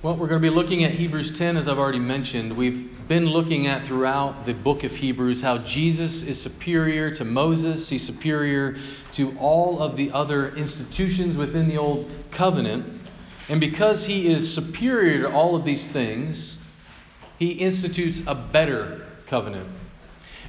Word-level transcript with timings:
Well, 0.00 0.14
we're 0.14 0.28
going 0.28 0.40
to 0.40 0.48
be 0.48 0.54
looking 0.54 0.84
at 0.84 0.92
Hebrews 0.92 1.36
10, 1.36 1.56
as 1.56 1.66
I've 1.66 1.80
already 1.80 1.98
mentioned. 1.98 2.56
We've 2.56 2.88
been 3.08 3.26
looking 3.26 3.66
at 3.66 3.84
throughout 3.84 4.46
the 4.46 4.54
book 4.54 4.84
of 4.84 4.92
Hebrews 4.92 5.40
how 5.40 5.58
Jesus 5.58 6.22
is 6.22 6.40
superior 6.40 7.10
to 7.16 7.24
Moses, 7.24 7.88
he's 7.88 8.06
superior 8.06 8.76
to 9.14 9.36
all 9.38 9.82
of 9.82 9.96
the 9.96 10.12
other 10.12 10.54
institutions 10.54 11.36
within 11.36 11.66
the 11.66 11.78
Old 11.78 12.08
Covenant. 12.30 13.00
And 13.48 13.60
because 13.60 14.04
he 14.04 14.28
is 14.28 14.54
superior 14.54 15.22
to 15.22 15.32
all 15.32 15.56
of 15.56 15.64
these 15.64 15.90
things, 15.90 16.58
he 17.40 17.50
institutes 17.54 18.22
a 18.28 18.36
better 18.36 19.04
covenant. 19.26 19.68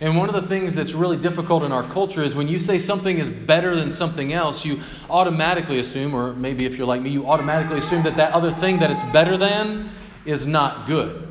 And 0.01 0.15
one 0.15 0.29
of 0.29 0.41
the 0.41 0.47
things 0.47 0.75
that's 0.75 0.93
really 0.93 1.17
difficult 1.17 1.63
in 1.63 1.73
our 1.73 1.83
culture 1.83 2.23
is 2.23 2.33
when 2.33 2.47
you 2.47 2.57
say 2.57 2.79
something 2.79 3.17
is 3.17 3.29
better 3.29 3.75
than 3.75 3.91
something 3.91 4.31
else, 4.31 4.63
you 4.63 4.79
automatically 5.09 5.79
assume, 5.79 6.13
or 6.13 6.33
maybe 6.33 6.65
if 6.65 6.75
you're 6.75 6.87
like 6.87 7.01
me, 7.01 7.09
you 7.09 7.27
automatically 7.27 7.79
assume 7.79 8.03
that 8.03 8.15
that 8.15 8.31
other 8.31 8.51
thing 8.51 8.79
that 8.79 8.91
it's 8.91 9.03
better 9.03 9.35
than 9.35 9.89
is 10.25 10.45
not 10.45 10.87
good. 10.87 11.27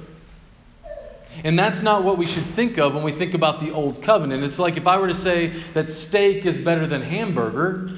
And 1.44 1.58
that's 1.58 1.80
not 1.82 2.04
what 2.04 2.18
we 2.18 2.26
should 2.26 2.44
think 2.44 2.78
of 2.78 2.94
when 2.94 3.04
we 3.04 3.12
think 3.12 3.32
about 3.32 3.60
the 3.60 3.72
Old 3.72 4.02
Covenant. 4.02 4.42
It's 4.44 4.58
like 4.58 4.76
if 4.76 4.86
I 4.86 4.98
were 4.98 5.08
to 5.08 5.14
say 5.14 5.48
that 5.72 5.90
steak 5.90 6.44
is 6.44 6.58
better 6.58 6.86
than 6.86 7.00
hamburger, 7.00 7.90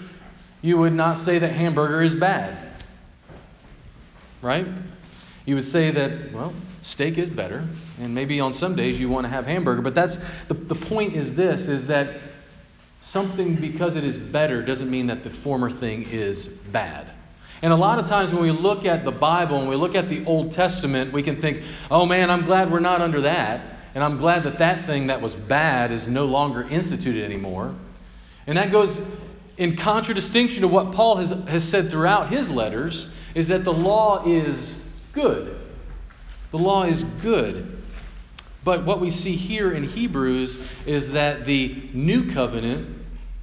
you 0.62 0.78
would 0.78 0.92
not 0.92 1.18
say 1.18 1.38
that 1.38 1.52
hamburger 1.52 2.02
is 2.02 2.14
bad. 2.14 2.56
Right? 4.42 4.66
You 5.46 5.54
would 5.56 5.64
say 5.64 5.90
that, 5.90 6.32
well, 6.32 6.52
steak 6.82 7.18
is 7.18 7.30
better, 7.30 7.66
and 8.00 8.14
maybe 8.14 8.40
on 8.40 8.52
some 8.52 8.74
days 8.74 8.98
you 8.98 9.08
want 9.08 9.24
to 9.24 9.28
have 9.28 9.46
hamburger, 9.46 9.82
but 9.82 9.94
that's 9.94 10.18
the, 10.48 10.54
the 10.54 10.74
point 10.74 11.14
is 11.14 11.34
this 11.34 11.68
is 11.68 11.86
that 11.86 12.20
something 13.00 13.56
because 13.56 13.96
it 13.96 14.04
is 14.04 14.16
better 14.16 14.62
doesn't 14.62 14.90
mean 14.90 15.06
that 15.08 15.22
the 15.22 15.30
former 15.30 15.70
thing 15.70 16.08
is 16.10 16.46
bad. 16.48 17.10
And 17.62 17.72
a 17.72 17.76
lot 17.76 17.98
of 17.98 18.08
times 18.08 18.32
when 18.32 18.42
we 18.42 18.50
look 18.50 18.86
at 18.86 19.04
the 19.04 19.12
Bible 19.12 19.58
and 19.58 19.68
we 19.68 19.76
look 19.76 19.94
at 19.94 20.08
the 20.08 20.24
Old 20.24 20.52
Testament, 20.52 21.12
we 21.12 21.22
can 21.22 21.36
think, 21.36 21.62
oh 21.90 22.06
man, 22.06 22.30
I'm 22.30 22.44
glad 22.44 22.70
we're 22.70 22.80
not 22.80 23.02
under 23.02 23.20
that. 23.22 23.60
And 23.94 24.04
I'm 24.04 24.16
glad 24.18 24.44
that 24.44 24.58
that 24.58 24.82
thing 24.82 25.08
that 25.08 25.20
was 25.20 25.34
bad 25.34 25.92
is 25.92 26.06
no 26.06 26.24
longer 26.24 26.62
instituted 26.62 27.24
anymore. 27.24 27.74
And 28.46 28.56
that 28.56 28.70
goes 28.70 28.98
in 29.58 29.76
contradistinction 29.76 30.62
to 30.62 30.68
what 30.68 30.92
Paul 30.92 31.16
has, 31.16 31.30
has 31.48 31.68
said 31.68 31.90
throughout 31.90 32.30
his 32.30 32.48
letters, 32.48 33.08
is 33.34 33.48
that 33.48 33.64
the 33.64 33.72
law 33.72 34.24
is 34.26 34.74
good. 35.12 35.58
The 36.50 36.58
law 36.58 36.84
is 36.84 37.04
good. 37.04 37.79
But 38.62 38.84
what 38.84 39.00
we 39.00 39.10
see 39.10 39.36
here 39.36 39.72
in 39.72 39.84
Hebrews 39.84 40.58
is 40.86 41.12
that 41.12 41.44
the 41.44 41.82
new 41.92 42.30
covenant 42.30 42.88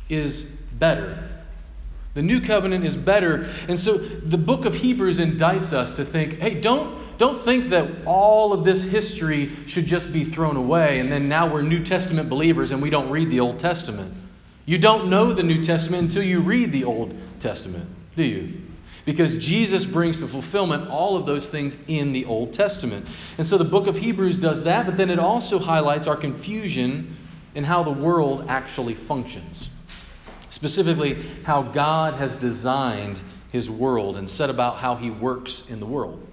is 0.09 0.43
better. 0.43 1.27
The 2.13 2.21
new 2.21 2.41
covenant 2.41 2.85
is 2.85 2.95
better. 2.95 3.47
And 3.67 3.79
so 3.79 3.97
the 3.97 4.37
book 4.37 4.65
of 4.65 4.75
Hebrews 4.75 5.19
indicts 5.19 5.73
us 5.73 5.93
to 5.95 6.05
think 6.05 6.39
hey, 6.39 6.59
don't, 6.59 7.17
don't 7.17 7.39
think 7.43 7.69
that 7.69 7.89
all 8.05 8.53
of 8.53 8.63
this 8.63 8.83
history 8.83 9.51
should 9.65 9.85
just 9.85 10.13
be 10.13 10.23
thrown 10.23 10.55
away 10.55 10.99
and 10.99 11.11
then 11.11 11.29
now 11.29 11.51
we're 11.51 11.61
New 11.61 11.83
Testament 11.83 12.29
believers 12.29 12.71
and 12.71 12.81
we 12.81 12.89
don't 12.89 13.09
read 13.09 13.29
the 13.29 13.39
Old 13.39 13.59
Testament. 13.59 14.13
You 14.65 14.77
don't 14.77 15.09
know 15.09 15.33
the 15.33 15.43
New 15.43 15.63
Testament 15.63 16.03
until 16.03 16.23
you 16.23 16.41
read 16.41 16.71
the 16.71 16.83
Old 16.83 17.15
Testament, 17.39 17.87
do 18.15 18.23
you? 18.23 18.66
Because 19.07 19.37
Jesus 19.37 19.85
brings 19.85 20.17
to 20.17 20.27
fulfillment 20.27 20.89
all 20.89 21.15
of 21.15 21.25
those 21.25 21.47
things 21.47 21.77
in 21.87 22.11
the 22.11 22.25
Old 22.25 22.51
Testament. 22.53 23.07
And 23.37 23.47
so 23.47 23.57
the 23.57 23.63
book 23.63 23.87
of 23.87 23.95
Hebrews 23.95 24.37
does 24.37 24.63
that, 24.63 24.85
but 24.85 24.97
then 24.97 25.09
it 25.09 25.17
also 25.17 25.59
highlights 25.59 26.07
our 26.07 26.17
confusion 26.17 27.15
in 27.55 27.63
how 27.63 27.83
the 27.83 27.91
world 27.91 28.47
actually 28.49 28.95
functions. 28.95 29.69
Specifically, 30.49 31.23
how 31.45 31.61
God 31.61 32.15
has 32.15 32.35
designed 32.35 33.21
his 33.49 33.71
world 33.71 34.17
and 34.17 34.29
set 34.29 34.49
about 34.49 34.75
how 34.75 34.97
he 34.97 35.09
works 35.09 35.63
in 35.69 35.79
the 35.79 35.85
world. 35.85 36.27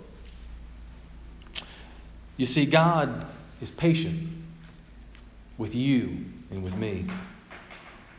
You 2.36 2.46
see, 2.46 2.66
God 2.66 3.24
is 3.60 3.70
patient 3.70 4.28
with 5.58 5.76
you 5.76 6.24
and 6.50 6.64
with 6.64 6.74
me. 6.74 7.06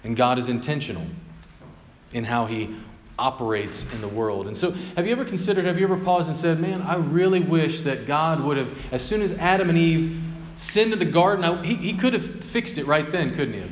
And 0.06 0.16
God 0.16 0.40
is 0.40 0.48
intentional 0.48 1.06
in 2.14 2.24
how 2.24 2.46
he 2.46 2.74
operates 3.18 3.86
in 3.94 4.02
the 4.02 4.08
world. 4.08 4.48
And 4.48 4.58
so, 4.58 4.72
have 4.96 5.06
you 5.06 5.12
ever 5.12 5.26
considered, 5.26 5.66
have 5.66 5.80
you 5.80 5.86
ever 5.86 5.98
paused 5.98 6.28
and 6.28 6.38
said, 6.38 6.60
man, 6.60 6.82
I 6.82 6.96
really 6.96 7.40
wish 7.40 7.82
that 7.82 8.06
God 8.06 8.44
would 8.44 8.58
have, 8.58 8.70
as 8.92 9.04
soon 9.04 9.22
as 9.22 9.32
Adam 9.34 9.70
and 9.70 9.78
Eve 9.78 10.22
sinned 10.56 10.94
in 10.94 11.00
the 11.00 11.06
garden, 11.06 11.64
he, 11.64 11.76
he 11.76 11.94
could 11.94 12.14
have 12.14 12.44
fixed 12.46 12.78
it 12.78 12.86
right 12.86 13.10
then, 13.12 13.36
couldn't 13.36 13.54
he 13.54 13.60
have? 13.62 13.72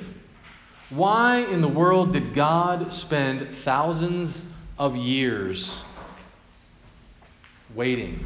Why 0.89 1.37
in 1.39 1.61
the 1.61 1.67
world 1.67 2.13
did 2.13 2.33
God 2.33 2.93
spend 2.93 3.55
thousands 3.57 4.45
of 4.77 4.95
years 4.95 5.81
waiting 7.73 8.23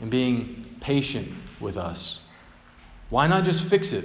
and 0.00 0.10
being 0.10 0.64
patient 0.80 1.32
with 1.60 1.76
us? 1.76 2.20
Why 3.10 3.26
not 3.26 3.44
just 3.44 3.62
fix 3.64 3.92
it? 3.92 4.04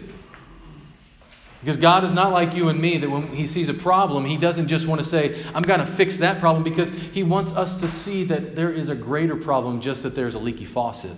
Because 1.65 1.77
God 1.77 2.03
is 2.03 2.13
not 2.13 2.31
like 2.31 2.53
you 2.53 2.69
and 2.69 2.79
me 2.79 2.99
that 2.99 3.09
when 3.09 3.29
He 3.29 3.47
sees 3.47 3.69
a 3.69 3.73
problem, 3.73 4.23
He 4.23 4.37
doesn't 4.37 4.67
just 4.67 4.85
want 4.85 5.01
to 5.01 5.07
say, 5.07 5.43
I'm 5.51 5.63
going 5.63 5.79
to 5.79 5.85
fix 5.87 6.17
that 6.17 6.39
problem, 6.39 6.63
because 6.63 6.89
He 6.89 7.23
wants 7.23 7.49
us 7.53 7.77
to 7.77 7.87
see 7.87 8.25
that 8.25 8.55
there 8.55 8.71
is 8.71 8.89
a 8.89 8.93
greater 8.93 9.35
problem, 9.35 9.81
just 9.81 10.03
that 10.03 10.13
there's 10.13 10.35
a 10.35 10.39
leaky 10.39 10.65
faucet. 10.65 11.13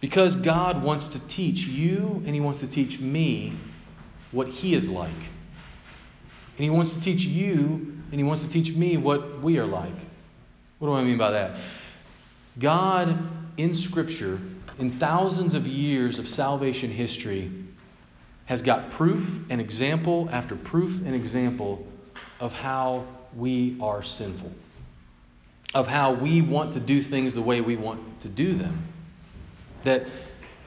Because 0.00 0.34
God 0.34 0.82
wants 0.82 1.06
to 1.08 1.20
teach 1.28 1.68
you 1.68 2.20
and 2.26 2.34
He 2.34 2.40
wants 2.40 2.58
to 2.60 2.66
teach 2.66 2.98
me 2.98 3.52
what 4.32 4.48
He 4.48 4.74
is 4.74 4.90
like. 4.90 5.10
And 5.12 6.64
He 6.64 6.70
wants 6.70 6.94
to 6.94 7.00
teach 7.00 7.24
you 7.24 7.96
and 8.10 8.14
He 8.14 8.24
wants 8.24 8.42
to 8.42 8.48
teach 8.48 8.74
me 8.74 8.96
what 8.96 9.40
we 9.40 9.60
are 9.60 9.66
like. 9.66 9.94
What 10.80 10.88
do 10.88 10.94
I 10.94 11.04
mean 11.04 11.16
by 11.16 11.30
that? 11.30 11.60
God 12.58 13.16
in 13.56 13.72
Scripture 13.76 14.40
in 14.78 14.98
thousands 14.98 15.54
of 15.54 15.66
years 15.66 16.18
of 16.18 16.28
salvation 16.28 16.90
history, 16.90 17.50
has 18.46 18.62
got 18.62 18.90
proof 18.90 19.44
and 19.50 19.60
example 19.60 20.28
after 20.30 20.54
proof 20.54 21.04
and 21.04 21.14
example 21.14 21.86
of 22.38 22.52
how 22.52 23.04
we 23.36 23.76
are 23.80 24.02
sinful, 24.02 24.52
of 25.74 25.86
how 25.88 26.12
we 26.12 26.40
want 26.40 26.74
to 26.74 26.80
do 26.80 27.02
things 27.02 27.34
the 27.34 27.42
way 27.42 27.60
we 27.60 27.76
want 27.76 28.20
to 28.20 28.28
do 28.28 28.54
them, 28.54 28.86
that 29.84 30.06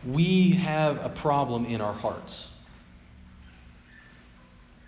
we 0.06 0.52
have 0.52 1.04
a 1.06 1.10
problem 1.10 1.66
in 1.66 1.80
our 1.80 1.94
hearts. 1.94 2.50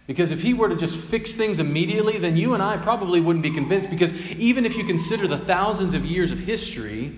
Because 0.08 0.32
if 0.32 0.42
he 0.42 0.54
were 0.54 0.68
to 0.68 0.76
just 0.76 0.96
fix 0.96 1.36
things 1.36 1.60
immediately, 1.60 2.18
then 2.18 2.36
you 2.36 2.54
and 2.54 2.62
I 2.62 2.76
probably 2.76 3.22
wouldn't 3.22 3.44
be 3.44 3.52
convinced. 3.52 3.90
Because 3.90 4.12
even 4.32 4.66
if 4.66 4.76
you 4.76 4.84
consider 4.84 5.28
the 5.28 5.38
thousands 5.38 5.94
of 5.94 6.06
years 6.06 6.32
of 6.32 6.40
history, 6.40 7.18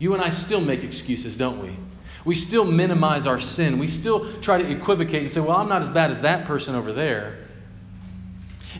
you 0.00 0.14
and 0.14 0.22
I 0.22 0.30
still 0.30 0.62
make 0.62 0.82
excuses, 0.82 1.36
don't 1.36 1.62
we? 1.62 1.76
We 2.24 2.34
still 2.34 2.64
minimize 2.64 3.26
our 3.26 3.38
sin. 3.38 3.78
We 3.78 3.86
still 3.86 4.40
try 4.40 4.60
to 4.60 4.68
equivocate 4.68 5.22
and 5.22 5.30
say, 5.30 5.40
well, 5.40 5.56
I'm 5.56 5.68
not 5.68 5.82
as 5.82 5.88
bad 5.90 6.10
as 6.10 6.22
that 6.22 6.46
person 6.46 6.74
over 6.74 6.92
there. 6.92 7.46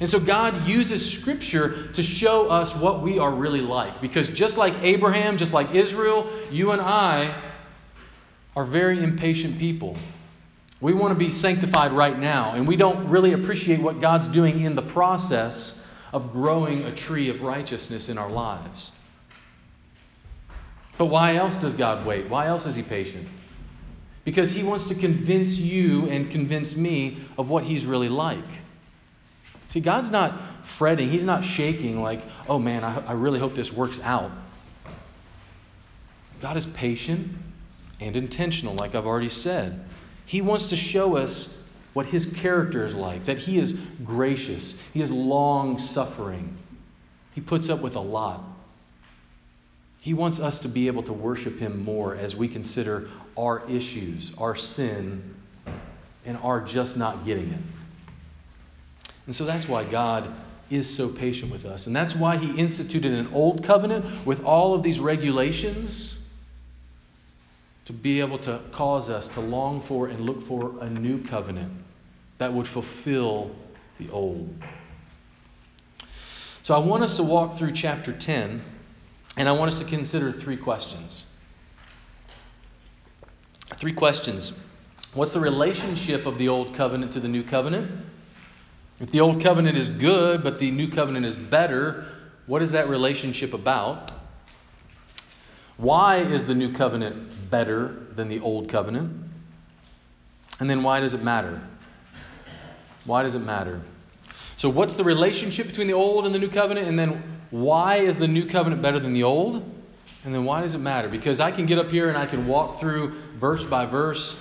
And 0.01 0.09
so 0.09 0.19
God 0.19 0.67
uses 0.67 1.09
Scripture 1.11 1.93
to 1.93 2.03
show 2.03 2.49
us 2.49 2.75
what 2.75 3.03
we 3.03 3.19
are 3.19 3.31
really 3.31 3.61
like. 3.61 4.01
Because 4.01 4.29
just 4.29 4.57
like 4.57 4.75
Abraham, 4.81 5.37
just 5.37 5.53
like 5.53 5.75
Israel, 5.75 6.27
you 6.51 6.71
and 6.71 6.81
I 6.81 7.35
are 8.57 8.65
very 8.65 9.03
impatient 9.03 9.59
people. 9.59 9.97
We 10.81 10.95
want 10.95 11.13
to 11.13 11.19
be 11.23 11.33
sanctified 11.35 11.93
right 11.93 12.19
now, 12.19 12.53
and 12.53 12.67
we 12.67 12.77
don't 12.77 13.09
really 13.09 13.35
appreciate 13.35 13.81
what 13.81 14.01
God's 14.01 14.29
doing 14.29 14.61
in 14.61 14.75
the 14.75 14.83
process 14.83 15.85
of 16.15 16.33
growing 16.33 16.85
a 16.85 16.95
tree 16.95 17.29
of 17.29 17.43
righteousness 17.43 18.09
in 18.09 18.17
our 18.17 18.31
lives. 18.31 18.91
But 21.01 21.07
why 21.07 21.37
else 21.37 21.57
does 21.57 21.73
God 21.73 22.05
wait? 22.05 22.29
Why 22.29 22.49
else 22.49 22.67
is 22.67 22.77
He 22.77 22.83
patient? 22.83 23.27
Because 24.27 24.53
He 24.53 24.63
wants 24.63 24.89
to 24.89 24.95
convince 24.95 25.57
you 25.59 26.07
and 26.11 26.31
convince 26.31 26.77
me 26.77 27.17
of 27.39 27.49
what 27.49 27.65
He's 27.65 27.87
really 27.87 28.11
like. 28.11 28.45
See, 29.69 29.81
God's 29.81 30.11
not 30.11 30.67
fretting, 30.67 31.11
He's 31.11 31.25
not 31.25 31.43
shaking 31.43 32.03
like, 32.03 32.21
oh 32.51 32.59
man, 32.59 32.85
I, 32.85 32.99
I 33.07 33.13
really 33.13 33.39
hope 33.39 33.55
this 33.55 33.73
works 33.73 33.99
out. 34.03 34.31
God 36.43 36.59
is 36.59 36.67
patient 36.67 37.35
and 37.99 38.15
intentional, 38.15 38.75
like 38.75 38.95
I've 38.95 39.07
already 39.07 39.31
said. 39.31 39.83
He 40.27 40.43
wants 40.43 40.67
to 40.67 40.77
show 40.77 41.17
us 41.17 41.49
what 41.95 42.05
His 42.05 42.27
character 42.27 42.85
is 42.85 42.95
like, 42.95 43.25
that 43.25 43.39
He 43.39 43.59
is 43.59 43.73
gracious, 44.05 44.75
He 44.93 45.01
is 45.01 45.11
long 45.11 45.79
suffering, 45.79 46.59
He 47.33 47.41
puts 47.41 47.71
up 47.71 47.81
with 47.81 47.97
a 47.97 48.01
lot. 48.01 48.50
He 50.01 50.15
wants 50.15 50.41
us 50.41 50.59
to 50.61 50.69
be 50.69 50.87
able 50.87 51.03
to 51.05 51.13
worship 51.13 51.59
Him 51.59 51.85
more 51.85 52.17
as 52.17 52.35
we 52.35 52.49
consider 52.49 53.09
our 53.37 53.69
issues, 53.69 54.33
our 54.39 54.57
sin, 54.57 55.35
and 56.25 56.39
our 56.39 56.61
just 56.61 56.97
not 56.97 57.25
getting 57.25 57.51
it. 57.51 57.61
And 59.27 59.37
so 59.37 59.45
that's 59.45 59.69
why 59.69 59.85
God 59.85 60.33
is 60.71 60.93
so 60.93 61.09
patient 61.09 61.53
with 61.53 61.67
us. 61.67 61.87
And 61.87 61.95
that's 61.95 62.15
why 62.15 62.39
He 62.39 62.59
instituted 62.59 63.13
an 63.13 63.29
old 63.33 63.63
covenant 63.63 64.27
with 64.27 64.43
all 64.45 64.75
of 64.75 64.83
these 64.83 65.01
regulations 65.01 66.17
to 67.85 67.93
be 67.93 68.21
able 68.21 68.39
to 68.39 68.61
cause 68.73 69.11
us 69.11 69.29
to 69.29 69.41
long 69.41 69.83
for 69.83 70.09
and 70.09 70.21
look 70.21 70.47
for 70.47 70.75
a 70.81 70.89
new 70.89 71.23
covenant 71.25 71.73
that 72.39 72.53
would 72.53 72.67
fulfill 72.67 73.51
the 73.99 74.09
old. 74.11 74.55
So 76.63 76.75
I 76.75 76.79
want 76.79 77.03
us 77.03 77.17
to 77.17 77.23
walk 77.23 77.59
through 77.59 77.73
chapter 77.73 78.13
10, 78.13 78.63
and 79.37 79.49
I 79.49 79.53
want 79.53 79.73
us 79.73 79.79
to 79.79 79.85
consider 79.85 80.33
three 80.33 80.57
questions. 80.57 81.25
Three 83.77 83.93
questions. 83.93 84.53
What's 85.15 85.33
the 85.33 85.41
relationship 85.41 86.27
of 86.27 86.39
the 86.39 86.49
old 86.49 86.75
covenant 86.75 87.13
to 87.13 87.21
the 87.21 87.29
new 87.29 87.43
covenant? 87.43 87.91
If 89.01 89.11
the 89.11 89.21
old 89.21 89.43
covenant 89.43 89.77
is 89.79 89.89
good, 89.89 90.43
but 90.43 90.59
the 90.59 90.71
new 90.71 90.89
covenant 90.89 91.25
is 91.25 91.35
better, 91.35 92.05
what 92.47 92.63
is 92.63 92.73
that 92.73 92.89
relationship 92.89 93.55
about? 93.55 94.13
Why 95.79 96.19
is 96.19 96.47
the 96.47 96.55
new 96.55 96.73
covenant 96.73 97.51
better 97.51 98.07
than 98.13 98.29
the 98.29 98.41
old 98.41 98.69
covenant? 98.69 99.31
And 100.59 100.69
then 100.69 100.83
why 100.83 101.01
does 101.01 101.15
it 101.15 101.23
matter? 101.23 101.61
Why 103.07 103.23
does 103.23 103.35
it 103.35 103.41
matter? 103.41 103.81
So, 104.59 104.69
what's 104.69 104.97
the 104.97 105.05
relationship 105.05 105.67
between 105.67 105.87
the 105.87 105.95
old 105.95 106.27
and 106.27 106.35
the 106.35 106.39
new 106.39 106.51
covenant? 106.51 106.87
And 106.87 106.99
then 106.99 107.40
why 107.51 107.97
is 107.97 108.19
the 108.19 108.29
new 108.29 108.47
covenant 108.47 108.83
better 108.83 108.99
than 108.99 109.13
the 109.13 109.25
old? 109.25 109.57
And 110.25 110.35
then 110.35 110.45
why 110.45 110.61
does 110.61 110.75
it 110.75 110.79
matter? 110.79 111.09
Because 111.09 111.41
I 111.41 111.51
can 111.51 111.67
get 111.67 111.79
up 111.79 111.91
here 111.91 112.09
and 112.09 112.19
I 112.19 112.27
can 112.27 112.47
walk 112.47 112.79
through 112.79 113.15
verse 113.39 113.65
by 113.65 113.87
verse 113.87 114.37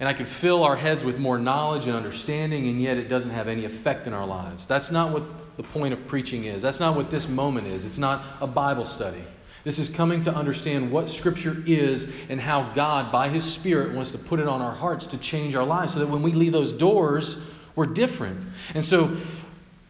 and 0.00 0.08
I 0.08 0.12
can 0.12 0.26
fill 0.26 0.64
our 0.64 0.76
heads 0.76 1.04
with 1.04 1.18
more 1.18 1.38
knowledge 1.38 1.86
and 1.86 1.94
understanding, 1.94 2.68
and 2.68 2.82
yet 2.82 2.98
it 2.98 3.08
doesn't 3.08 3.30
have 3.30 3.46
any 3.46 3.64
effect 3.64 4.06
in 4.06 4.12
our 4.12 4.26
lives. 4.26 4.66
That's 4.66 4.90
not 4.90 5.12
what 5.12 5.22
the 5.56 5.62
point 5.62 5.94
of 5.94 6.06
preaching 6.08 6.44
is. 6.44 6.62
That's 6.62 6.80
not 6.80 6.96
what 6.96 7.10
this 7.10 7.28
moment 7.28 7.68
is. 7.68 7.84
It's 7.84 7.98
not 7.98 8.24
a 8.40 8.46
Bible 8.46 8.86
study. 8.86 9.22
This 9.62 9.78
is 9.78 9.88
coming 9.88 10.22
to 10.24 10.34
understand 10.34 10.90
what 10.90 11.08
Scripture 11.08 11.56
is 11.64 12.12
and 12.28 12.40
how 12.40 12.72
God, 12.74 13.12
by 13.12 13.28
His 13.28 13.44
Spirit, 13.44 13.94
wants 13.94 14.12
to 14.12 14.18
put 14.18 14.40
it 14.40 14.48
on 14.48 14.60
our 14.60 14.74
hearts 14.74 15.06
to 15.06 15.18
change 15.18 15.54
our 15.54 15.64
lives 15.64 15.94
so 15.94 16.00
that 16.00 16.08
when 16.08 16.22
we 16.22 16.32
leave 16.32 16.52
those 16.52 16.72
doors, 16.72 17.38
we're 17.76 17.86
different. 17.86 18.44
And 18.74 18.84
so, 18.84 19.16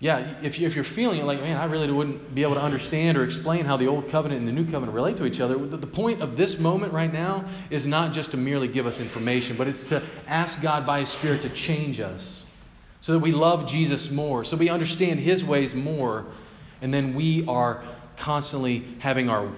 yeah, 0.00 0.35
if, 0.43 0.58
you, 0.58 0.67
if 0.67 0.75
you're 0.75 0.85
feeling 0.85 1.20
it 1.20 1.25
like, 1.25 1.41
man, 1.41 1.56
I 1.56 1.64
really 1.64 1.91
wouldn't 1.91 2.35
be 2.35 2.43
able 2.43 2.55
to 2.55 2.61
understand 2.61 3.17
or 3.17 3.25
explain 3.25 3.64
how 3.64 3.76
the 3.76 3.87
old 3.87 4.08
covenant 4.08 4.41
and 4.41 4.49
the 4.49 4.52
new 4.52 4.64
covenant 4.64 4.94
relate 4.94 5.17
to 5.19 5.25
each 5.25 5.41
other, 5.41 5.56
the, 5.56 5.76
the 5.76 5.87
point 5.87 6.20
of 6.20 6.37
this 6.37 6.58
moment 6.58 6.93
right 6.93 7.12
now 7.12 7.44
is 7.70 7.87
not 7.87 8.12
just 8.12 8.32
to 8.32 8.37
merely 8.37 8.69
give 8.69 8.87
us 8.87 9.00
information, 9.00 9.56
but 9.56 9.69
it's 9.69 9.85
to 9.85 10.02
ask 10.26 10.61
God 10.61 10.85
by 10.85 11.00
His 11.00 11.08
Spirit 11.08 11.43
to 11.43 11.49
change 11.49 12.00
us 12.00 12.44
so 13.00 13.12
that 13.12 13.20
we 13.20 13.32
love 13.32 13.67
Jesus 13.67 14.11
more, 14.11 14.44
so 14.44 14.56
we 14.56 14.69
understand 14.69 15.20
His 15.20 15.44
ways 15.44 15.75
more, 15.75 16.26
and 16.82 16.93
then 16.93 17.14
we 17.14 17.46
are 17.46 17.82
constantly 18.17 18.85
having 18.99 19.29
our 19.29 19.49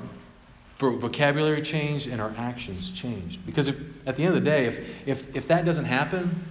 vocabulary 0.78 1.62
changed 1.62 2.06
and 2.06 2.20
our 2.20 2.34
actions 2.36 2.90
changed. 2.90 3.44
Because 3.46 3.68
if, 3.68 3.76
at 4.06 4.16
the 4.16 4.24
end 4.24 4.36
of 4.36 4.44
the 4.44 4.50
day, 4.50 4.66
if, 4.66 4.78
if, 5.06 5.36
if 5.36 5.48
that 5.48 5.64
doesn't 5.64 5.86
happen, 5.86 6.44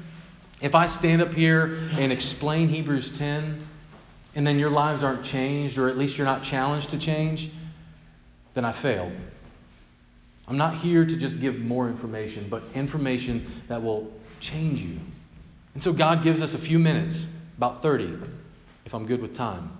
if 0.61 0.73
I 0.73 0.87
stand 0.87 1.21
up 1.21 1.33
here 1.33 1.77
and 1.91 2.11
explain 2.11 2.69
Hebrews 2.69 3.09
10, 3.11 3.67
and 4.35 4.45
then 4.45 4.59
your 4.59 4.69
lives 4.69 5.01
aren't 5.01 5.23
changed, 5.23 5.77
or 5.77 5.89
at 5.89 5.97
least 5.97 6.17
you're 6.17 6.25
not 6.25 6.43
challenged 6.43 6.91
to 6.91 6.97
change, 6.97 7.49
then 8.53 8.65
I 8.65 8.73
failed. 8.73 9.13
I'm 10.47 10.57
not 10.57 10.75
here 10.75 11.05
to 11.05 11.15
just 11.15 11.39
give 11.39 11.59
more 11.59 11.87
information, 11.87 12.47
but 12.49 12.61
information 12.75 13.45
that 13.67 13.81
will 13.81 14.11
change 14.39 14.81
you. 14.81 14.99
And 15.73 15.81
so 15.81 15.91
God 15.91 16.23
gives 16.23 16.41
us 16.41 16.53
a 16.53 16.57
few 16.57 16.77
minutes, 16.77 17.25
about 17.57 17.81
30, 17.81 18.17
if 18.85 18.93
I'm 18.93 19.05
good 19.05 19.21
with 19.21 19.33
time. 19.33 19.71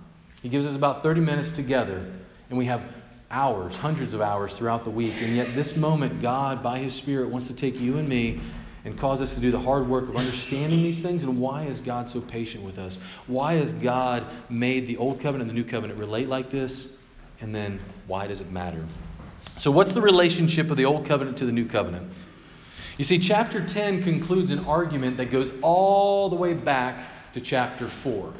He 0.42 0.48
gives 0.48 0.66
us 0.66 0.74
about 0.74 1.02
30 1.02 1.20
minutes 1.20 1.50
together, 1.50 2.04
and 2.48 2.58
we 2.58 2.64
have 2.66 2.82
hours, 3.30 3.76
hundreds 3.76 4.14
of 4.14 4.20
hours 4.20 4.56
throughout 4.56 4.84
the 4.84 4.90
week. 4.90 5.14
And 5.20 5.36
yet, 5.36 5.54
this 5.54 5.76
moment, 5.76 6.22
God, 6.22 6.62
by 6.62 6.78
His 6.78 6.94
Spirit, 6.94 7.28
wants 7.28 7.48
to 7.48 7.54
take 7.54 7.78
you 7.80 7.98
and 7.98 8.08
me 8.08 8.40
and 8.86 8.96
cause 8.96 9.20
us 9.20 9.34
to 9.34 9.40
do 9.40 9.50
the 9.50 9.58
hard 9.58 9.88
work 9.88 10.08
of 10.08 10.16
understanding 10.16 10.80
these 10.80 11.02
things. 11.02 11.24
And 11.24 11.40
why 11.40 11.64
is 11.64 11.80
God 11.80 12.08
so 12.08 12.20
patient 12.20 12.62
with 12.62 12.78
us? 12.78 13.00
Why 13.26 13.54
has 13.54 13.72
God 13.72 14.24
made 14.48 14.86
the 14.86 14.96
Old 14.96 15.20
Covenant 15.20 15.50
and 15.50 15.58
the 15.58 15.60
New 15.60 15.68
Covenant 15.68 15.98
relate 15.98 16.28
like 16.28 16.50
this? 16.50 16.88
And 17.40 17.52
then, 17.52 17.80
why 18.06 18.28
does 18.28 18.40
it 18.40 18.50
matter? 18.52 18.86
So, 19.58 19.72
what's 19.72 19.92
the 19.92 20.00
relationship 20.00 20.70
of 20.70 20.76
the 20.76 20.84
Old 20.84 21.04
Covenant 21.04 21.36
to 21.38 21.46
the 21.46 21.52
New 21.52 21.66
Covenant? 21.66 22.12
You 22.96 23.04
see, 23.04 23.18
chapter 23.18 23.62
10 23.62 24.04
concludes 24.04 24.52
an 24.52 24.60
argument 24.60 25.16
that 25.16 25.32
goes 25.32 25.50
all 25.62 26.28
the 26.28 26.36
way 26.36 26.54
back 26.54 27.32
to 27.34 27.40
chapter 27.40 27.88
4 27.88 28.32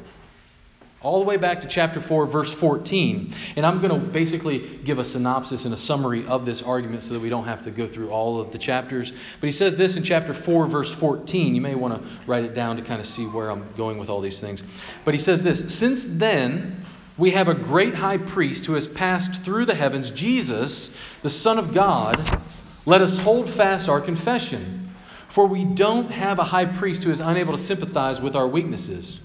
all 0.99 1.19
the 1.19 1.25
way 1.25 1.37
back 1.37 1.61
to 1.61 1.67
chapter 1.67 2.01
4, 2.01 2.25
verse 2.25 2.51
14. 2.51 3.33
And 3.55 3.65
I'm 3.65 3.81
going 3.81 3.91
to 3.91 4.07
basically 4.07 4.59
give 4.59 4.97
a 4.97 5.05
synopsis 5.05 5.65
and 5.65 5.73
a 5.73 5.77
summary 5.77 6.25
of 6.25 6.43
this 6.43 6.63
argument 6.63 7.03
so 7.03 7.13
that 7.13 7.19
we 7.19 7.29
don't 7.29 7.45
have 7.45 7.61
to 7.63 7.71
go 7.71 7.87
through 7.87 8.09
all 8.09 8.41
of 8.41 8.51
the 8.51 8.57
chapters. 8.57 9.11
But 9.39 9.47
he 9.47 9.51
says 9.51 9.75
this 9.75 9.95
in 9.95 10.03
chapter 10.03 10.33
4, 10.33 10.65
verse 10.65 10.91
14. 10.91 11.53
You 11.53 11.61
may 11.61 11.75
want 11.75 12.01
to 12.01 12.09
write 12.25 12.45
it 12.45 12.55
down 12.55 12.77
to 12.77 12.81
kind 12.81 12.99
of 12.99 13.05
see 13.05 13.25
where 13.25 13.51
I'm 13.51 13.71
going 13.77 13.99
with 13.99 14.09
all 14.09 14.21
these 14.21 14.39
things. 14.39 14.63
But 15.05 15.13
he 15.13 15.19
says 15.19 15.43
this 15.43 15.77
Since 15.77 16.03
then, 16.07 16.83
we 17.15 17.31
have 17.31 17.47
a 17.47 17.53
great 17.53 17.93
high 17.93 18.17
priest 18.17 18.65
who 18.65 18.73
has 18.73 18.87
passed 18.87 19.43
through 19.43 19.65
the 19.65 19.75
heavens, 19.75 20.09
Jesus, 20.09 20.89
the 21.21 21.29
Son 21.29 21.59
of 21.59 21.75
God. 21.75 22.41
Let 22.87 23.01
us 23.01 23.17
hold 23.17 23.49
fast 23.51 23.87
our 23.87 24.01
confession. 24.01 24.95
For 25.29 25.45
we 25.45 25.63
don't 25.63 26.09
have 26.09 26.39
a 26.39 26.43
high 26.43 26.65
priest 26.65 27.03
who 27.03 27.11
is 27.11 27.19
unable 27.19 27.51
to 27.51 27.59
sympathize 27.59 28.19
with 28.19 28.35
our 28.35 28.47
weaknesses 28.47 29.19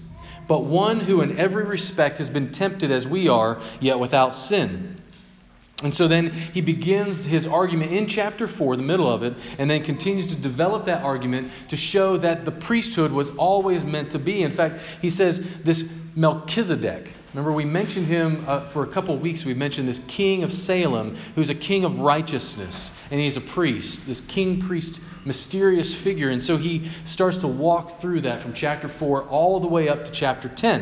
but 0.47 0.63
one 0.65 0.99
who 0.99 1.21
in 1.21 1.39
every 1.39 1.63
respect 1.63 2.17
has 2.17 2.29
been 2.29 2.51
tempted 2.51 2.91
as 2.91 3.07
we 3.07 3.27
are, 3.27 3.59
yet 3.79 3.99
without 3.99 4.35
sin. 4.35 5.01
And 5.83 5.93
so 5.93 6.07
then 6.07 6.31
he 6.31 6.61
begins 6.61 7.25
his 7.25 7.45
argument 7.45 7.91
in 7.91 8.07
chapter 8.07 8.47
4, 8.47 8.77
the 8.77 8.83
middle 8.83 9.11
of 9.11 9.23
it, 9.23 9.33
and 9.57 9.69
then 9.69 9.83
continues 9.83 10.27
to 10.27 10.35
develop 10.35 10.85
that 10.85 11.03
argument 11.03 11.51
to 11.69 11.75
show 11.75 12.17
that 12.17 12.45
the 12.45 12.51
priesthood 12.51 13.11
was 13.11 13.29
always 13.31 13.83
meant 13.83 14.11
to 14.11 14.19
be. 14.19 14.43
In 14.43 14.53
fact, 14.53 14.79
he 15.01 15.09
says 15.09 15.43
this 15.63 15.89
Melchizedek. 16.15 17.13
Remember, 17.33 17.51
we 17.51 17.65
mentioned 17.65 18.05
him 18.05 18.43
uh, 18.47 18.69
for 18.69 18.83
a 18.83 18.87
couple 18.87 19.17
weeks. 19.17 19.43
We 19.43 19.55
mentioned 19.55 19.87
this 19.87 20.01
king 20.07 20.43
of 20.43 20.53
Salem, 20.53 21.15
who's 21.33 21.49
a 21.49 21.55
king 21.55 21.83
of 21.83 21.99
righteousness, 21.99 22.91
and 23.09 23.19
he's 23.19 23.37
a 23.37 23.41
priest, 23.41 24.05
this 24.05 24.21
king 24.21 24.59
priest 24.61 24.99
mysterious 25.25 25.93
figure. 25.93 26.29
And 26.29 26.41
so 26.41 26.57
he 26.57 26.91
starts 27.05 27.37
to 27.39 27.47
walk 27.47 27.99
through 27.99 28.21
that 28.21 28.41
from 28.41 28.53
chapter 28.53 28.87
4 28.87 29.23
all 29.23 29.59
the 29.59 29.67
way 29.67 29.89
up 29.89 30.05
to 30.05 30.11
chapter 30.11 30.49
10. 30.49 30.81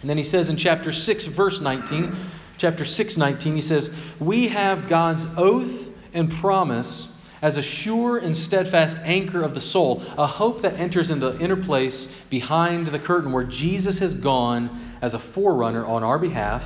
And 0.00 0.10
then 0.10 0.18
he 0.18 0.24
says 0.24 0.48
in 0.48 0.56
chapter 0.56 0.92
6, 0.92 1.24
verse 1.24 1.60
19, 1.60 2.14
chapter 2.58 2.84
6, 2.84 3.16
19, 3.16 3.56
he 3.56 3.62
says, 3.62 3.90
We 4.20 4.48
have 4.48 4.88
God's 4.88 5.26
oath 5.36 5.88
and 6.12 6.30
promise 6.30 7.08
as 7.44 7.58
a 7.58 7.62
sure 7.62 8.16
and 8.16 8.34
steadfast 8.34 8.96
anchor 9.02 9.42
of 9.42 9.52
the 9.52 9.60
soul, 9.60 10.02
a 10.16 10.26
hope 10.26 10.62
that 10.62 10.80
enters 10.80 11.10
into 11.10 11.30
the 11.30 11.38
inner 11.40 11.62
place 11.62 12.08
behind 12.30 12.86
the 12.86 12.98
curtain 12.98 13.32
where 13.32 13.44
Jesus 13.44 13.98
has 13.98 14.14
gone 14.14 14.96
as 15.02 15.12
a 15.12 15.18
forerunner 15.18 15.84
on 15.84 16.02
our 16.02 16.18
behalf, 16.18 16.64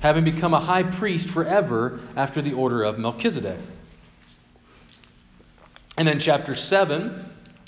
having 0.00 0.22
become 0.22 0.52
a 0.52 0.60
high 0.60 0.82
priest 0.82 1.30
forever 1.30 2.00
after 2.16 2.42
the 2.42 2.52
order 2.52 2.82
of 2.82 2.98
Melchizedek. 2.98 3.58
And 5.96 6.06
then 6.06 6.20
chapter 6.20 6.54
7, 6.54 7.24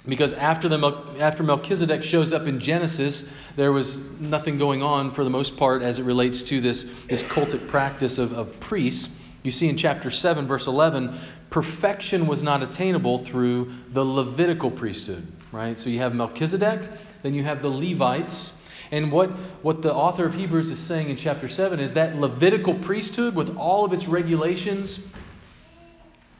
because 0.06 0.34
after, 0.34 0.68
the, 0.68 1.04
after 1.18 1.42
Melchizedek 1.42 2.04
shows 2.04 2.34
up 2.34 2.46
in 2.46 2.60
Genesis, 2.60 3.26
there 3.56 3.72
was 3.72 3.96
nothing 4.20 4.58
going 4.58 4.82
on 4.82 5.10
for 5.10 5.24
the 5.24 5.30
most 5.30 5.56
part 5.56 5.80
as 5.80 5.98
it 5.98 6.02
relates 6.02 6.42
to 6.42 6.60
this, 6.60 6.84
this 7.08 7.22
cultic 7.22 7.66
practice 7.66 8.18
of, 8.18 8.34
of 8.34 8.60
priests. 8.60 9.08
You 9.46 9.52
see 9.52 9.68
in 9.68 9.76
chapter 9.76 10.10
7, 10.10 10.48
verse 10.48 10.66
11, 10.66 11.16
perfection 11.50 12.26
was 12.26 12.42
not 12.42 12.64
attainable 12.64 13.24
through 13.24 13.70
the 13.92 14.04
Levitical 14.04 14.72
priesthood, 14.72 15.24
right? 15.52 15.80
So 15.80 15.88
you 15.88 16.00
have 16.00 16.16
Melchizedek, 16.16 16.80
then 17.22 17.32
you 17.32 17.44
have 17.44 17.62
the 17.62 17.68
Levites. 17.68 18.52
And 18.90 19.12
what, 19.12 19.30
what 19.62 19.82
the 19.82 19.94
author 19.94 20.26
of 20.26 20.34
Hebrews 20.34 20.68
is 20.70 20.80
saying 20.80 21.10
in 21.10 21.16
chapter 21.16 21.48
7 21.48 21.78
is 21.78 21.94
that 21.94 22.16
Levitical 22.16 22.74
priesthood, 22.74 23.36
with 23.36 23.56
all 23.56 23.84
of 23.84 23.92
its 23.92 24.08
regulations, 24.08 24.98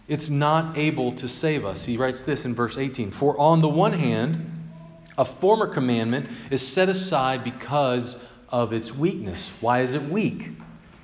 it's 0.09 0.29
not 0.29 0.77
able 0.77 1.13
to 1.13 1.29
save 1.29 1.65
us. 1.65 1.85
He 1.85 1.99
writes 1.99 2.25
this 2.25 2.45
in 2.45 2.57
verse 2.57 2.77
18 2.77 3.13
For 3.13 3.39
on 3.39 3.61
the 3.61 3.69
one 3.69 3.93
hand, 3.93 4.51
a 5.17 5.25
former 5.25 5.69
commandment 5.69 6.29
is 6.51 6.67
set 6.67 6.89
aside 6.89 7.45
because 7.45 8.17
of 8.49 8.73
its 8.73 8.93
weakness. 8.93 9.49
Why 9.61 9.83
is 9.83 9.95
it 9.95 10.03
weak? 10.03 10.51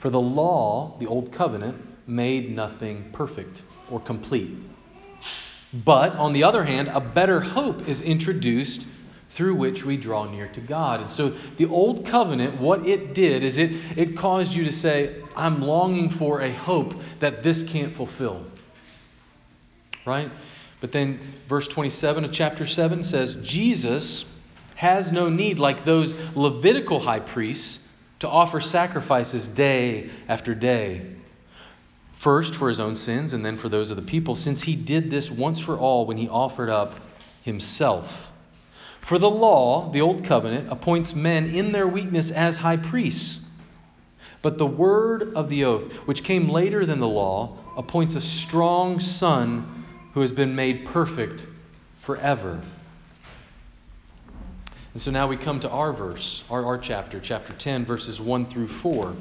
For 0.00 0.10
the 0.10 0.20
law, 0.20 0.96
the 0.98 1.06
old 1.06 1.30
covenant, 1.30 1.90
made 2.12 2.54
nothing 2.54 3.10
perfect 3.12 3.62
or 3.90 4.00
complete. 4.00 4.56
But 5.72 6.14
on 6.16 6.32
the 6.32 6.44
other 6.44 6.64
hand, 6.64 6.88
a 6.88 7.00
better 7.00 7.40
hope 7.40 7.88
is 7.88 8.00
introduced 8.00 8.86
through 9.30 9.54
which 9.54 9.84
we 9.84 9.96
draw 9.96 10.30
near 10.30 10.48
to 10.48 10.60
God. 10.60 11.00
And 11.00 11.10
so 11.10 11.34
the 11.56 11.66
old 11.66 12.04
covenant, 12.06 12.60
what 12.60 12.86
it 12.86 13.14
did 13.14 13.42
is 13.42 13.56
it, 13.56 13.70
it 13.96 14.16
caused 14.16 14.54
you 14.54 14.64
to 14.64 14.72
say, 14.72 15.16
I'm 15.34 15.62
longing 15.62 16.10
for 16.10 16.42
a 16.42 16.52
hope 16.52 16.94
that 17.20 17.42
this 17.42 17.66
can't 17.66 17.96
fulfill 17.96 18.44
right? 20.04 20.30
But 20.80 20.92
then 20.92 21.20
verse 21.48 21.68
27 21.68 22.24
of 22.24 22.32
chapter 22.32 22.66
7 22.66 23.04
says, 23.04 23.34
Jesus 23.36 24.24
has 24.74 25.12
no 25.12 25.28
need, 25.28 25.58
like 25.58 25.84
those 25.84 26.16
Levitical 26.34 26.98
high 26.98 27.20
priests, 27.20 27.78
to 28.20 28.28
offer 28.28 28.60
sacrifices 28.60 29.46
day 29.46 30.10
after 30.28 30.54
day. 30.54 31.06
First 32.22 32.54
for 32.54 32.68
his 32.68 32.78
own 32.78 32.94
sins 32.94 33.32
and 33.32 33.44
then 33.44 33.58
for 33.58 33.68
those 33.68 33.90
of 33.90 33.96
the 33.96 34.02
people, 34.02 34.36
since 34.36 34.62
he 34.62 34.76
did 34.76 35.10
this 35.10 35.28
once 35.28 35.58
for 35.58 35.76
all 35.76 36.06
when 36.06 36.16
he 36.16 36.28
offered 36.28 36.68
up 36.68 36.94
himself. 37.42 38.30
For 39.00 39.18
the 39.18 39.28
law, 39.28 39.90
the 39.90 40.02
old 40.02 40.22
covenant, 40.22 40.70
appoints 40.70 41.16
men 41.16 41.52
in 41.52 41.72
their 41.72 41.88
weakness 41.88 42.30
as 42.30 42.56
high 42.56 42.76
priests 42.76 43.40
But 44.40 44.56
the 44.56 44.66
word 44.66 45.34
of 45.34 45.48
the 45.48 45.64
oath, 45.64 45.92
which 46.06 46.22
came 46.22 46.48
later 46.48 46.86
than 46.86 47.00
the 47.00 47.08
law, 47.08 47.56
appoints 47.76 48.14
a 48.14 48.20
strong 48.20 49.00
son 49.00 49.84
who 50.14 50.20
has 50.20 50.30
been 50.30 50.54
made 50.54 50.86
perfect 50.86 51.44
forever. 52.02 52.60
And 54.92 55.02
so 55.02 55.10
now 55.10 55.26
we 55.26 55.36
come 55.36 55.58
to 55.58 55.70
our 55.70 55.92
verse, 55.92 56.44
our, 56.48 56.64
our 56.66 56.78
chapter, 56.78 57.18
chapter 57.18 57.52
10, 57.52 57.84
verses 57.84 58.20
1 58.20 58.46
through 58.46 58.68
4. 58.68 59.12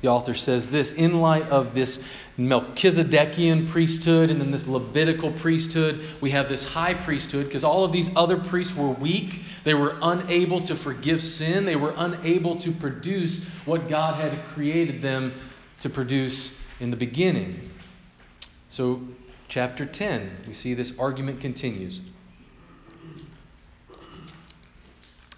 The 0.00 0.08
author 0.08 0.34
says 0.34 0.68
this 0.68 0.92
in 0.92 1.20
light 1.20 1.48
of 1.48 1.74
this 1.74 1.98
Melchizedekian 2.38 3.66
priesthood 3.66 4.30
and 4.30 4.40
then 4.40 4.52
this 4.52 4.68
Levitical 4.68 5.32
priesthood, 5.32 6.04
we 6.20 6.30
have 6.30 6.48
this 6.48 6.62
high 6.62 6.94
priesthood 6.94 7.46
because 7.46 7.64
all 7.64 7.84
of 7.84 7.90
these 7.90 8.08
other 8.14 8.36
priests 8.36 8.76
were 8.76 8.90
weak. 8.90 9.42
They 9.64 9.74
were 9.74 9.96
unable 10.00 10.60
to 10.62 10.76
forgive 10.76 11.20
sin. 11.22 11.64
They 11.64 11.74
were 11.74 11.94
unable 11.96 12.56
to 12.60 12.70
produce 12.70 13.44
what 13.64 13.88
God 13.88 14.14
had 14.14 14.44
created 14.46 15.02
them 15.02 15.32
to 15.80 15.90
produce 15.90 16.54
in 16.78 16.90
the 16.90 16.96
beginning. 16.96 17.70
So, 18.70 19.02
chapter 19.48 19.84
10, 19.84 20.30
we 20.46 20.52
see 20.52 20.74
this 20.74 20.96
argument 20.96 21.40
continues. 21.40 22.00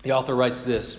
The 0.03 0.13
author 0.13 0.35
writes 0.35 0.63
this. 0.63 0.99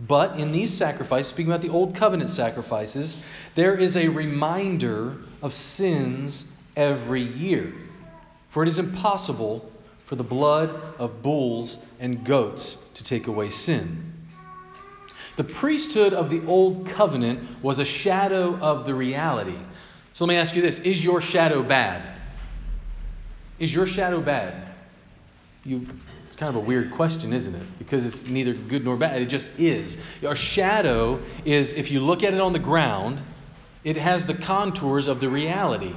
But 0.00 0.38
in 0.38 0.52
these 0.52 0.72
sacrifices, 0.72 1.28
speaking 1.28 1.50
about 1.50 1.62
the 1.62 1.70
Old 1.70 1.96
Covenant 1.96 2.30
sacrifices, 2.30 3.18
there 3.54 3.74
is 3.74 3.96
a 3.96 4.08
reminder 4.08 5.16
of 5.42 5.52
sins 5.52 6.44
every 6.76 7.22
year. 7.22 7.72
For 8.50 8.62
it 8.62 8.68
is 8.68 8.78
impossible 8.78 9.70
for 10.06 10.14
the 10.14 10.24
blood 10.24 10.70
of 10.98 11.22
bulls 11.22 11.78
and 11.98 12.24
goats 12.24 12.76
to 12.94 13.04
take 13.04 13.26
away 13.26 13.50
sin. 13.50 14.12
The 15.36 15.44
priesthood 15.44 16.14
of 16.14 16.30
the 16.30 16.44
Old 16.46 16.88
Covenant 16.88 17.62
was 17.62 17.78
a 17.78 17.84
shadow 17.84 18.56
of 18.56 18.86
the 18.86 18.94
reality. 18.94 19.58
So 20.12 20.24
let 20.24 20.30
me 20.30 20.36
ask 20.36 20.56
you 20.56 20.62
this 20.62 20.78
Is 20.80 21.04
your 21.04 21.20
shadow 21.20 21.62
bad? 21.62 22.20
Is 23.58 23.74
your 23.74 23.86
shadow 23.86 24.20
bad? 24.20 24.54
You 25.64 25.86
kind 26.38 26.50
of 26.50 26.62
a 26.62 26.64
weird 26.64 26.92
question, 26.92 27.32
isn't 27.32 27.54
it? 27.54 27.78
Because 27.78 28.06
it's 28.06 28.24
neither 28.24 28.54
good 28.54 28.84
nor 28.84 28.96
bad. 28.96 29.20
It 29.20 29.26
just 29.26 29.50
is. 29.58 29.96
Our 30.24 30.36
shadow 30.36 31.20
is, 31.44 31.72
if 31.72 31.90
you 31.90 31.98
look 31.98 32.22
at 32.22 32.32
it 32.32 32.40
on 32.40 32.52
the 32.52 32.60
ground, 32.60 33.20
it 33.82 33.96
has 33.96 34.24
the 34.24 34.34
contours 34.34 35.08
of 35.08 35.18
the 35.18 35.28
reality. 35.28 35.94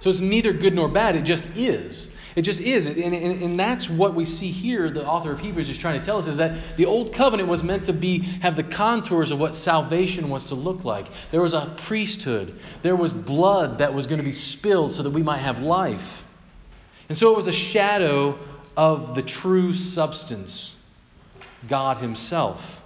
So 0.00 0.10
it's 0.10 0.18
neither 0.18 0.52
good 0.52 0.74
nor 0.74 0.88
bad. 0.88 1.14
It 1.14 1.22
just 1.22 1.44
is. 1.54 2.08
It 2.34 2.42
just 2.42 2.60
is. 2.60 2.88
And, 2.88 3.14
and, 3.14 3.42
and, 3.42 3.60
that's 3.60 3.88
what 3.88 4.14
we 4.14 4.24
see 4.24 4.50
here, 4.50 4.90
the 4.90 5.06
author 5.06 5.30
of 5.30 5.38
Hebrews 5.38 5.68
is 5.68 5.78
trying 5.78 6.00
to 6.00 6.04
tell 6.04 6.18
us, 6.18 6.26
is 6.26 6.38
that 6.38 6.76
the 6.76 6.86
old 6.86 7.12
covenant 7.12 7.48
was 7.48 7.62
meant 7.62 7.84
to 7.84 7.92
be 7.92 8.20
have 8.40 8.56
the 8.56 8.64
contours 8.64 9.30
of 9.30 9.38
what 9.38 9.54
salvation 9.54 10.30
was 10.30 10.46
to 10.46 10.56
look 10.56 10.84
like. 10.84 11.06
There 11.30 11.42
was 11.42 11.54
a 11.54 11.72
priesthood. 11.76 12.58
There 12.80 12.96
was 12.96 13.12
blood 13.12 13.78
that 13.78 13.94
was 13.94 14.08
going 14.08 14.18
to 14.18 14.24
be 14.24 14.32
spilled 14.32 14.92
so 14.92 15.04
that 15.04 15.10
we 15.10 15.22
might 15.22 15.38
have 15.38 15.60
life. 15.60 16.24
And 17.08 17.16
so 17.16 17.30
it 17.30 17.36
was 17.36 17.46
a 17.46 17.52
shadow 17.52 18.38
of 18.76 19.14
the 19.14 19.22
true 19.22 19.72
substance, 19.72 20.76
God 21.68 21.98
Himself. 21.98 22.82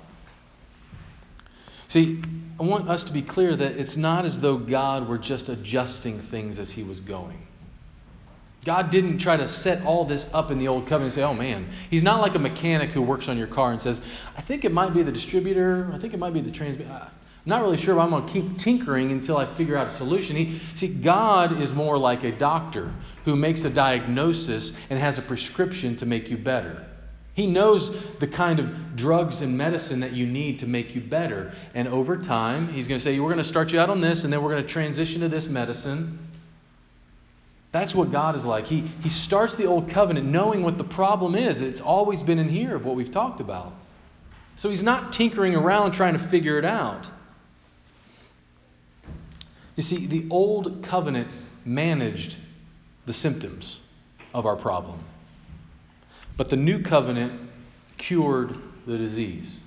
See, 1.89 2.23
I 2.59 2.63
want 2.63 2.89
us 2.89 3.05
to 3.05 3.13
be 3.13 3.23
clear 3.23 3.55
that 3.55 3.77
it's 3.77 3.97
not 3.97 4.25
as 4.25 4.41
though 4.41 4.57
God 4.57 5.09
were 5.09 5.19
just 5.19 5.49
adjusting 5.49 6.21
things 6.21 6.59
as 6.59 6.71
He 6.71 6.83
was 6.83 7.01
going. 7.01 7.47
God 8.67 8.91
didn't 8.91 9.19
try 9.19 9.37
to 9.37 9.47
set 9.47 9.85
all 9.87 10.05
this 10.05 10.29
up 10.35 10.51
in 10.51 10.59
the 10.59 10.67
old 10.67 10.87
covenant 10.87 11.05
and 11.05 11.13
say, 11.13 11.23
oh 11.23 11.35
man, 11.35 11.69
he's 11.89 12.03
not 12.03 12.21
like 12.21 12.35
a 12.35 12.39
mechanic 12.41 12.91
who 12.91 13.01
works 13.01 13.29
on 13.29 13.39
your 13.39 13.47
car 13.47 13.71
and 13.71 13.81
says, 13.81 14.01
I 14.37 14.41
think 14.41 14.65
it 14.65 14.73
might 14.73 14.93
be 14.93 15.05
the 15.05 15.13
distributor, 15.13 15.89
I 15.93 15.99
think 15.99 16.15
it 16.15 16.17
might 16.17 16.33
be 16.33 16.41
the 16.41 16.51
transmitter. 16.51 16.91
Uh, 16.91 17.09
Not 17.47 17.63
really 17.63 17.77
sure, 17.77 17.95
but 17.95 18.01
I'm 18.03 18.11
going 18.11 18.27
to 18.27 18.33
keep 18.33 18.59
tinkering 18.59 19.13
until 19.13 19.37
I 19.37 19.47
figure 19.47 19.77
out 19.77 19.87
a 19.87 19.91
solution. 19.91 20.35
He, 20.35 20.61
see, 20.75 20.89
God 20.89 21.63
is 21.63 21.71
more 21.71 21.97
like 21.97 22.25
a 22.25 22.33
doctor 22.33 22.93
who 23.25 23.37
makes 23.37 23.65
a 23.65 23.71
diagnosis 23.71 24.73
and 24.91 24.99
has 24.99 25.17
a 25.17 25.23
prescription 25.23 25.97
to 25.99 26.07
make 26.07 26.29
you 26.29 26.37
better. 26.37 26.85
He 27.35 27.47
knows 27.47 27.97
the 28.17 28.27
kind 28.27 28.59
of 28.59 28.97
drugs 28.97 29.43
and 29.43 29.57
medicine 29.57 30.01
that 30.01 30.13
you 30.13 30.27
need 30.27 30.59
to 30.61 30.67
make 30.67 30.97
you 30.97 31.01
better. 31.01 31.53
And 31.75 31.87
over 31.87 32.17
time, 32.17 32.73
he's 32.73 32.89
going 32.89 32.99
to 32.99 33.05
say, 33.05 33.21
We're 33.21 33.29
going 33.29 33.39
to 33.39 33.45
start 33.45 33.73
you 33.73 33.79
out 33.79 33.91
on 33.91 34.01
this, 34.01 34.25
and 34.25 34.33
then 34.33 34.43
we're 34.43 34.51
going 34.51 34.65
to 34.65 34.69
transition 34.69 35.21
to 35.21 35.29
this 35.29 35.47
medicine. 35.47 36.19
That's 37.71 37.95
what 37.95 38.11
God 38.11 38.35
is 38.37 38.45
like. 38.45 38.67
He, 38.67 38.91
he 39.03 39.09
starts 39.11 39.55
the 39.55 39.67
old 39.67 39.91
covenant 39.91 40.27
knowing 40.27 40.63
what 40.63 40.79
the 40.79 40.85
problem 40.85 41.35
is. 41.35 41.61
It's 41.61 41.81
always 41.81 42.23
been 42.23 42.39
in 42.39 42.49
here 42.49 42.75
of 42.75 42.87
what 42.87 42.97
we've 42.97 43.11
talked 43.11 43.41
about. 43.41 43.73
So 44.57 44.71
he's 44.71 44.83
not 44.83 45.13
tinkering 45.13 45.55
around 45.55 45.93
trying 45.93 46.15
to 46.15 46.19
figure 46.19 46.59
it 46.59 46.65
out. 46.65 47.09
You 49.77 49.83
see, 49.83 50.07
the 50.07 50.27
old 50.31 50.83
covenant 50.83 51.29
managed 51.65 52.37
the 53.05 53.13
symptoms 53.13 53.79
of 54.35 54.47
our 54.47 54.57
problem. 54.57 54.99
But 56.37 56.51
the 56.51 56.57
new 56.57 56.83
covenant 56.83 57.33
cured 57.99 58.55
the 58.87 58.99
disease. 58.99 59.61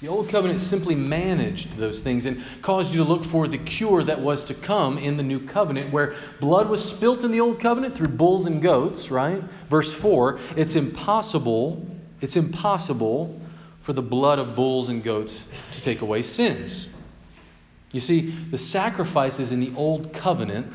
The 0.00 0.08
old 0.08 0.28
covenant 0.30 0.60
simply 0.60 0.96
managed 0.96 1.76
those 1.76 2.02
things 2.02 2.26
and 2.26 2.42
caused 2.60 2.92
you 2.92 3.04
to 3.04 3.08
look 3.08 3.24
for 3.24 3.46
the 3.46 3.58
cure 3.58 4.02
that 4.02 4.20
was 4.20 4.42
to 4.44 4.54
come 4.54 4.98
in 4.98 5.16
the 5.16 5.22
new 5.22 5.38
covenant, 5.38 5.92
where 5.92 6.16
blood 6.40 6.68
was 6.68 6.84
spilt 6.84 7.22
in 7.22 7.30
the 7.30 7.40
old 7.40 7.60
covenant 7.60 7.94
through 7.94 8.08
bulls 8.08 8.46
and 8.46 8.60
goats, 8.60 9.12
right? 9.12 9.40
Verse 9.70 9.92
4 9.92 10.40
it's 10.56 10.74
impossible, 10.74 11.86
it's 12.20 12.34
impossible 12.34 13.40
for 13.82 13.92
the 13.92 14.02
blood 14.02 14.40
of 14.40 14.56
bulls 14.56 14.88
and 14.88 15.04
goats 15.04 15.40
to 15.70 15.80
take 15.80 16.00
away 16.00 16.24
sins. 16.24 16.88
You 17.92 18.00
see, 18.00 18.30
the 18.30 18.58
sacrifices 18.58 19.52
in 19.52 19.60
the 19.60 19.72
old 19.76 20.12
covenant 20.12 20.72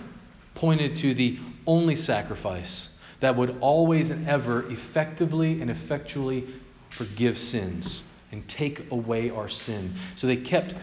pointed 0.55 0.95
to 0.97 1.13
the 1.13 1.37
only 1.65 1.95
sacrifice 1.95 2.89
that 3.19 3.35
would 3.35 3.57
always 3.61 4.11
and 4.11 4.27
ever 4.27 4.69
effectively 4.71 5.61
and 5.61 5.69
effectually 5.69 6.47
forgive 6.89 7.37
sins 7.37 8.01
and 8.31 8.47
take 8.47 8.91
away 8.91 9.29
our 9.29 9.49
sin. 9.49 9.93
So 10.15 10.27
they 10.27 10.37
kept, 10.37 10.75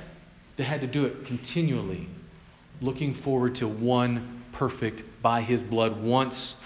they 0.56 0.64
had 0.64 0.80
to 0.80 0.86
do 0.86 1.04
it 1.04 1.24
continually, 1.26 2.08
looking 2.80 3.14
forward 3.14 3.54
to 3.56 3.68
one 3.68 4.42
perfect 4.52 5.02
by 5.22 5.40
his 5.42 5.62
blood 5.62 6.02
once 6.02 6.56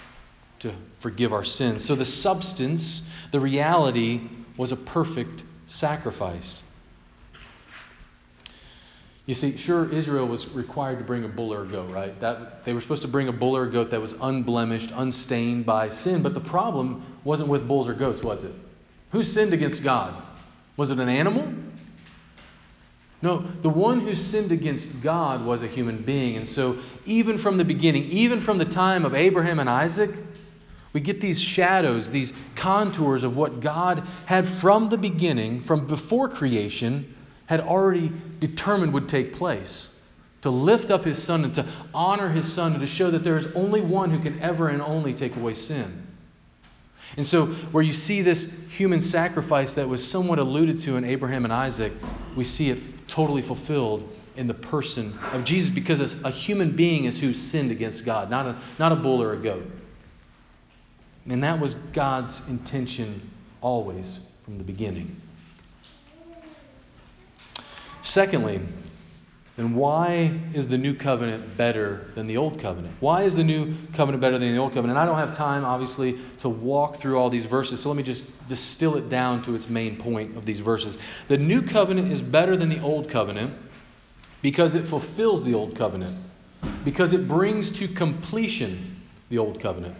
to 0.59 0.73
forgive 0.99 1.31
our 1.31 1.43
sins. 1.43 1.85
So 1.85 1.95
the 1.95 2.05
substance, 2.05 3.01
the 3.31 3.39
reality, 3.39 4.21
was 4.57 4.71
a 4.71 4.75
perfect 4.75 5.43
sacrifice. 5.67 6.63
You 9.29 9.35
see, 9.35 9.55
sure, 9.57 9.87
Israel 9.93 10.25
was 10.25 10.49
required 10.55 10.97
to 10.97 11.03
bring 11.03 11.23
a 11.23 11.27
bull 11.27 11.53
or 11.53 11.61
a 11.61 11.67
goat, 11.67 11.91
right? 11.91 12.19
That, 12.19 12.65
they 12.65 12.73
were 12.73 12.81
supposed 12.81 13.03
to 13.03 13.07
bring 13.07 13.27
a 13.27 13.31
bull 13.31 13.55
or 13.55 13.65
a 13.65 13.69
goat 13.69 13.91
that 13.91 14.01
was 14.01 14.15
unblemished, 14.19 14.89
unstained 14.95 15.67
by 15.67 15.89
sin. 15.89 16.23
But 16.23 16.33
the 16.33 16.39
problem 16.39 17.05
wasn't 17.23 17.49
with 17.49 17.67
bulls 17.67 17.87
or 17.87 17.93
goats, 17.93 18.23
was 18.23 18.43
it? 18.43 18.51
Who 19.11 19.23
sinned 19.23 19.53
against 19.53 19.83
God? 19.83 20.19
Was 20.77 20.89
it 20.89 20.97
an 20.97 21.09
animal? 21.09 21.47
No, 23.21 23.45
the 23.61 23.69
one 23.69 23.99
who 23.99 24.15
sinned 24.15 24.51
against 24.51 24.99
God 24.99 25.45
was 25.45 25.61
a 25.61 25.67
human 25.67 26.01
being. 26.01 26.35
And 26.35 26.49
so, 26.49 26.79
even 27.05 27.37
from 27.37 27.57
the 27.57 27.65
beginning, 27.65 28.05
even 28.05 28.41
from 28.41 28.57
the 28.57 28.65
time 28.65 29.05
of 29.05 29.13
Abraham 29.13 29.59
and 29.59 29.69
Isaac, 29.69 30.09
we 30.91 31.01
get 31.01 31.21
these 31.21 31.39
shadows, 31.39 32.09
these 32.09 32.33
contours 32.55 33.21
of 33.21 33.37
what 33.37 33.59
God 33.59 34.07
had 34.25 34.49
from 34.49 34.89
the 34.89 34.97
beginning, 34.97 35.61
from 35.61 35.85
before 35.85 36.29
creation, 36.29 37.13
had 37.49 37.61
already 37.61 38.11
determined 38.39 38.93
would 38.93 39.09
take 39.09 39.33
place. 39.33 39.89
To 40.43 40.51
lift 40.51 40.91
up 40.91 41.03
his 41.03 41.21
son 41.21 41.43
and 41.43 41.55
to 41.55 41.65
honor 41.95 42.29
his 42.29 42.53
son 42.53 42.73
and 42.73 42.81
to 42.81 42.85
show 42.85 43.09
that 43.09 43.23
there 43.23 43.37
is 43.37 43.47
only 43.55 43.81
one 43.81 44.11
who 44.11 44.19
can 44.19 44.39
ever 44.39 44.69
and 44.69 44.83
only 44.83 45.15
take 45.15 45.35
away 45.35 45.55
sin. 45.55 46.05
And 47.17 47.25
so, 47.25 47.47
where 47.47 47.83
you 47.83 47.91
see 47.91 48.21
this 48.21 48.47
human 48.69 49.01
sacrifice 49.01 49.73
that 49.73 49.89
was 49.89 50.07
somewhat 50.07 50.37
alluded 50.37 50.81
to 50.81 50.95
in 50.95 51.03
Abraham 51.03 51.43
and 51.43 51.51
Isaac, 51.51 51.91
we 52.35 52.43
see 52.43 52.69
it 52.69 53.07
totally 53.07 53.41
fulfilled 53.41 54.07
in 54.35 54.45
the 54.45 54.53
person 54.53 55.17
of 55.33 55.43
Jesus 55.43 55.71
because 55.71 56.21
a 56.23 56.29
human 56.29 56.75
being 56.75 57.05
is 57.05 57.19
who 57.19 57.33
sinned 57.33 57.71
against 57.71 58.05
God, 58.05 58.29
not 58.29 58.45
a, 58.45 58.57
not 58.77 58.91
a 58.91 58.95
bull 58.95 59.23
or 59.23 59.33
a 59.33 59.37
goat. 59.37 59.65
And 61.27 61.43
that 61.43 61.59
was 61.59 61.73
God's 61.73 62.47
intention 62.47 63.27
always 63.59 64.19
from 64.45 64.59
the 64.59 64.63
beginning. 64.63 65.19
Secondly, 68.09 68.59
then 69.55 69.75
why 69.75 70.31
is 70.55 70.67
the 70.67 70.79
new 70.79 70.95
covenant 70.95 71.55
better 71.57 72.07
than 72.15 72.25
the 72.25 72.37
old 72.37 72.59
covenant? 72.59 72.95
Why 73.01 73.21
is 73.21 73.35
the 73.35 73.43
new 73.43 73.75
covenant 73.93 74.19
better 74.19 74.39
than 74.39 74.51
the 74.51 74.57
old 74.57 74.73
covenant? 74.73 74.97
And 74.97 74.99
I 74.99 75.05
don't 75.05 75.19
have 75.19 75.37
time, 75.37 75.63
obviously, 75.63 76.17
to 76.39 76.49
walk 76.49 76.95
through 76.95 77.19
all 77.19 77.29
these 77.29 77.45
verses, 77.45 77.81
so 77.81 77.89
let 77.89 77.95
me 77.95 78.01
just 78.01 78.25
distill 78.47 78.95
it 78.95 79.09
down 79.09 79.43
to 79.43 79.53
its 79.53 79.69
main 79.69 79.95
point 79.95 80.35
of 80.35 80.43
these 80.43 80.59
verses. 80.59 80.97
The 81.27 81.37
new 81.37 81.61
covenant 81.61 82.11
is 82.11 82.19
better 82.19 82.57
than 82.57 82.67
the 82.67 82.79
old 82.79 83.09
covenant 83.09 83.53
because 84.41 84.73
it 84.73 84.87
fulfills 84.87 85.43
the 85.43 85.53
old 85.53 85.75
covenant, 85.75 86.17
because 86.83 87.13
it 87.13 87.27
brings 87.27 87.69
to 87.71 87.87
completion 87.87 89.03
the 89.29 89.37
old 89.37 89.59
covenant, 89.59 89.93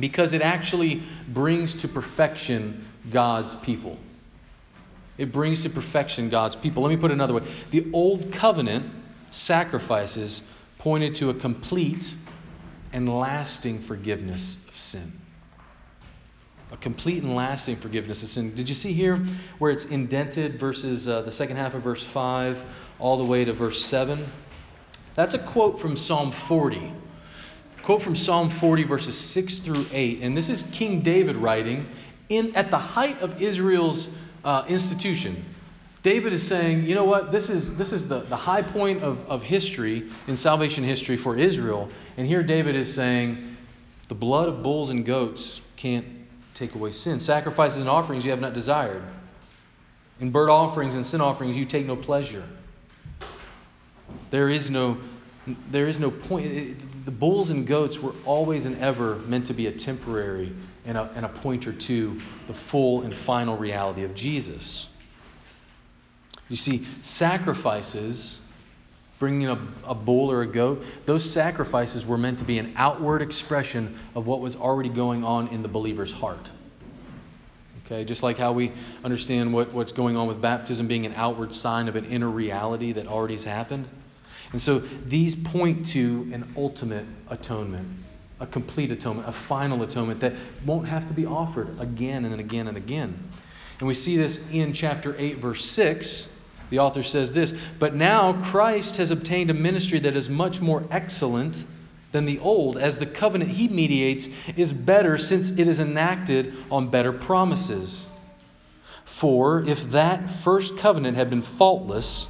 because 0.00 0.32
it 0.32 0.42
actually 0.42 1.00
brings 1.28 1.76
to 1.76 1.86
perfection 1.86 2.84
God's 3.10 3.54
people. 3.54 3.98
It 5.18 5.32
brings 5.32 5.62
to 5.62 5.70
perfection 5.70 6.28
God's 6.28 6.56
people. 6.56 6.82
Let 6.82 6.90
me 6.90 6.96
put 6.96 7.10
it 7.10 7.14
another 7.14 7.34
way. 7.34 7.44
The 7.70 7.88
old 7.92 8.32
covenant 8.32 8.92
sacrifices 9.30 10.42
pointed 10.78 11.16
to 11.16 11.30
a 11.30 11.34
complete 11.34 12.12
and 12.92 13.08
lasting 13.18 13.80
forgiveness 13.82 14.58
of 14.68 14.78
sin. 14.78 15.12
A 16.72 16.76
complete 16.76 17.22
and 17.22 17.34
lasting 17.34 17.76
forgiveness 17.76 18.22
of 18.22 18.30
sin. 18.30 18.54
Did 18.54 18.68
you 18.68 18.74
see 18.74 18.92
here 18.92 19.16
where 19.58 19.70
it's 19.70 19.84
indented 19.84 20.58
verses 20.58 21.06
uh, 21.06 21.22
the 21.22 21.32
second 21.32 21.56
half 21.56 21.74
of 21.74 21.82
verse 21.82 22.02
5 22.02 22.62
all 22.98 23.16
the 23.16 23.24
way 23.24 23.44
to 23.44 23.52
verse 23.52 23.84
7? 23.84 24.24
That's 25.14 25.34
a 25.34 25.38
quote 25.38 25.78
from 25.78 25.96
Psalm 25.96 26.32
40. 26.32 26.92
A 27.78 27.82
quote 27.82 28.02
from 28.02 28.16
Psalm 28.16 28.50
40 28.50 28.84
verses 28.84 29.16
6 29.16 29.60
through 29.60 29.86
8. 29.92 30.20
And 30.22 30.36
this 30.36 30.48
is 30.48 30.64
King 30.72 31.02
David 31.02 31.36
writing 31.36 31.88
in 32.28 32.54
at 32.56 32.70
the 32.70 32.78
height 32.78 33.20
of 33.22 33.40
Israel's 33.40 34.08
uh, 34.46 34.64
institution. 34.68 35.44
David 36.02 36.32
is 36.32 36.46
saying, 36.46 36.86
you 36.86 36.94
know 36.94 37.04
what, 37.04 37.32
this 37.32 37.50
is, 37.50 37.76
this 37.76 37.92
is 37.92 38.06
the, 38.06 38.20
the 38.20 38.36
high 38.36 38.62
point 38.62 39.02
of, 39.02 39.28
of 39.28 39.42
history, 39.42 40.08
in 40.28 40.36
salvation 40.36 40.84
history 40.84 41.16
for 41.16 41.36
Israel. 41.36 41.90
And 42.16 42.28
here 42.28 42.44
David 42.44 42.76
is 42.76 42.94
saying, 42.94 43.56
the 44.06 44.14
blood 44.14 44.48
of 44.48 44.62
bulls 44.62 44.90
and 44.90 45.04
goats 45.04 45.60
can't 45.74 46.06
take 46.54 46.76
away 46.76 46.92
sin. 46.92 47.18
Sacrifices 47.18 47.78
and 47.78 47.88
offerings 47.88 48.24
you 48.24 48.30
have 48.30 48.40
not 48.40 48.54
desired. 48.54 49.02
In 50.20 50.30
burnt 50.30 50.48
offerings 50.48 50.94
and 50.94 51.04
sin 51.04 51.20
offerings 51.20 51.56
you 51.56 51.64
take 51.64 51.84
no 51.84 51.96
pleasure. 51.96 52.44
There 54.30 54.48
is 54.48 54.70
no, 54.70 54.96
there 55.72 55.88
is 55.88 55.98
no 55.98 56.12
point. 56.12 57.04
The 57.04 57.10
bulls 57.10 57.50
and 57.50 57.66
goats 57.66 57.98
were 57.98 58.14
always 58.24 58.64
and 58.64 58.78
ever 58.78 59.16
meant 59.16 59.46
to 59.46 59.54
be 59.54 59.66
a 59.66 59.72
temporary 59.72 60.54
and 60.86 60.96
a, 60.96 61.10
and 61.14 61.24
a 61.24 61.28
pointer 61.28 61.72
to 61.72 62.20
the 62.46 62.54
full 62.54 63.02
and 63.02 63.14
final 63.14 63.56
reality 63.56 64.04
of 64.04 64.14
Jesus. 64.14 64.86
You 66.48 66.56
see, 66.56 66.86
sacrifices, 67.02 68.38
bringing 69.18 69.48
a, 69.48 69.58
a 69.84 69.94
bull 69.94 70.30
or 70.30 70.42
a 70.42 70.46
goat, 70.46 70.84
those 71.04 71.28
sacrifices 71.28 72.06
were 72.06 72.18
meant 72.18 72.38
to 72.38 72.44
be 72.44 72.58
an 72.58 72.74
outward 72.76 73.22
expression 73.22 73.98
of 74.14 74.26
what 74.26 74.40
was 74.40 74.54
already 74.54 74.88
going 74.88 75.24
on 75.24 75.48
in 75.48 75.62
the 75.62 75.68
believer's 75.68 76.12
heart. 76.12 76.50
Okay, 77.86 78.04
just 78.04 78.22
like 78.22 78.36
how 78.36 78.52
we 78.52 78.72
understand 79.04 79.52
what, 79.52 79.72
what's 79.72 79.92
going 79.92 80.16
on 80.16 80.26
with 80.26 80.40
baptism 80.40 80.88
being 80.88 81.06
an 81.06 81.14
outward 81.14 81.54
sign 81.54 81.88
of 81.88 81.96
an 81.96 82.06
inner 82.06 82.28
reality 82.28 82.92
that 82.92 83.06
already 83.06 83.34
has 83.34 83.44
happened. 83.44 83.88
And 84.52 84.60
so 84.60 84.78
these 84.78 85.34
point 85.34 85.88
to 85.88 86.28
an 86.32 86.54
ultimate 86.56 87.06
atonement 87.28 87.88
a 88.38 88.46
complete 88.46 88.90
atonement, 88.90 89.28
a 89.28 89.32
final 89.32 89.82
atonement 89.82 90.20
that 90.20 90.34
won't 90.64 90.86
have 90.88 91.08
to 91.08 91.14
be 91.14 91.26
offered 91.26 91.80
again 91.80 92.24
and 92.24 92.38
again 92.38 92.68
and 92.68 92.76
again. 92.76 93.30
And 93.78 93.88
we 93.88 93.94
see 93.94 94.16
this 94.16 94.40
in 94.52 94.72
chapter 94.72 95.14
8, 95.18 95.38
verse 95.38 95.64
6. 95.64 96.28
The 96.70 96.80
author 96.80 97.02
says 97.02 97.32
this 97.32 97.54
But 97.78 97.94
now 97.94 98.40
Christ 98.50 98.96
has 98.96 99.10
obtained 99.10 99.50
a 99.50 99.54
ministry 99.54 100.00
that 100.00 100.16
is 100.16 100.28
much 100.28 100.60
more 100.60 100.84
excellent 100.90 101.64
than 102.12 102.24
the 102.24 102.38
old, 102.38 102.78
as 102.78 102.98
the 102.98 103.06
covenant 103.06 103.50
he 103.50 103.68
mediates 103.68 104.28
is 104.56 104.72
better 104.72 105.18
since 105.18 105.50
it 105.50 105.68
is 105.68 105.80
enacted 105.80 106.54
on 106.70 106.88
better 106.88 107.12
promises. 107.12 108.06
For 109.04 109.62
if 109.62 109.90
that 109.92 110.30
first 110.42 110.78
covenant 110.78 111.16
had 111.16 111.30
been 111.30 111.42
faultless, 111.42 112.26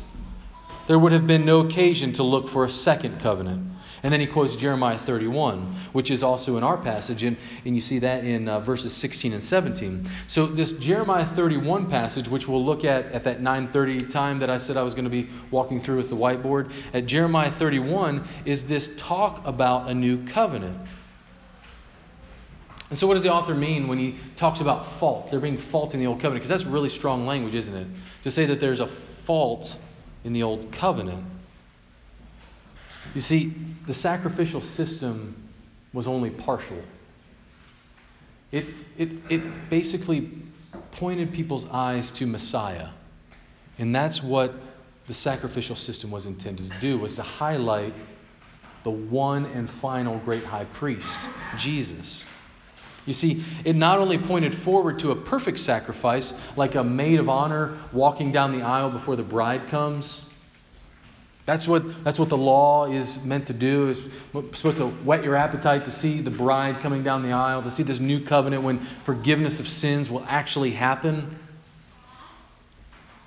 there 0.87 0.99
would 0.99 1.13
have 1.13 1.27
been 1.27 1.45
no 1.45 1.61
occasion 1.61 2.13
to 2.15 2.23
look 2.23 2.49
for 2.49 2.65
a 2.65 2.71
second 2.71 3.21
covenant. 3.21 3.76
And 4.07 4.13
then 4.13 4.21
he 4.21 4.29
quotes 4.29 4.55
Jeremiah 4.55 4.99
31, 4.99 5.63
which 5.93 6.13
is 6.13 6.23
also 6.23 6.57
in 6.57 6.63
our 6.63 6.77
passage, 6.77 7.25
and, 7.25 7.37
and 7.65 7.75
you 7.75 7.81
see 7.81 7.99
that 7.99 8.25
in 8.25 8.49
uh, 8.49 8.61
verses 8.61 8.95
16 8.95 9.33
and 9.33 9.43
17. 9.43 10.09
So 10.29 10.47
this 10.47 10.75
Jeremiah 10.75 11.27
31 11.27 11.91
passage, 11.91 12.29
which 12.29 12.47
we'll 12.47 12.65
look 12.65 12.85
at 12.85 13.07
at 13.07 13.25
that 13.25 13.41
9:30 13.41 14.09
time 14.09 14.39
that 14.39 14.49
I 14.49 14.59
said 14.59 14.77
I 14.77 14.85
was 14.85 14.95
going 14.95 15.07
to 15.07 15.11
be 15.11 15.29
walking 15.51 15.81
through 15.81 15.97
with 15.97 16.09
the 16.09 16.15
whiteboard, 16.15 16.71
at 16.95 17.07
Jeremiah 17.07 17.51
31 17.51 18.23
is 18.45 18.69
this 18.69 18.95
talk 18.97 19.45
about 19.45 19.91
a 19.91 19.95
new 19.95 20.25
covenant. 20.27 20.79
And 22.91 22.97
so, 22.97 23.09
what 23.09 23.15
does 23.15 23.25
the 23.25 23.33
author 23.33 23.57
mean 23.57 23.89
when 23.89 23.99
he 23.99 24.15
talks 24.37 24.61
about 24.61 25.01
fault? 25.01 25.33
There 25.33 25.41
being 25.41 25.59
fault 25.59 25.95
in 25.95 25.99
the 25.99 26.07
old 26.07 26.21
covenant, 26.21 26.45
because 26.45 26.51
that's 26.51 26.65
really 26.65 26.91
strong 26.91 27.27
language, 27.27 27.55
isn't 27.55 27.75
it? 27.75 27.89
To 28.23 28.31
say 28.31 28.47
that 28.47 28.61
there's 28.61 28.79
a 28.79 28.87
fault 28.87 29.77
in 30.23 30.33
the 30.33 30.45
old 30.45 30.71
covenant. 30.71 31.25
You 33.15 33.21
see, 33.21 33.55
the 33.87 33.95
sacrificial 33.95 34.61
system 34.61 35.35
was 35.93 36.07
only 36.07 36.31
partial. 36.31 36.83
It, 38.53 38.67
it, 38.99 39.11
it 39.29 39.71
basically 39.71 40.31
pointed 40.93 41.33
people's 41.33 41.67
eyes 41.67 42.11
to 42.13 42.27
Messiah. 42.27 42.89
And 43.79 43.95
that's 43.95 44.23
what 44.23 44.55
the 45.07 45.15
sacrificial 45.15 45.77
system 45.77 46.11
was 46.11 46.27
intended 46.27 46.71
to 46.71 46.81
do, 46.81 46.99
was 46.99 47.15
to 47.15 47.23
highlight 47.23 47.95
the 48.83 48.91
one 48.91 49.47
and 49.47 49.69
final 49.69 50.19
great 50.19 50.45
high 50.45 50.65
priest, 50.65 51.29
Jesus. 51.59 52.25
You 53.05 53.15
see, 53.15 53.45
it 53.65 53.77
not 53.77 53.99
only 53.99 54.19
pointed 54.19 54.55
forward 54.55 54.99
to 55.01 55.13
a 55.13 55.17
perfect 55.17 55.61
sacrifice, 55.61 56.35
like 56.57 56.75
a 56.75 56.83
maid 56.83 57.21
of 57.21 57.29
honor 57.29 57.79
walking 57.93 58.33
down 58.33 58.57
the 58.59 58.65
aisle 58.65 58.91
before 58.91 59.17
the 59.17 59.23
bride 59.23 59.69
comes, 59.69 60.21
that's 61.47 61.69
what, 61.69 62.05
that's 62.05 62.19
what 62.19 62.29
the 62.29 62.37
law 62.37 62.91
is 62.91 63.23
meant 63.23 63.47
to 63.47 63.53
do. 63.53 63.91
Is 63.91 64.01
supposed 64.33 64.79
to 64.79 64.89
whet 64.89 65.23
your 65.23 65.37
appetite 65.37 65.85
to 65.85 65.93
see 65.93 66.21
the 66.21 66.31
bride 66.31 66.81
coming 66.81 67.05
down 67.05 67.23
the 67.23 67.33
aisle, 67.33 67.63
to 67.63 67.71
see 67.71 67.85
this 67.85 68.01
new 68.01 68.21
covenant 68.21 68.65
when 68.65 68.81
forgiveness 68.81 69.61
of 69.61 69.69
sins 69.69 70.11
will 70.11 70.25
actually 70.27 70.73
happen. 70.73 71.39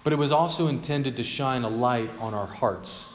But 0.04 0.12
it 0.12 0.18
was 0.18 0.34
also 0.34 0.68
intended 0.68 1.16
to 1.18 1.24
shine 1.24 1.64
a 1.64 1.70
light 1.70 2.10
on 2.20 2.34
our 2.34 2.48
hearts. 2.48 3.08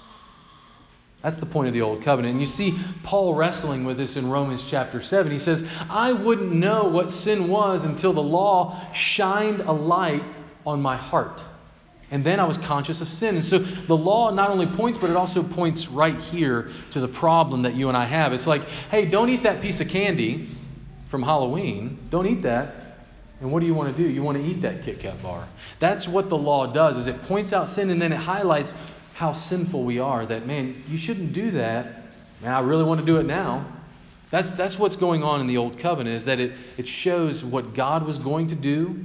That's 1.21 1.37
the 1.37 1.47
point 1.47 1.69
of 1.69 1.75
the 1.75 1.83
old 1.83 2.03
covenant. 2.03 2.33
And 2.33 2.40
you 2.40 2.47
see 2.47 2.79
Paul 3.03 3.35
wrestling 3.35 3.85
with 3.85 3.99
this 3.99 4.17
in 4.17 4.29
Romans 4.31 4.64
chapter 4.69 5.03
7. 5.03 5.31
He 5.31 5.38
says, 5.38 5.67
I 5.90 6.12
wouldn't 6.12 6.53
know 6.53 6.85
what 6.85 7.11
sin 7.11 7.49
was 7.49 7.85
until 7.85 8.14
the 8.14 8.23
law 8.23 8.90
shined 8.93 9.61
a 9.61 9.73
light 9.73 10.23
on 10.67 10.81
my 10.81 10.97
heart. 10.97 11.43
And 12.11 12.25
then 12.25 12.38
I 12.38 12.45
was 12.45 12.59
conscious 12.59 13.01
of 13.01 13.11
sin. 13.11 13.37
And 13.37 13.45
so 13.45 13.59
the 13.59 13.97
law 13.97 14.31
not 14.31 14.51
only 14.51 14.67
points, 14.67 14.99
but 14.99 15.11
it 15.11 15.17
also 15.17 15.43
points 15.43 15.88
right 15.88 16.17
here 16.17 16.71
to 16.90 17.01
the 17.01 17.09
problem 17.09 17.62
that 17.62 17.75
you 17.75 17.88
and 17.88 17.97
I 17.97 18.05
have. 18.05 18.33
It's 18.33 18.47
like, 18.47 18.62
hey, 18.90 19.07
don't 19.07 19.31
eat 19.31 19.45
that 19.45 19.62
piece 19.62 19.81
of 19.81 19.88
candy 19.88 20.47
from 21.09 21.23
Halloween. 21.23 21.99
Don't 22.11 22.27
eat 22.27 22.43
that. 22.43 22.99
And 23.40 23.51
what 23.51 23.61
do 23.61 23.67
you 23.67 23.75
want 23.75 23.95
to 23.97 24.03
do? 24.03 24.09
You 24.09 24.23
want 24.23 24.38
to 24.38 24.45
eat 24.45 24.62
that 24.62 24.83
Kit 24.83 25.01
Kat 25.01 25.23
bar. 25.23 25.47
That's 25.79 26.07
what 26.07 26.29
the 26.29 26.37
law 26.38 26.67
does, 26.67 26.97
is 26.97 27.07
it 27.07 27.23
points 27.25 27.53
out 27.53 27.69
sin 27.69 27.90
and 27.90 28.01
then 28.01 28.12
it 28.12 28.17
highlights 28.17 28.73
how 29.14 29.33
sinful 29.33 29.85
we 29.85 29.99
are. 29.99 30.25
That, 30.25 30.47
man, 30.47 30.83
you 30.88 30.99
shouldn't 30.99 31.33
do 31.33 31.53
that. 31.53 32.03
Man, 32.43 32.53
I 32.53 32.61
really 32.61 32.85
want 32.85 33.01
to 33.01 33.07
do 33.07 33.19
it 33.19 33.27
now. 33.27 33.67
That's, 34.31 34.51
that's 34.53 34.79
what's 34.79 34.97
going 34.97 35.23
on 35.23 35.40
in 35.40 35.47
the 35.47 35.59
Old 35.59 35.79
Covenant, 35.79 36.17
is 36.17 36.25
that 36.25 36.40
it, 36.40 36.53
it 36.77 36.88
shows 36.88 37.45
what 37.45 37.75
God 37.75 38.05
was 38.05 38.19
going 38.19 38.49
to 38.49 38.55
do 38.55 39.05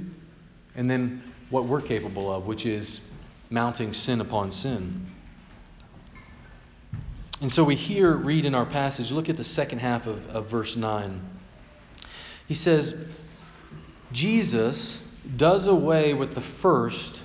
and 0.74 0.90
then 0.90 1.22
what 1.50 1.64
we're 1.64 1.82
capable 1.82 2.32
of, 2.32 2.46
which 2.46 2.64
is 2.64 3.00
mounting 3.50 3.92
sin 3.92 4.20
upon 4.20 4.52
sin. 4.52 5.06
And 7.40 7.52
so 7.52 7.64
we 7.64 7.74
here 7.74 8.14
read 8.14 8.44
in 8.44 8.54
our 8.54 8.66
passage, 8.66 9.10
look 9.10 9.28
at 9.28 9.36
the 9.36 9.44
second 9.44 9.80
half 9.80 10.06
of, 10.06 10.28
of 10.28 10.46
verse 10.46 10.76
9. 10.76 11.20
He 12.46 12.54
says, 12.54 12.94
Jesus 14.12 15.00
does 15.36 15.66
away 15.66 16.14
with 16.14 16.34
the 16.34 16.40
first 16.40 17.22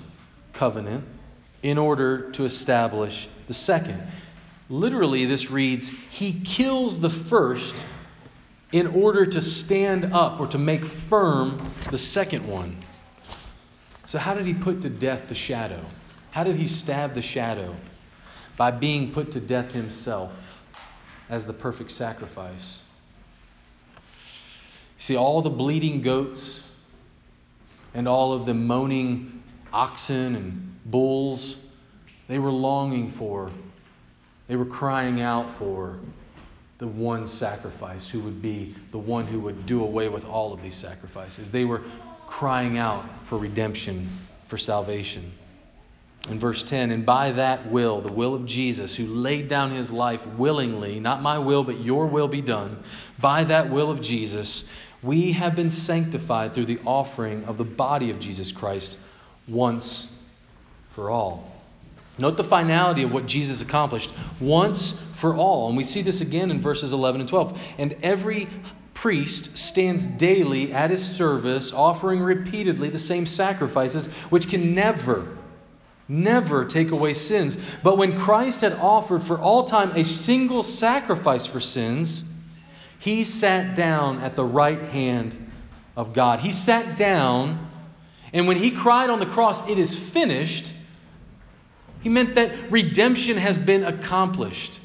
covenant 0.53 1.03
in 1.63 1.77
order 1.77 2.31
to 2.31 2.45
establish 2.45 3.27
the 3.47 3.53
second. 3.53 4.01
Literally, 4.69 5.25
this 5.25 5.51
reads, 5.51 5.89
He 6.09 6.41
kills 6.41 6.99
the 6.99 7.09
first 7.09 7.83
in 8.71 8.87
order 8.87 9.25
to 9.25 9.41
stand 9.41 10.13
up 10.13 10.39
or 10.39 10.47
to 10.47 10.57
make 10.57 10.83
firm 10.83 11.71
the 11.91 11.97
second 11.97 12.47
one. 12.47 12.77
So, 14.07 14.19
how 14.19 14.33
did 14.33 14.45
he 14.45 14.53
put 14.53 14.81
to 14.81 14.89
death 14.89 15.27
the 15.27 15.35
shadow? 15.35 15.83
How 16.31 16.43
did 16.43 16.55
he 16.55 16.67
stab 16.67 17.13
the 17.13 17.21
shadow? 17.21 17.75
By 18.57 18.71
being 18.71 19.11
put 19.11 19.31
to 19.31 19.39
death 19.39 19.71
himself 19.71 20.31
as 21.29 21.45
the 21.45 21.53
perfect 21.53 21.91
sacrifice. 21.91 22.81
See, 24.99 25.15
all 25.15 25.41
the 25.41 25.49
bleeding 25.49 26.01
goats 26.01 26.63
and 27.93 28.07
all 28.07 28.33
of 28.33 28.45
the 28.45 28.53
moaning 28.53 29.43
oxen 29.73 30.35
and 30.35 30.79
bulls, 30.85 31.57
they 32.27 32.39
were 32.39 32.51
longing 32.51 33.11
for 33.11 33.51
They 34.47 34.55
were 34.55 34.65
crying 34.65 35.21
out 35.21 35.55
for 35.55 35.97
the 36.77 36.87
one 36.87 37.27
sacrifice 37.27 38.07
who 38.07 38.19
would 38.19 38.41
be 38.41 38.75
the 38.91 38.97
one 38.97 39.25
who 39.25 39.39
would 39.39 39.65
do 39.65 39.83
away 39.83 40.09
with 40.09 40.25
all 40.25 40.53
of 40.53 40.61
these 40.61 40.75
sacrifices. 40.75 41.51
They 41.51 41.65
were 41.65 41.81
crying 42.27 42.77
out 42.77 43.05
for 43.25 43.37
redemption, 43.37 44.09
for 44.47 44.57
salvation. 44.57 45.31
In 46.29 46.39
verse 46.39 46.63
10, 46.63 46.91
and 46.91 47.05
by 47.05 47.31
that 47.33 47.69
will, 47.69 48.01
the 48.01 48.11
will 48.11 48.33
of 48.33 48.45
Jesus, 48.45 48.95
who 48.95 49.05
laid 49.05 49.47
down 49.47 49.69
his 49.69 49.91
life 49.91 50.25
willingly, 50.25 50.99
not 50.99 51.21
my 51.21 51.37
will, 51.37 51.63
but 51.63 51.81
your 51.81 52.07
will 52.07 52.27
be 52.27 52.41
done, 52.41 52.83
by 53.19 53.43
that 53.43 53.69
will 53.69 53.91
of 53.91 54.01
Jesus, 54.01 54.63
we 55.03 55.33
have 55.33 55.55
been 55.55 55.69
sanctified 55.69 56.55
through 56.55 56.65
the 56.65 56.79
offering 56.83 57.45
of 57.45 57.57
the 57.57 57.63
body 57.63 58.09
of 58.09 58.19
Jesus 58.19 58.51
Christ 58.51 58.97
once 59.47 60.07
for 60.95 61.11
all. 61.11 61.51
Note 62.17 62.37
the 62.37 62.43
finality 62.43 63.03
of 63.03 63.11
what 63.11 63.27
Jesus 63.27 63.61
accomplished 63.61 64.09
once 64.39 64.93
for 65.17 65.35
all. 65.35 65.67
And 65.67 65.77
we 65.77 65.83
see 65.83 66.01
this 66.01 66.21
again 66.21 66.49
in 66.49 66.59
verses 66.59 66.93
11 66.93 67.21
and 67.21 67.29
12. 67.29 67.59
And 67.77 67.95
every 68.01 68.47
priest 69.05 69.55
stands 69.55 70.03
daily 70.03 70.73
at 70.73 70.89
his 70.89 71.05
service, 71.05 71.71
offering 71.71 72.21
repeatedly 72.21 72.89
the 72.89 72.97
same 72.97 73.27
sacrifices, 73.27 74.07
which 74.31 74.49
can 74.49 74.73
never, 74.73 75.37
never 76.07 76.65
take 76.65 76.89
away 76.89 77.13
sins. 77.13 77.55
But 77.83 77.99
when 77.99 78.19
Christ 78.19 78.61
had 78.61 78.73
offered 78.73 79.21
for 79.21 79.37
all 79.37 79.65
time 79.65 79.91
a 79.91 80.03
single 80.03 80.63
sacrifice 80.63 81.45
for 81.45 81.59
sins, 81.59 82.23
he 82.97 83.25
sat 83.25 83.75
down 83.75 84.21
at 84.21 84.35
the 84.35 84.43
right 84.43 84.79
hand 84.79 85.51
of 85.95 86.13
God. 86.15 86.39
He 86.39 86.51
sat 86.51 86.97
down, 86.97 87.69
and 88.33 88.47
when 88.47 88.57
he 88.57 88.71
cried 88.71 89.11
on 89.11 89.19
the 89.19 89.27
cross, 89.27 89.69
It 89.69 89.77
is 89.77 89.95
finished 89.95 90.71
he 92.01 92.09
meant 92.09 92.35
that 92.35 92.71
redemption 92.71 93.37
has 93.37 93.57
been 93.57 93.83
accomplished. 93.83 94.79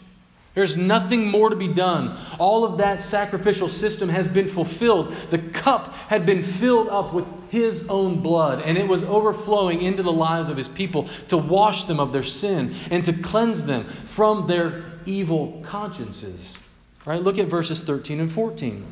There's 0.61 0.77
nothing 0.77 1.27
more 1.27 1.49
to 1.49 1.57
be 1.57 1.69
done. 1.69 2.19
All 2.39 2.67
of 2.67 2.77
that 2.77 3.01
sacrificial 3.01 3.71
system 3.71 4.11
has 4.11 4.29
been 4.29 4.47
fulfilled. 4.47 5.15
The 5.31 5.39
cup 5.39 5.95
had 5.95 6.27
been 6.27 6.45
filled 6.45 6.91
up 6.91 7.15
with 7.15 7.25
His 7.49 7.89
own 7.89 8.21
blood, 8.21 8.61
and 8.61 8.77
it 8.77 8.87
was 8.87 9.03
overflowing 9.03 9.81
into 9.81 10.03
the 10.03 10.13
lives 10.13 10.51
of 10.51 10.59
His 10.59 10.69
people 10.69 11.09
to 11.29 11.39
wash 11.39 11.85
them 11.85 11.99
of 11.99 12.13
their 12.13 12.23
sin 12.23 12.75
and 12.91 13.03
to 13.07 13.15
cleanse 13.15 13.63
them 13.63 13.87
from 14.09 14.49
their 14.49 14.85
evil 15.07 15.63
consciences. 15.65 16.59
Right? 17.07 17.23
Look 17.23 17.39
at 17.39 17.47
verses 17.49 17.81
13 17.81 18.21
and 18.21 18.31
14. 18.31 18.85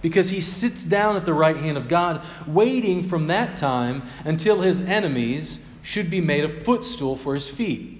Because 0.00 0.30
he 0.30 0.40
sits 0.40 0.82
down 0.82 1.16
at 1.16 1.26
the 1.26 1.34
right 1.34 1.58
hand 1.58 1.76
of 1.76 1.86
God, 1.86 2.24
waiting 2.46 3.02
from 3.02 3.26
that 3.26 3.58
time 3.58 4.04
until 4.24 4.62
his 4.62 4.80
enemies 4.80 5.58
should 5.82 6.08
be 6.08 6.22
made 6.22 6.44
a 6.44 6.48
footstool 6.48 7.14
for 7.14 7.34
his 7.34 7.46
feet. 7.46 7.97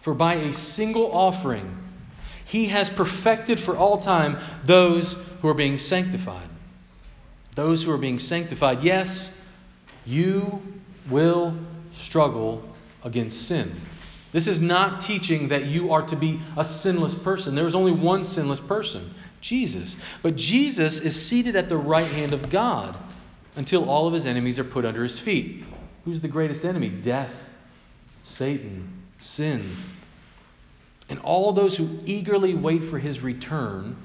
For 0.00 0.14
by 0.14 0.34
a 0.34 0.52
single 0.52 1.12
offering, 1.12 1.76
he 2.44 2.66
has 2.66 2.88
perfected 2.88 3.60
for 3.60 3.76
all 3.76 3.98
time 3.98 4.38
those 4.64 5.16
who 5.42 5.48
are 5.48 5.54
being 5.54 5.78
sanctified. 5.78 6.48
Those 7.54 7.84
who 7.84 7.90
are 7.92 7.98
being 7.98 8.18
sanctified. 8.18 8.82
Yes, 8.82 9.30
you 10.06 10.62
will 11.10 11.54
struggle 11.92 12.62
against 13.04 13.46
sin. 13.46 13.74
This 14.30 14.46
is 14.46 14.60
not 14.60 15.00
teaching 15.00 15.48
that 15.48 15.66
you 15.66 15.92
are 15.92 16.02
to 16.02 16.16
be 16.16 16.40
a 16.56 16.64
sinless 16.64 17.14
person. 17.14 17.54
There 17.54 17.66
is 17.66 17.74
only 17.74 17.92
one 17.92 18.24
sinless 18.24 18.60
person, 18.60 19.14
Jesus. 19.40 19.96
But 20.22 20.36
Jesus 20.36 21.00
is 21.00 21.20
seated 21.20 21.56
at 21.56 21.68
the 21.68 21.76
right 21.76 22.06
hand 22.06 22.34
of 22.34 22.50
God 22.50 22.96
until 23.56 23.88
all 23.88 24.06
of 24.06 24.12
his 24.12 24.26
enemies 24.26 24.58
are 24.58 24.64
put 24.64 24.84
under 24.84 25.02
his 25.02 25.18
feet. 25.18 25.64
Who's 26.04 26.20
the 26.20 26.28
greatest 26.28 26.64
enemy? 26.64 26.88
Death, 26.88 27.34
Satan, 28.22 28.97
sin. 29.18 29.76
And 31.08 31.18
all 31.20 31.52
those 31.52 31.76
who 31.76 32.00
eagerly 32.04 32.54
wait 32.54 32.84
for 32.84 32.98
his 32.98 33.22
return 33.22 33.96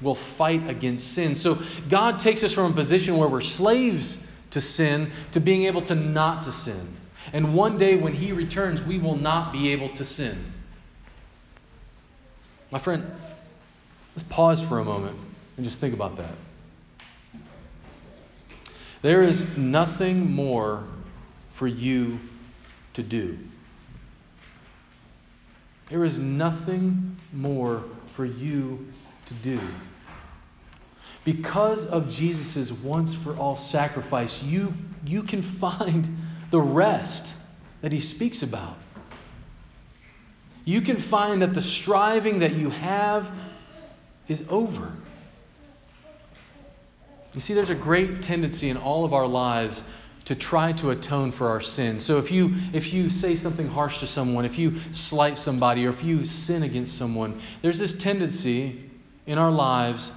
will 0.00 0.14
fight 0.14 0.68
against 0.68 1.12
sin. 1.12 1.34
So 1.34 1.58
God 1.88 2.18
takes 2.18 2.44
us 2.44 2.52
from 2.52 2.72
a 2.72 2.74
position 2.74 3.16
where 3.16 3.28
we're 3.28 3.40
slaves 3.40 4.18
to 4.52 4.60
sin 4.60 5.10
to 5.32 5.40
being 5.40 5.64
able 5.64 5.82
to 5.82 5.94
not 5.94 6.44
to 6.44 6.52
sin. 6.52 6.96
And 7.32 7.54
one 7.54 7.78
day 7.78 7.96
when 7.96 8.14
he 8.14 8.32
returns, 8.32 8.82
we 8.82 8.98
will 8.98 9.16
not 9.16 9.52
be 9.52 9.72
able 9.72 9.88
to 9.90 10.04
sin. 10.04 10.52
My 12.70 12.78
friend, 12.78 13.10
let's 14.14 14.28
pause 14.28 14.62
for 14.62 14.78
a 14.78 14.84
moment 14.84 15.18
and 15.56 15.64
just 15.64 15.80
think 15.80 15.94
about 15.94 16.16
that. 16.18 16.34
There 19.02 19.22
is 19.22 19.44
nothing 19.56 20.32
more 20.32 20.84
for 21.54 21.66
you 21.66 22.20
to 22.94 23.02
do. 23.02 23.38
There 25.90 26.04
is 26.04 26.18
nothing 26.18 27.16
more 27.32 27.82
for 28.14 28.24
you 28.24 28.86
to 29.26 29.34
do. 29.34 29.60
Because 31.24 31.84
of 31.86 32.08
Jesus' 32.08 32.70
once 32.70 33.14
for 33.14 33.34
all 33.36 33.56
sacrifice, 33.56 34.42
you, 34.42 34.74
you 35.04 35.22
can 35.22 35.42
find 35.42 36.18
the 36.50 36.60
rest 36.60 37.32
that 37.80 37.92
he 37.92 38.00
speaks 38.00 38.42
about. 38.42 38.76
You 40.64 40.82
can 40.82 40.98
find 40.98 41.42
that 41.42 41.54
the 41.54 41.62
striving 41.62 42.40
that 42.40 42.52
you 42.52 42.70
have 42.70 43.30
is 44.26 44.44
over. 44.48 44.92
You 47.32 47.40
see, 47.40 47.54
there's 47.54 47.70
a 47.70 47.74
great 47.74 48.22
tendency 48.22 48.68
in 48.68 48.76
all 48.76 49.04
of 49.04 49.14
our 49.14 49.26
lives 49.26 49.84
to 50.28 50.34
try 50.34 50.72
to 50.72 50.90
atone 50.90 51.32
for 51.32 51.48
our 51.48 51.60
sin. 51.62 52.00
So 52.00 52.18
if 52.18 52.30
you 52.30 52.52
if 52.74 52.92
you 52.92 53.08
say 53.08 53.34
something 53.34 53.66
harsh 53.66 54.00
to 54.00 54.06
someone, 54.06 54.44
if 54.44 54.58
you 54.58 54.78
slight 54.92 55.38
somebody 55.38 55.86
or 55.86 55.88
if 55.88 56.04
you 56.04 56.26
sin 56.26 56.62
against 56.62 56.98
someone, 56.98 57.40
there's 57.62 57.78
this 57.78 57.94
tendency 57.94 58.90
in 59.26 59.38
our 59.38 59.50
lives 59.50 60.12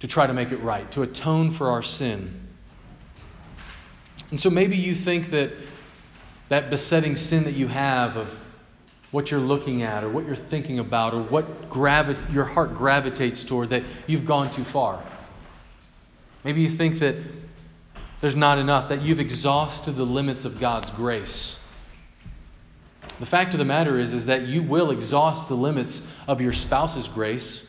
to 0.00 0.08
try 0.08 0.26
to 0.26 0.32
make 0.32 0.50
it 0.50 0.56
right, 0.56 0.90
to 0.90 1.02
atone 1.02 1.52
for 1.52 1.70
our 1.70 1.80
sin. 1.80 2.40
And 4.30 4.40
so 4.40 4.50
maybe 4.50 4.76
you 4.76 4.96
think 4.96 5.30
that 5.30 5.52
that 6.48 6.68
besetting 6.68 7.16
sin 7.16 7.44
that 7.44 7.54
you 7.54 7.68
have 7.68 8.16
of 8.16 8.36
what 9.12 9.30
you're 9.30 9.38
looking 9.38 9.84
at 9.84 10.02
or 10.02 10.08
what 10.08 10.26
you're 10.26 10.34
thinking 10.34 10.80
about 10.80 11.14
or 11.14 11.22
what 11.22 11.70
gravi- 11.70 12.18
your 12.32 12.44
heart 12.44 12.74
gravitates 12.74 13.44
toward 13.44 13.70
that 13.70 13.84
you've 14.08 14.26
gone 14.26 14.50
too 14.50 14.64
far. 14.64 15.00
Maybe 16.42 16.62
you 16.62 16.70
think 16.70 16.98
that 16.98 17.14
there's 18.20 18.36
not 18.36 18.58
enough, 18.58 18.88
that 18.88 19.02
you've 19.02 19.20
exhausted 19.20 19.92
the 19.92 20.04
limits 20.04 20.44
of 20.44 20.60
God's 20.60 20.90
grace. 20.90 21.58
The 23.18 23.26
fact 23.26 23.54
of 23.54 23.58
the 23.58 23.64
matter 23.64 23.98
is, 23.98 24.12
is 24.12 24.26
that 24.26 24.42
you 24.42 24.62
will 24.62 24.90
exhaust 24.90 25.48
the 25.48 25.54
limits 25.54 26.06
of 26.26 26.40
your 26.40 26.52
spouse's 26.52 27.08
grace. 27.08 27.66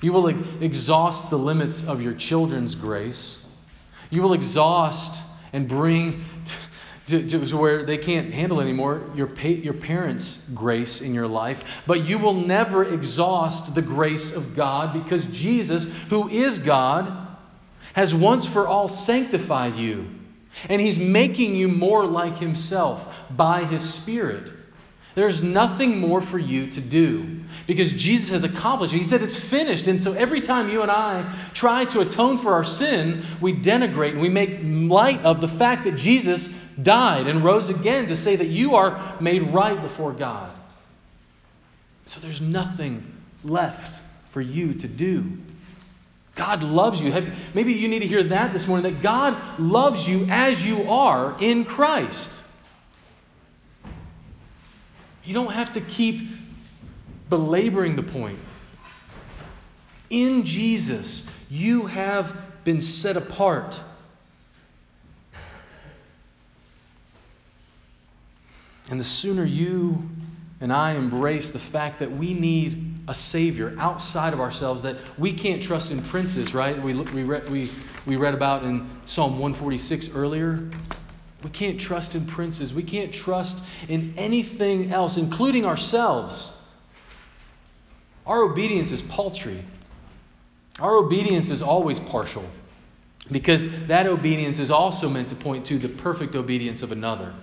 You 0.00 0.12
will 0.12 0.28
exhaust 0.28 1.30
the 1.30 1.38
limits 1.38 1.86
of 1.86 2.02
your 2.02 2.14
children's 2.14 2.74
grace. 2.74 3.42
You 4.10 4.22
will 4.22 4.32
exhaust 4.32 5.20
and 5.52 5.68
bring 5.68 6.24
to, 7.06 7.26
to, 7.26 7.46
to 7.46 7.56
where 7.56 7.84
they 7.84 7.98
can't 7.98 8.32
handle 8.32 8.60
anymore 8.60 9.02
your, 9.14 9.28
your 9.38 9.74
parents' 9.74 10.38
grace 10.54 11.00
in 11.00 11.14
your 11.14 11.26
life. 11.26 11.82
But 11.86 12.06
you 12.06 12.18
will 12.18 12.34
never 12.34 12.84
exhaust 12.84 13.74
the 13.74 13.82
grace 13.82 14.34
of 14.34 14.54
God 14.56 14.92
because 14.92 15.24
Jesus, 15.26 15.84
who 16.08 16.28
is 16.28 16.58
God, 16.58 17.21
has 17.92 18.14
once 18.14 18.44
for 18.44 18.66
all 18.66 18.88
sanctified 18.88 19.76
you, 19.76 20.08
and 20.68 20.80
He's 20.80 20.98
making 20.98 21.54
you 21.54 21.68
more 21.68 22.06
like 22.06 22.38
Himself 22.38 23.06
by 23.30 23.64
His 23.64 23.82
Spirit. 23.82 24.52
There's 25.14 25.42
nothing 25.42 25.98
more 25.98 26.22
for 26.22 26.38
you 26.38 26.70
to 26.70 26.80
do 26.80 27.40
because 27.66 27.92
Jesus 27.92 28.30
has 28.30 28.44
accomplished 28.44 28.94
it. 28.94 28.98
He 28.98 29.04
said 29.04 29.22
it's 29.22 29.38
finished. 29.38 29.86
And 29.86 30.02
so 30.02 30.14
every 30.14 30.40
time 30.40 30.70
you 30.70 30.80
and 30.80 30.90
I 30.90 31.34
try 31.52 31.84
to 31.86 32.00
atone 32.00 32.38
for 32.38 32.54
our 32.54 32.64
sin, 32.64 33.22
we 33.40 33.52
denigrate 33.52 34.12
and 34.12 34.22
we 34.22 34.30
make 34.30 34.60
light 34.62 35.22
of 35.24 35.42
the 35.42 35.48
fact 35.48 35.84
that 35.84 35.96
Jesus 35.96 36.48
died 36.80 37.26
and 37.26 37.44
rose 37.44 37.68
again 37.68 38.06
to 38.06 38.16
say 38.16 38.36
that 38.36 38.46
you 38.46 38.76
are 38.76 39.16
made 39.20 39.42
right 39.52 39.80
before 39.80 40.12
God. 40.12 40.50
So 42.06 42.20
there's 42.20 42.40
nothing 42.40 43.14
left 43.44 44.00
for 44.30 44.40
you 44.40 44.74
to 44.74 44.88
do. 44.88 45.36
God 46.34 46.62
loves 46.62 47.00
you. 47.00 47.12
Have, 47.12 47.30
maybe 47.54 47.74
you 47.74 47.88
need 47.88 48.00
to 48.00 48.06
hear 48.06 48.22
that 48.22 48.52
this 48.52 48.66
morning 48.66 48.92
that 48.92 49.02
God 49.02 49.58
loves 49.58 50.08
you 50.08 50.26
as 50.30 50.64
you 50.64 50.90
are 50.90 51.36
in 51.40 51.64
Christ. 51.64 52.42
You 55.24 55.34
don't 55.34 55.52
have 55.52 55.74
to 55.74 55.80
keep 55.80 56.28
belaboring 57.28 57.96
the 57.96 58.02
point. 58.02 58.38
In 60.10 60.44
Jesus, 60.44 61.26
you 61.50 61.86
have 61.86 62.34
been 62.64 62.80
set 62.80 63.16
apart. 63.16 63.80
And 68.90 68.98
the 68.98 69.04
sooner 69.04 69.44
you 69.44 70.08
and 70.60 70.72
I 70.72 70.92
embrace 70.92 71.50
the 71.50 71.58
fact 71.58 72.00
that 72.00 72.12
we 72.12 72.34
need 72.34 72.91
a 73.08 73.14
Savior 73.14 73.74
outside 73.78 74.32
of 74.32 74.40
ourselves 74.40 74.82
that 74.82 74.96
we 75.18 75.32
can't 75.32 75.62
trust 75.62 75.90
in 75.90 76.02
princes, 76.02 76.54
right? 76.54 76.80
We, 76.80 76.94
we, 76.94 77.24
read, 77.24 77.50
we, 77.50 77.70
we 78.06 78.16
read 78.16 78.34
about 78.34 78.62
in 78.62 78.88
Psalm 79.06 79.32
146 79.32 80.10
earlier. 80.14 80.70
We 81.42 81.50
can't 81.50 81.80
trust 81.80 82.14
in 82.14 82.26
princes. 82.26 82.72
We 82.72 82.84
can't 82.84 83.12
trust 83.12 83.62
in 83.88 84.14
anything 84.16 84.92
else, 84.92 85.16
including 85.16 85.64
ourselves. 85.64 86.52
Our 88.24 88.42
obedience 88.42 88.92
is 88.92 89.02
paltry. 89.02 89.64
Our 90.78 90.94
obedience 90.96 91.50
is 91.50 91.60
always 91.60 91.98
partial 91.98 92.44
because 93.30 93.86
that 93.86 94.06
obedience 94.06 94.58
is 94.58 94.70
also 94.70 95.08
meant 95.08 95.30
to 95.30 95.34
point 95.34 95.66
to 95.66 95.78
the 95.78 95.88
perfect 95.88 96.34
obedience 96.34 96.82
of 96.82 96.92
another. 96.92 97.34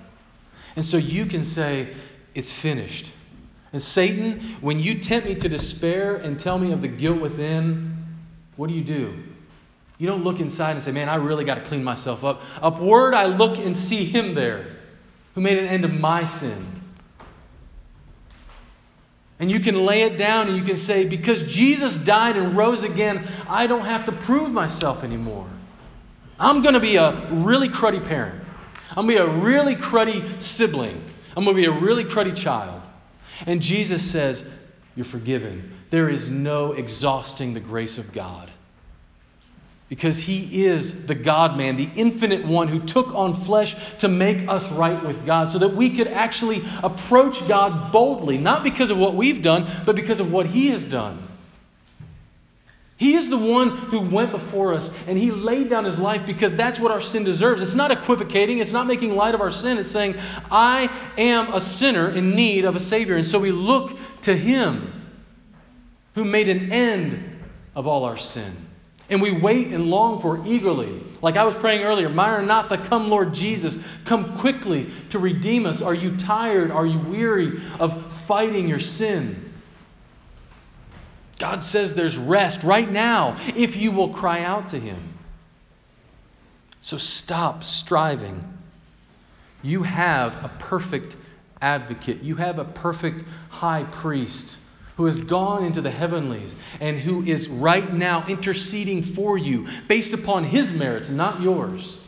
And 0.75 0.85
so 0.85 0.97
you 0.97 1.25
can 1.25 1.43
say, 1.43 1.93
It's 2.33 2.51
finished. 2.51 3.11
And 3.71 3.81
Satan, 3.81 4.39
when 4.61 4.79
you 4.79 4.99
tempt 4.99 5.27
me 5.27 5.35
to 5.35 5.49
despair 5.49 6.15
and 6.15 6.39
tell 6.39 6.57
me 6.57 6.71
of 6.71 6.81
the 6.81 6.87
guilt 6.87 7.21
within, 7.21 7.97
what 8.55 8.67
do 8.67 8.75
you 8.75 8.83
do? 8.83 9.15
You 9.99 10.07
don't 10.07 10.23
look 10.23 10.39
inside 10.39 10.71
and 10.71 10.81
say, 10.81 10.91
Man, 10.91 11.09
I 11.09 11.15
really 11.15 11.43
got 11.43 11.55
to 11.55 11.61
clean 11.61 11.83
myself 11.83 12.23
up. 12.23 12.41
Upward, 12.61 13.13
I 13.13 13.25
look 13.25 13.57
and 13.57 13.75
see 13.75 14.05
him 14.05 14.33
there 14.33 14.65
who 15.35 15.41
made 15.41 15.57
an 15.57 15.67
end 15.67 15.85
of 15.85 15.93
my 15.93 16.25
sin. 16.25 16.65
And 19.39 19.49
you 19.49 19.59
can 19.59 19.85
lay 19.85 20.01
it 20.01 20.17
down 20.17 20.47
and 20.47 20.57
you 20.57 20.63
can 20.63 20.77
say, 20.77 21.05
Because 21.05 21.43
Jesus 21.43 21.97
died 21.97 22.37
and 22.37 22.55
rose 22.55 22.83
again, 22.83 23.27
I 23.47 23.67
don't 23.67 23.85
have 23.85 24.05
to 24.05 24.11
prove 24.11 24.51
myself 24.51 25.03
anymore. 25.03 25.47
I'm 26.39 26.61
going 26.61 26.73
to 26.73 26.79
be 26.79 26.95
a 26.95 27.29
really 27.31 27.69
cruddy 27.69 28.03
parent. 28.03 28.41
I'm 28.91 29.05
going 29.05 29.17
to 29.17 29.25
be 29.25 29.29
a 29.29 29.43
really 29.43 29.75
cruddy 29.75 30.41
sibling. 30.41 31.03
I'm 31.35 31.43
going 31.43 31.55
to 31.55 31.61
be 31.61 31.67
a 31.67 31.79
really 31.79 32.05
cruddy 32.05 32.35
child. 32.35 32.78
And 33.45 33.61
Jesus 33.61 34.09
says, 34.09 34.43
You're 34.95 35.05
forgiven. 35.05 35.73
There 35.89 36.09
is 36.09 36.29
no 36.29 36.73
exhausting 36.73 37.53
the 37.53 37.59
grace 37.59 37.97
of 37.97 38.11
God. 38.11 38.49
Because 39.87 40.19
he 40.19 40.65
is 40.65 41.07
the 41.07 41.15
God 41.15 41.57
man, 41.57 41.75
the 41.75 41.89
infinite 41.95 42.45
one 42.45 42.67
who 42.67 42.79
took 42.79 43.07
on 43.07 43.33
flesh 43.33 43.75
to 43.99 44.07
make 44.07 44.47
us 44.47 44.69
right 44.71 45.03
with 45.03 45.25
God, 45.25 45.49
so 45.49 45.59
that 45.59 45.69
we 45.69 45.95
could 45.95 46.07
actually 46.07 46.63
approach 46.83 47.47
God 47.47 47.91
boldly, 47.91 48.37
not 48.37 48.63
because 48.63 48.91
of 48.91 48.99
what 48.99 49.15
we've 49.15 49.41
done, 49.41 49.67
but 49.85 49.95
because 49.95 50.19
of 50.19 50.31
what 50.31 50.45
he 50.45 50.67
has 50.69 50.85
done. 50.85 51.28
He 52.99 53.15
is 53.15 53.29
the 53.29 53.37
one 53.37 53.69
who 53.69 54.01
went 54.01 54.31
before 54.31 54.73
us 54.73 54.93
and 55.07 55.17
he 55.17 55.31
laid 55.31 55.69
down 55.69 55.85
his 55.85 55.97
life 55.97 56.25
because 56.25 56.53
that's 56.53 56.77
what 56.77 56.91
our 56.91 56.99
sin 56.99 57.23
deserves. 57.23 57.61
It's 57.61 57.73
not 57.73 57.91
equivocating, 57.91 58.57
it's 58.57 58.73
not 58.73 58.87
making 58.87 59.15
light 59.15 59.33
of 59.33 59.39
our 59.39 59.51
sin. 59.51 59.77
It's 59.77 59.89
saying, 59.89 60.15
I 60.51 60.91
am 61.17 61.53
a 61.53 61.61
sinner 61.61 62.09
in 62.09 62.31
need 62.31 62.65
of 62.65 62.75
a 62.75 62.79
Savior. 62.81 63.15
And 63.15 63.25
so 63.25 63.39
we 63.39 63.51
look 63.51 63.97
to 64.23 64.35
him 64.35 64.91
who 66.13 66.25
made 66.25 66.49
an 66.49 66.73
end 66.73 67.39
of 67.73 67.87
all 67.87 68.03
our 68.03 68.17
sin. 68.17 68.53
And 69.09 69.21
we 69.21 69.31
wait 69.31 69.67
and 69.67 69.89
long 69.89 70.19
for 70.19 70.45
eagerly. 70.45 71.01
Like 71.21 71.37
I 71.37 71.45
was 71.45 71.55
praying 71.55 71.83
earlier, 71.83 72.09
Maranatha, 72.09 72.79
come 72.79 73.09
Lord 73.09 73.33
Jesus, 73.33 73.79
come 74.03 74.37
quickly 74.39 74.91
to 75.11 75.19
redeem 75.19 75.65
us. 75.65 75.81
Are 75.81 75.93
you 75.93 76.17
tired? 76.17 76.69
Are 76.69 76.85
you 76.85 76.99
weary 76.99 77.61
of 77.79 78.13
fighting 78.25 78.67
your 78.67 78.81
sin? 78.81 79.48
God 81.39 81.63
says 81.63 81.95
there's 81.95 82.17
rest 82.17 82.63
right 82.63 82.89
now 82.89 83.37
if 83.55 83.77
you 83.77 83.91
will 83.91 84.09
cry 84.09 84.43
out 84.43 84.69
to 84.69 84.79
Him. 84.79 85.01
So 86.81 86.97
stop 86.97 87.63
striving. 87.63 88.57
You 89.63 89.83
have 89.83 90.45
a 90.45 90.51
perfect 90.59 91.15
advocate, 91.61 92.21
you 92.21 92.35
have 92.35 92.59
a 92.59 92.65
perfect 92.65 93.23
high 93.49 93.83
priest 93.83 94.57
who 94.95 95.05
has 95.05 95.17
gone 95.17 95.65
into 95.65 95.81
the 95.81 95.89
heavenlies 95.89 96.53
and 96.81 96.99
who 96.99 97.23
is 97.23 97.47
right 97.47 97.91
now 97.91 98.25
interceding 98.27 99.03
for 99.03 99.37
you 99.37 99.67
based 99.87 100.13
upon 100.13 100.43
his 100.43 100.71
merits, 100.73 101.09
not 101.09 101.41
yours. 101.41 101.99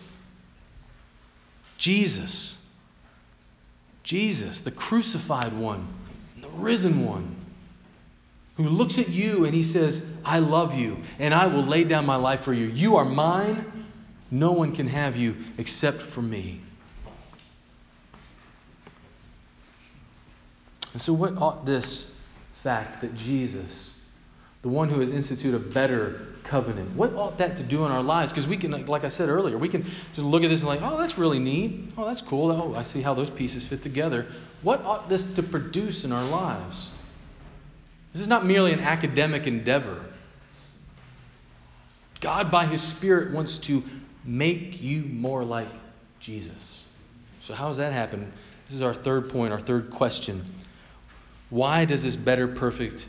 Jesus. 1.78 2.58
Jesus, 4.04 4.62
the 4.62 4.72
crucified 4.72 5.54
one, 5.54 5.88
the 6.42 6.50
risen 6.50 7.06
one 7.06 7.41
who 8.56 8.64
looks 8.64 8.98
at 8.98 9.10
you 9.10 9.46
and 9.46 9.54
he 9.54 9.64
says, 9.64 10.04
I 10.26 10.40
love 10.40 10.76
you 10.76 10.98
and 11.20 11.34
I 11.34 11.48
will 11.48 11.64
lay 11.64 11.84
down 11.84 12.06
my 12.06 12.18
life 12.18 12.42
for 12.42 12.54
you. 12.54 12.68
You 12.68 12.98
are 12.98 13.06
mine. 13.06 13.88
No 14.30 14.52
one 14.52 14.74
can 14.74 14.88
have 14.88 15.16
you 15.18 15.36
except 15.58 16.02
for 16.02 16.22
me. 16.22 16.62
And 20.94 21.02
so, 21.02 21.14
what 21.14 21.38
ought 21.38 21.66
this 21.66 22.12
fact 22.64 23.02
that 23.02 23.16
Jesus, 23.16 23.98
the 24.62 24.70
one 24.70 24.90
who 24.90 25.00
has 25.00 25.12
instituted 25.12 25.56
a 25.56 25.60
better 25.60 26.28
covenant, 26.44 26.96
what 26.96 27.14
ought 27.14 27.38
that 27.38 27.58
to 27.58 27.64
do 27.64 27.86
in 27.86 27.92
our 27.92 28.04
lives? 28.04 28.32
Because 28.32 28.48
we 28.48 28.58
can, 28.58 28.86
like 28.86 29.04
I 29.06 29.10
said 29.10 29.30
earlier, 29.30 29.58
we 29.58 29.70
can 29.70 29.84
just 29.84 30.28
look 30.28 30.44
at 30.44 30.50
this 30.50 30.62
and 30.62 30.68
like, 30.68 30.82
oh, 30.82 30.98
that's 30.98 31.18
really 31.18 31.40
neat. 31.40 31.94
Oh, 31.98 32.06
that's 32.06 32.22
cool. 32.22 32.52
Oh, 32.52 32.76
I 32.76 32.84
see 32.84 33.02
how 33.02 33.14
those 33.14 33.30
pieces 33.30 33.66
fit 33.66 33.82
together. 33.82 34.26
What 34.64 34.84
ought 34.84 35.08
this 35.08 35.24
to 35.24 35.44
produce 35.44 36.04
in 36.04 36.12
our 36.12 36.26
lives? 36.26 36.92
This 38.14 38.22
is 38.22 38.28
not 38.28 38.46
merely 38.46 38.74
an 38.74 38.80
academic 38.80 39.48
endeavor. 39.48 40.04
God, 42.20 42.52
by 42.52 42.66
His 42.66 42.82
Spirit, 42.82 43.32
wants 43.32 43.58
to 43.60 43.84
make 44.24 44.82
you 44.82 45.04
more 45.04 45.44
like 45.44 45.70
Jesus. 46.20 46.84
So, 47.42 47.54
how 47.54 47.70
does 47.70 47.78
that 47.78 47.94
happen? 47.94 48.32
This 48.68 48.76
is 48.76 48.82
our 48.82 48.94
third 48.94 49.30
point, 49.30 49.52
our 49.52 49.60
third 49.60 49.90
question. 49.90 50.46
Why 51.50 51.86
does 51.86 52.04
this 52.04 52.16
better, 52.16 52.48
perfect, 52.48 53.08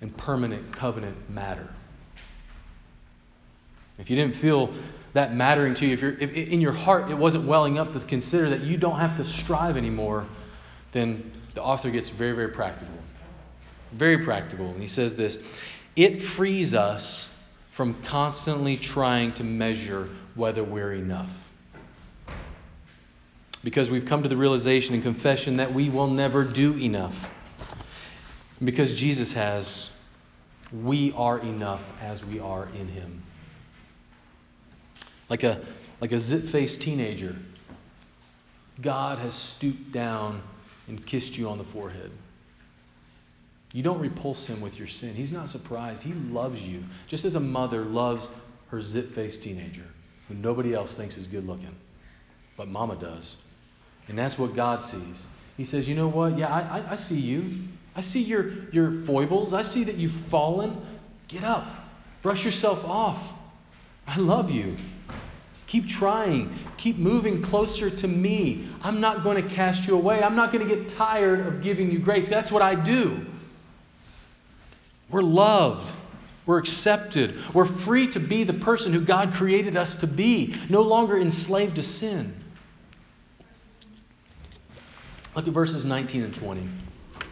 and 0.00 0.16
permanent 0.16 0.72
covenant 0.72 1.30
matter? 1.30 1.68
If 3.98 4.08
you 4.08 4.16
didn't 4.16 4.34
feel 4.34 4.72
that 5.12 5.34
mattering 5.34 5.74
to 5.74 5.86
you, 5.86 5.92
if, 5.92 6.00
you're, 6.00 6.18
if 6.18 6.32
in 6.32 6.60
your 6.60 6.72
heart 6.72 7.10
it 7.10 7.18
wasn't 7.18 7.44
welling 7.44 7.78
up 7.78 7.92
to 7.92 8.00
consider 8.00 8.50
that 8.50 8.62
you 8.62 8.76
don't 8.76 8.98
have 8.98 9.16
to 9.18 9.24
strive 9.24 9.76
anymore, 9.76 10.26
then 10.92 11.30
the 11.54 11.62
author 11.62 11.90
gets 11.90 12.08
very, 12.08 12.32
very 12.32 12.48
practical. 12.48 12.94
Very 13.92 14.18
practical. 14.18 14.70
And 14.70 14.80
he 14.80 14.88
says 14.88 15.16
this 15.16 15.38
it 15.96 16.22
frees 16.22 16.74
us 16.74 17.30
from 17.72 17.94
constantly 18.02 18.76
trying 18.76 19.32
to 19.34 19.44
measure 19.44 20.08
whether 20.34 20.62
we're 20.62 20.92
enough. 20.92 21.30
Because 23.62 23.90
we've 23.90 24.06
come 24.06 24.22
to 24.22 24.28
the 24.28 24.36
realization 24.36 24.94
and 24.94 25.02
confession 25.02 25.56
that 25.58 25.72
we 25.72 25.90
will 25.90 26.06
never 26.06 26.44
do 26.44 26.74
enough. 26.78 27.30
Because 28.62 28.94
Jesus 28.94 29.32
has, 29.32 29.90
we 30.72 31.12
are 31.12 31.38
enough 31.40 31.82
as 32.00 32.24
we 32.24 32.40
are 32.40 32.68
in 32.78 32.88
Him. 32.88 33.22
Like 35.28 35.42
a, 35.42 35.60
like 36.00 36.12
a 36.12 36.18
zit 36.18 36.46
faced 36.46 36.80
teenager, 36.80 37.36
God 38.80 39.18
has 39.18 39.34
stooped 39.34 39.92
down 39.92 40.42
and 40.88 41.04
kissed 41.04 41.36
you 41.36 41.48
on 41.48 41.58
the 41.58 41.64
forehead. 41.64 42.10
You 43.72 43.82
don't 43.82 44.00
repulse 44.00 44.46
him 44.46 44.60
with 44.60 44.78
your 44.78 44.88
sin. 44.88 45.14
He's 45.14 45.32
not 45.32 45.48
surprised. 45.48 46.02
He 46.02 46.12
loves 46.12 46.66
you, 46.66 46.82
just 47.06 47.24
as 47.24 47.36
a 47.36 47.40
mother 47.40 47.84
loves 47.84 48.26
her 48.68 48.82
zip 48.82 49.14
faced 49.14 49.42
teenager 49.42 49.84
who 50.30 50.36
nobody 50.36 50.74
else 50.74 50.92
thinks 50.92 51.16
is 51.16 51.26
good 51.26 51.46
looking. 51.46 51.74
But 52.56 52.68
mama 52.68 52.96
does. 52.96 53.36
And 54.08 54.16
that's 54.16 54.38
what 54.38 54.54
God 54.54 54.84
sees. 54.84 55.22
He 55.56 55.64
says, 55.64 55.88
You 55.88 55.96
know 55.96 56.08
what? 56.08 56.38
Yeah, 56.38 56.46
I, 56.46 56.78
I, 56.78 56.92
I 56.92 56.96
see 56.96 57.18
you. 57.18 57.52
I 57.96 58.00
see 58.00 58.22
your, 58.22 58.70
your 58.72 59.02
foibles. 59.02 59.52
I 59.52 59.62
see 59.62 59.84
that 59.84 59.96
you've 59.96 60.14
fallen. 60.30 60.80
Get 61.26 61.42
up. 61.42 61.66
Brush 62.22 62.44
yourself 62.44 62.84
off. 62.84 63.20
I 64.06 64.18
love 64.18 64.50
you. 64.50 64.76
Keep 65.66 65.88
trying. 65.88 66.56
Keep 66.76 66.98
moving 66.98 67.42
closer 67.42 67.90
to 67.90 68.08
me. 68.08 68.68
I'm 68.82 69.00
not 69.00 69.24
going 69.24 69.42
to 69.42 69.54
cast 69.54 69.86
you 69.86 69.96
away. 69.96 70.22
I'm 70.22 70.36
not 70.36 70.52
going 70.52 70.68
to 70.68 70.74
get 70.74 70.88
tired 70.90 71.46
of 71.46 71.62
giving 71.62 71.90
you 71.90 71.98
grace. 71.98 72.28
That's 72.28 72.52
what 72.52 72.62
I 72.62 72.76
do. 72.76 73.26
We're 75.10 75.22
loved. 75.22 75.92
We're 76.46 76.58
accepted. 76.58 77.38
We're 77.52 77.64
free 77.64 78.08
to 78.08 78.20
be 78.20 78.44
the 78.44 78.54
person 78.54 78.92
who 78.92 79.00
God 79.00 79.34
created 79.34 79.76
us 79.76 79.96
to 79.96 80.06
be, 80.06 80.56
no 80.68 80.82
longer 80.82 81.18
enslaved 81.18 81.76
to 81.76 81.82
sin. 81.82 82.34
Look 85.36 85.46
at 85.46 85.54
verses 85.54 85.84
19 85.84 86.24
and 86.24 86.34
20. 86.34 86.68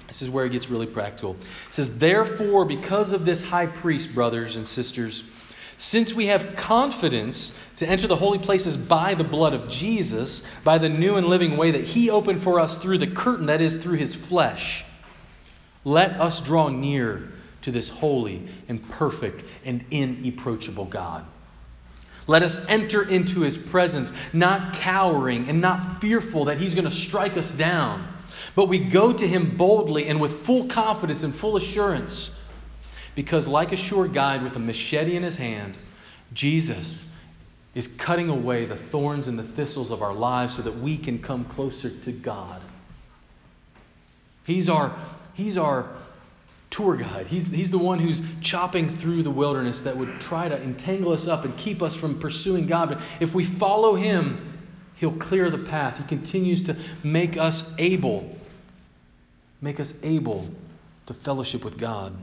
This 0.07 0.23
is 0.23 0.31
where 0.31 0.47
it 0.47 0.53
gets 0.53 0.71
really 0.71 0.87
practical. 0.87 1.33
It 1.33 1.75
says, 1.75 1.99
Therefore, 1.99 2.65
because 2.65 3.13
of 3.13 3.25
this 3.25 3.43
high 3.43 3.67
priest, 3.67 4.15
brothers 4.15 4.57
and 4.57 4.67
sisters, 4.67 5.23
since 5.79 6.13
we 6.13 6.27
have 6.27 6.57
confidence 6.57 7.53
to 7.77 7.89
enter 7.89 8.07
the 8.09 8.17
holy 8.17 8.39
places 8.39 8.77
by 8.77 9.15
the 9.15 9.25
blood 9.25 9.53
of 9.55 9.69
Jesus, 9.69 10.43
by 10.65 10.79
the 10.79 10.89
new 10.89 11.17
and 11.17 11.27
living 11.27 11.57
way 11.57 11.73
that 11.73 11.85
he 11.85 12.11
opened 12.11 12.43
for 12.43 12.59
us 12.59 12.79
through 12.79 12.99
the 12.99 13.07
curtain, 13.07 13.47
that 13.47 13.61
is, 13.61 13.77
through 13.77 13.97
his 13.97 14.15
flesh, 14.15 14.85
let 15.85 16.13
us 16.21 16.41
draw 16.41 16.69
near 16.69 17.29
to 17.69 17.73
this 17.73 17.91
holy 17.91 18.43
and 18.69 18.87
perfect 18.93 19.45
and 19.63 19.85
inapproachable 19.91 20.87
God. 20.87 21.25
Let 22.27 22.43
us 22.43 22.59
enter 22.67 23.07
into 23.07 23.41
his 23.41 23.59
presence, 23.59 24.11
not 24.33 24.77
cowering 24.77 25.51
and 25.51 25.61
not 25.61 26.01
fearful 26.01 26.47
that 26.47 26.57
he's 26.57 26.75
going 26.75 26.87
to 26.87 26.91
strike 26.91 27.37
us 27.37 27.51
down, 27.51 28.09
but 28.55 28.69
we 28.69 28.79
go 28.79 29.13
to 29.13 29.29
him 29.29 29.59
boldly 29.59 30.09
and 30.09 30.19
with 30.19 30.45
full 30.45 30.65
confidence 30.67 31.23
and 31.23 31.35
full 31.35 31.59
assurance. 31.59 32.31
Because, 33.15 33.47
like 33.47 33.73
a 33.73 33.77
sure 33.77 34.09
guide 34.09 34.43
with 34.43 34.57
a 34.57 34.61
machete 34.61 35.15
in 35.15 35.23
his 35.23 35.37
hand, 35.37 35.77
Jesus 36.33 37.05
is 37.75 37.87
cutting 37.87 38.31
away 38.31 38.65
the 38.65 38.77
thorns 38.77 39.29
and 39.29 39.39
the 39.39 39.45
thistles 39.45 39.91
of 39.91 40.03
our 40.03 40.15
lives 40.15 40.57
so 40.57 40.63
that 40.63 40.79
we 40.79 40.97
can 40.97 41.19
come 41.19 41.45
closer 41.45 41.91
to 41.91 42.13
God. 42.13 42.63
He's 44.47 44.71
our, 44.71 44.97
he's 45.35 45.59
our 45.59 45.87
tour 46.79 46.95
guide. 46.95 47.27
He's, 47.27 47.49
he's 47.49 47.73
the 47.73 47.79
one 47.79 47.99
who's 47.99 48.23
chopping 48.41 48.89
through 48.89 49.25
the 49.25 49.31
wilderness 49.31 49.81
that 49.81 49.97
would 49.97 50.21
try 50.21 50.49
to 50.49 50.63
entangle 50.63 51.13
us 51.13 51.27
up 51.27 51.45
and 51.45 51.57
keep 51.57 51.83
us 51.83 51.97
from 51.97 52.21
pursuing 52.21 52.69
God. 52.69 52.91
But 52.91 53.01
if 53.19 53.35
we 53.35 53.45
follow 53.45 53.97
Him, 53.97 54.57
He'll 54.95 55.17
clear 55.17 55.51
the 55.51 55.59
path. 55.59 55.99
He 55.99 56.05
continues 56.05 56.63
to 56.65 56.77
make 57.03 57.37
us 57.37 57.69
able, 57.79 58.33
make 59.61 59.81
us 59.81 59.93
able 60.05 60.49
to 61.07 61.15
fellowship 61.15 61.65
with 61.65 61.79
God. 61.79 62.17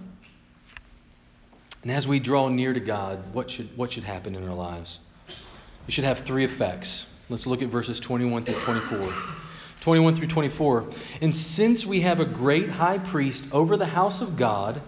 And 1.83 1.91
as 1.91 2.07
we 2.07 2.19
draw 2.19 2.47
near 2.47 2.73
to 2.73 2.79
God, 2.79 3.33
what 3.33 3.51
should, 3.51 3.75
what 3.77 3.91
should 3.91 4.05
happen 4.05 4.35
in 4.35 4.47
our 4.47 4.55
lives? 4.55 4.99
It 5.85 5.93
should 5.93 6.05
have 6.05 6.19
three 6.19 6.45
effects. 6.45 7.05
Let's 7.27 7.45
look 7.45 7.61
at 7.61 7.67
verses 7.67 7.99
21 7.99 8.45
through 8.45 8.55
24. 8.61 9.13
21 9.85 10.15
through 10.15 10.27
24. 10.27 10.85
And 11.21 11.35
since 11.35 11.85
we 11.85 12.01
have 12.01 12.19
a 12.19 12.25
great 12.25 12.71
high 12.71 12.97
priest 12.97 13.45
over 13.51 13.77
the 13.77 13.85
house 13.85 14.21
of 14.21 14.35
God, 14.35 14.81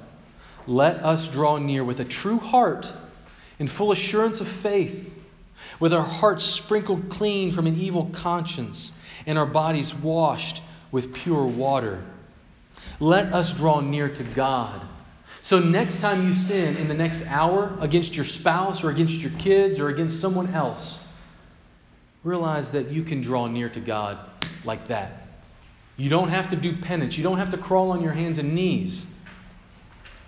let 0.65 1.03
us 1.05 1.27
draw 1.27 1.57
near 1.57 1.83
with 1.83 1.99
a 1.99 2.03
true 2.03 2.39
heart 2.39 2.91
in 3.59 3.67
full 3.67 3.91
assurance 3.91 4.41
of 4.41 4.47
faith, 4.47 5.13
with 5.79 5.93
our 5.93 6.01
hearts 6.01 6.43
sprinkled 6.43 7.09
clean 7.09 7.51
from 7.51 7.67
an 7.67 7.79
evil 7.79 8.09
conscience 8.11 8.91
and 9.27 9.37
our 9.37 9.45
bodies 9.45 9.93
washed 9.93 10.63
with 10.91 11.13
pure 11.13 11.45
water. 11.45 12.03
Let 12.99 13.33
us 13.33 13.53
draw 13.53 13.81
near 13.81 14.09
to 14.09 14.23
God. 14.23 14.81
So, 15.43 15.59
next 15.59 16.01
time 16.01 16.27
you 16.27 16.33
sin 16.33 16.75
in 16.77 16.87
the 16.87 16.95
next 16.95 17.21
hour 17.27 17.77
against 17.81 18.15
your 18.15 18.25
spouse 18.25 18.83
or 18.83 18.89
against 18.89 19.13
your 19.13 19.31
kids 19.37 19.77
or 19.77 19.89
against 19.89 20.19
someone 20.19 20.55
else, 20.55 20.99
realize 22.23 22.71
that 22.71 22.89
you 22.89 23.03
can 23.03 23.21
draw 23.21 23.45
near 23.45 23.69
to 23.69 23.79
God 23.79 24.17
like 24.65 24.87
that. 24.87 25.27
You 25.97 26.09
don't 26.09 26.29
have 26.29 26.51
to 26.51 26.55
do 26.55 26.75
penance. 26.75 27.17
You 27.17 27.23
don't 27.23 27.37
have 27.37 27.49
to 27.51 27.57
crawl 27.57 27.91
on 27.91 28.01
your 28.01 28.13
hands 28.13 28.37
and 28.37 28.53
knees. 28.53 29.05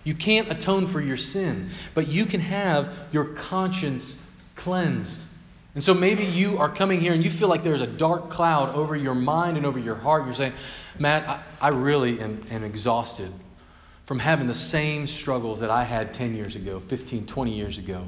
You 0.03 0.15
can't 0.15 0.51
atone 0.51 0.87
for 0.87 0.99
your 0.99 1.17
sin, 1.17 1.69
but 1.93 2.07
you 2.07 2.25
can 2.25 2.41
have 2.41 2.93
your 3.11 3.25
conscience 3.25 4.17
cleansed. 4.55 5.25
And 5.75 5.83
so 5.83 5.93
maybe 5.93 6.25
you 6.25 6.57
are 6.57 6.69
coming 6.69 6.99
here 6.99 7.13
and 7.13 7.23
you 7.23 7.29
feel 7.29 7.47
like 7.47 7.63
there's 7.63 7.81
a 7.81 7.87
dark 7.87 8.29
cloud 8.29 8.75
over 8.75 8.95
your 8.95 9.13
mind 9.13 9.57
and 9.57 9.65
over 9.65 9.77
your 9.77 9.95
heart. 9.95 10.25
You're 10.25 10.33
saying, 10.33 10.53
Matt, 10.97 11.29
I, 11.29 11.67
I 11.67 11.69
really 11.69 12.19
am, 12.19 12.41
am 12.49 12.63
exhausted 12.63 13.31
from 14.07 14.17
having 14.17 14.47
the 14.47 14.55
same 14.55 15.05
struggles 15.05 15.59
that 15.59 15.69
I 15.69 15.83
had 15.83 16.15
10 16.15 16.35
years 16.35 16.55
ago, 16.55 16.81
15, 16.87 17.27
20 17.27 17.53
years 17.53 17.77
ago. 17.77 18.03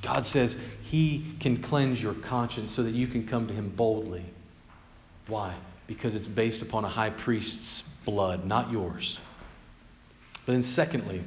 God 0.00 0.24
says 0.24 0.56
He 0.84 1.34
can 1.40 1.62
cleanse 1.62 2.02
your 2.02 2.14
conscience 2.14 2.72
so 2.72 2.84
that 2.84 2.94
you 2.94 3.06
can 3.06 3.26
come 3.26 3.48
to 3.48 3.52
Him 3.52 3.68
boldly. 3.68 4.24
Why? 5.28 5.54
Because 5.86 6.14
it's 6.14 6.28
based 6.28 6.62
upon 6.62 6.84
a 6.84 6.88
high 6.88 7.10
priest's 7.10 7.82
blood, 8.04 8.44
not 8.44 8.72
yours. 8.72 9.18
But 10.46 10.52
then, 10.52 10.62
secondly, 10.62 11.22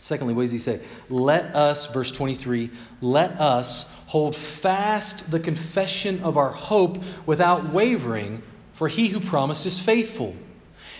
secondly, 0.00 0.32
what 0.32 0.42
does 0.42 0.52
he 0.52 0.60
say? 0.60 0.80
Let 1.10 1.56
us, 1.56 1.86
verse 1.86 2.12
23, 2.12 2.70
let 3.00 3.40
us 3.40 3.86
hold 4.06 4.36
fast 4.36 5.30
the 5.30 5.40
confession 5.40 6.22
of 6.22 6.36
our 6.36 6.50
hope 6.50 7.02
without 7.26 7.72
wavering, 7.72 8.42
for 8.74 8.88
he 8.88 9.08
who 9.08 9.20
promised 9.20 9.66
is 9.66 9.78
faithful. 9.78 10.36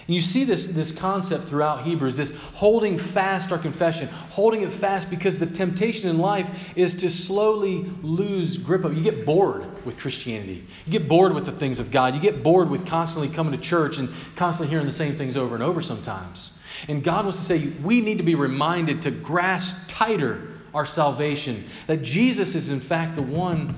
And 0.07 0.15
you 0.15 0.21
see 0.21 0.45
this, 0.45 0.67
this 0.67 0.93
concept 0.93 1.45
throughout 1.45 1.83
Hebrews, 1.83 2.15
this 2.15 2.33
holding 2.53 2.99
fast 2.99 3.53
our 3.53 3.59
confession, 3.59 4.09
holding 4.09 4.63
it 4.63 4.73
fast 4.73 5.09
because 5.09 5.39
the 5.39 5.47
temptation 5.47 6.11
in 6.11 6.19
life 6.19 6.77
is 6.77 6.95
to 6.97 7.11
slowly 7.11 7.85
lose 8.03 8.59
grip 8.59 8.85
of. 8.85 8.95
You 8.95 9.03
get 9.03 9.25
bored 9.25 9.85
with 9.87 9.99
Christianity. 9.99 10.67
You 10.85 10.93
get 10.93 11.09
bored 11.09 11.33
with 11.33 11.47
the 11.47 11.53
things 11.53 11.79
of 11.79 11.91
God. 11.91 12.15
You 12.15 12.21
get 12.21 12.43
bored 12.43 12.69
with 12.69 12.87
constantly 12.87 13.31
coming 13.31 13.53
to 13.53 13.59
church 13.59 13.97
and 13.97 14.11
constantly 14.37 14.71
hearing 14.71 14.87
the 14.87 14.93
same 14.93 15.17
things 15.17 15.39
over 15.39 15.55
and 15.55 15.65
over 15.65 15.81
sometimes. 15.81 16.53
And 16.87 17.03
God 17.03 17.25
wants 17.25 17.39
to 17.39 17.45
say 17.45 17.69
we 17.83 18.03
need 18.03 18.19
to 18.19 18.25
be 18.25 18.35
reminded 18.35 19.03
to 19.03 19.11
grasp 19.11 19.75
tighter 19.89 20.51
our 20.75 20.85
salvation, 20.85 21.65
that 21.87 22.03
Jesus 22.03 22.55
is 22.55 22.69
in 22.69 22.81
fact 22.81 23.15
the 23.15 23.23
one 23.23 23.75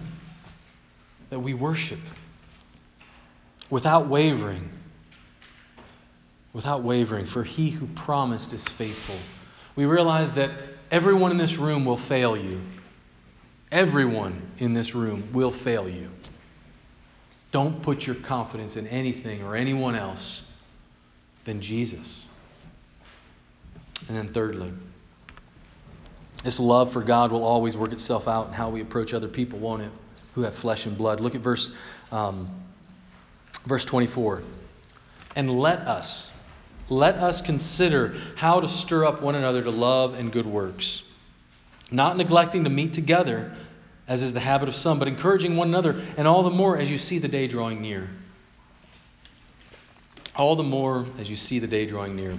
that 1.30 1.38
we 1.38 1.54
worship 1.54 2.00
without 3.68 4.08
wavering 4.08 4.70
without 6.56 6.82
wavering, 6.82 7.26
for 7.26 7.44
he 7.44 7.68
who 7.68 7.86
promised 7.88 8.54
is 8.54 8.64
faithful. 8.64 9.18
We 9.76 9.84
realize 9.84 10.32
that 10.32 10.50
everyone 10.90 11.30
in 11.30 11.36
this 11.36 11.58
room 11.58 11.84
will 11.84 11.98
fail 11.98 12.34
you. 12.34 12.62
Everyone 13.70 14.40
in 14.56 14.72
this 14.72 14.94
room 14.94 15.22
will 15.34 15.50
fail 15.50 15.86
you. 15.86 16.08
Don't 17.52 17.82
put 17.82 18.06
your 18.06 18.16
confidence 18.16 18.78
in 18.78 18.86
anything 18.86 19.42
or 19.42 19.54
anyone 19.54 19.94
else 19.94 20.44
than 21.44 21.60
Jesus. 21.60 22.24
And 24.08 24.16
then, 24.16 24.32
thirdly, 24.32 24.72
this 26.42 26.58
love 26.58 26.90
for 26.90 27.02
God 27.02 27.32
will 27.32 27.44
always 27.44 27.76
work 27.76 27.92
itself 27.92 28.28
out 28.28 28.48
in 28.48 28.54
how 28.54 28.70
we 28.70 28.80
approach 28.80 29.12
other 29.12 29.28
people, 29.28 29.58
won't 29.58 29.82
it? 29.82 29.92
Who 30.34 30.40
have 30.40 30.54
flesh 30.54 30.86
and 30.86 30.96
blood. 30.96 31.20
Look 31.20 31.34
at 31.34 31.42
verse, 31.42 31.70
um, 32.10 32.48
verse 33.66 33.84
24. 33.84 34.42
And 35.34 35.60
let 35.60 35.80
us, 35.80 36.32
let 36.88 37.16
us 37.16 37.40
consider 37.40 38.16
how 38.36 38.60
to 38.60 38.68
stir 38.68 39.04
up 39.04 39.20
one 39.22 39.34
another 39.34 39.62
to 39.62 39.70
love 39.70 40.14
and 40.14 40.32
good 40.32 40.46
works, 40.46 41.02
not 41.90 42.16
neglecting 42.16 42.64
to 42.64 42.70
meet 42.70 42.92
together, 42.92 43.52
as 44.06 44.22
is 44.22 44.32
the 44.32 44.40
habit 44.40 44.68
of 44.68 44.76
some, 44.76 44.98
but 44.98 45.08
encouraging 45.08 45.56
one 45.56 45.68
another, 45.68 46.00
and 46.16 46.28
all 46.28 46.42
the 46.42 46.50
more 46.50 46.78
as 46.78 46.90
you 46.90 46.98
see 46.98 47.18
the 47.18 47.28
day 47.28 47.48
drawing 47.48 47.82
near. 47.82 48.08
All 50.36 50.54
the 50.54 50.62
more 50.62 51.06
as 51.18 51.28
you 51.30 51.36
see 51.36 51.58
the 51.58 51.66
day 51.66 51.86
drawing 51.86 52.14
near. 52.14 52.36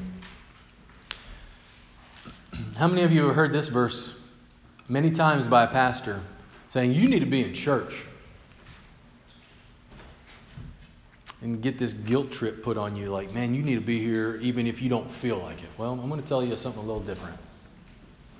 How 2.77 2.87
many 2.87 3.03
of 3.03 3.11
you 3.11 3.25
have 3.25 3.35
heard 3.35 3.51
this 3.51 3.67
verse 3.67 4.13
many 4.87 5.11
times 5.11 5.47
by 5.47 5.63
a 5.63 5.67
pastor 5.67 6.21
saying, 6.69 6.93
You 6.93 7.09
need 7.09 7.19
to 7.19 7.25
be 7.25 7.43
in 7.43 7.53
church? 7.53 7.93
And 11.41 11.61
get 11.61 11.77
this 11.77 11.93
guilt 11.93 12.31
trip 12.31 12.63
put 12.63 12.77
on 12.77 12.95
you 12.95 13.09
like, 13.11 13.33
man, 13.33 13.53
you 13.53 13.61
need 13.61 13.75
to 13.75 13.81
be 13.81 13.99
here 13.99 14.39
even 14.41 14.65
if 14.67 14.81
you 14.81 14.89
don't 14.89 15.09
feel 15.09 15.37
like 15.37 15.59
it. 15.59 15.69
Well, 15.77 15.91
I'm 15.93 16.09
going 16.09 16.21
to 16.21 16.27
tell 16.27 16.43
you 16.43 16.55
something 16.55 16.81
a 16.81 16.85
little 16.85 17.01
different. 17.01 17.37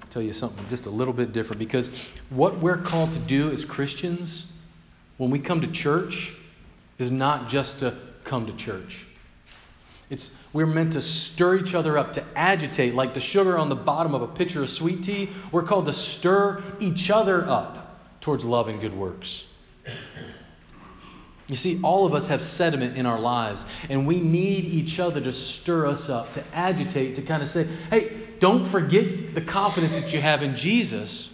I'll 0.02 0.10
tell 0.10 0.22
you 0.22 0.34
something 0.34 0.68
just 0.68 0.86
a 0.86 0.90
little 0.90 1.14
bit 1.14 1.32
different 1.32 1.60
because 1.60 2.10
what 2.30 2.58
we're 2.60 2.78
called 2.78 3.14
to 3.14 3.20
do 3.20 3.52
as 3.52 3.64
Christians 3.64 4.48
when 5.18 5.30
we 5.30 5.40
come 5.40 5.62
to 5.62 5.68
church 5.68 6.34
is 6.98 7.12
not 7.12 7.48
just 7.48 7.80
to 7.80 7.96
come 8.24 8.48
to 8.48 8.54
church. 8.54 9.06
It's 10.10 10.32
we're 10.54 10.66
meant 10.66 10.94
to 10.94 11.02
stir 11.02 11.58
each 11.58 11.76
other 11.76 11.98
up, 11.98 12.14
to 12.14 12.24
agitate 12.36 12.96
like 12.96 13.14
the 13.14 13.20
sugar 13.20 13.58
on 13.58 13.70
the 13.70 13.76
bottom 13.76 14.16
of 14.16 14.22
a 14.22 14.28
pitcher 14.28 14.64
of 14.64 14.70
sweet 14.70 15.04
tea. 15.04 15.30
We're 15.52 15.64
called 15.64 15.86
to 15.88 15.94
stir 15.94 16.64
each 16.80 17.12
other 17.12 17.48
up 17.48 18.00
towards 18.22 18.46
love 18.46 18.70
and 18.70 18.80
good 18.80 18.96
works. 18.96 19.46
You 21.48 21.56
see, 21.56 21.80
all 21.82 22.06
of 22.06 22.14
us 22.14 22.28
have 22.28 22.44
sediment 22.44 22.98
in 22.98 23.06
our 23.06 23.20
lives, 23.20 23.66
and 23.90 24.06
we 24.06 24.20
need 24.20 24.66
each 24.66 25.00
other 25.00 25.22
to 25.22 25.32
stir 25.32 25.88
us 25.88 26.10
up, 26.10 26.34
to 26.34 26.44
agitate, 26.54 27.16
to 27.16 27.22
kind 27.22 27.42
of 27.42 27.48
say, 27.48 27.66
hey, 27.90 28.28
don't 28.40 28.66
forget 28.66 29.34
the 29.34 29.42
confidence 29.42 29.96
that 29.96 30.12
you 30.12 30.20
have 30.20 30.44
in 30.44 30.56
Jesus. 30.56 31.30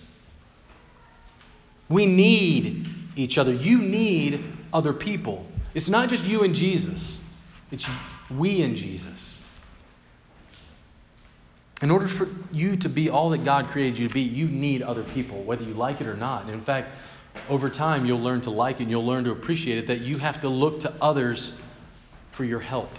We 1.89 2.05
need 2.05 2.87
each 3.15 3.37
other. 3.39 3.51
You 3.51 3.79
need 3.79 4.43
other 4.71 4.93
people. 4.93 5.47
It's 5.73 5.89
not 5.89 6.09
just 6.09 6.25
you 6.25 6.43
and 6.43 6.53
Jesus, 6.53 7.19
it's 7.71 7.89
we 8.29 8.61
and 8.61 8.75
Jesus. 8.75 9.41
In 11.81 11.91
order 11.91 12.07
for 12.07 12.29
you 12.51 12.77
to 12.77 12.87
be 12.87 13.09
all 13.09 13.31
that 13.31 13.43
God 13.43 13.67
created 13.67 13.97
you 13.97 14.07
to 14.07 14.13
be, 14.13 14.21
you 14.21 14.47
need 14.47 14.83
other 14.83 15.03
people, 15.03 15.43
whether 15.43 15.63
you 15.63 15.73
like 15.73 15.99
it 15.99 16.07
or 16.07 16.15
not. 16.15 16.45
And 16.45 16.53
in 16.53 16.61
fact, 16.61 16.89
over 17.49 17.69
time, 17.69 18.05
you'll 18.05 18.21
learn 18.21 18.41
to 18.41 18.49
like 18.49 18.79
it 18.79 18.83
and 18.83 18.91
you'll 18.91 19.05
learn 19.05 19.23
to 19.25 19.31
appreciate 19.31 19.77
it 19.77 19.87
that 19.87 20.01
you 20.01 20.17
have 20.17 20.41
to 20.41 20.49
look 20.49 20.81
to 20.81 20.93
others 21.01 21.53
for 22.31 22.43
your 22.43 22.59
help. 22.59 22.89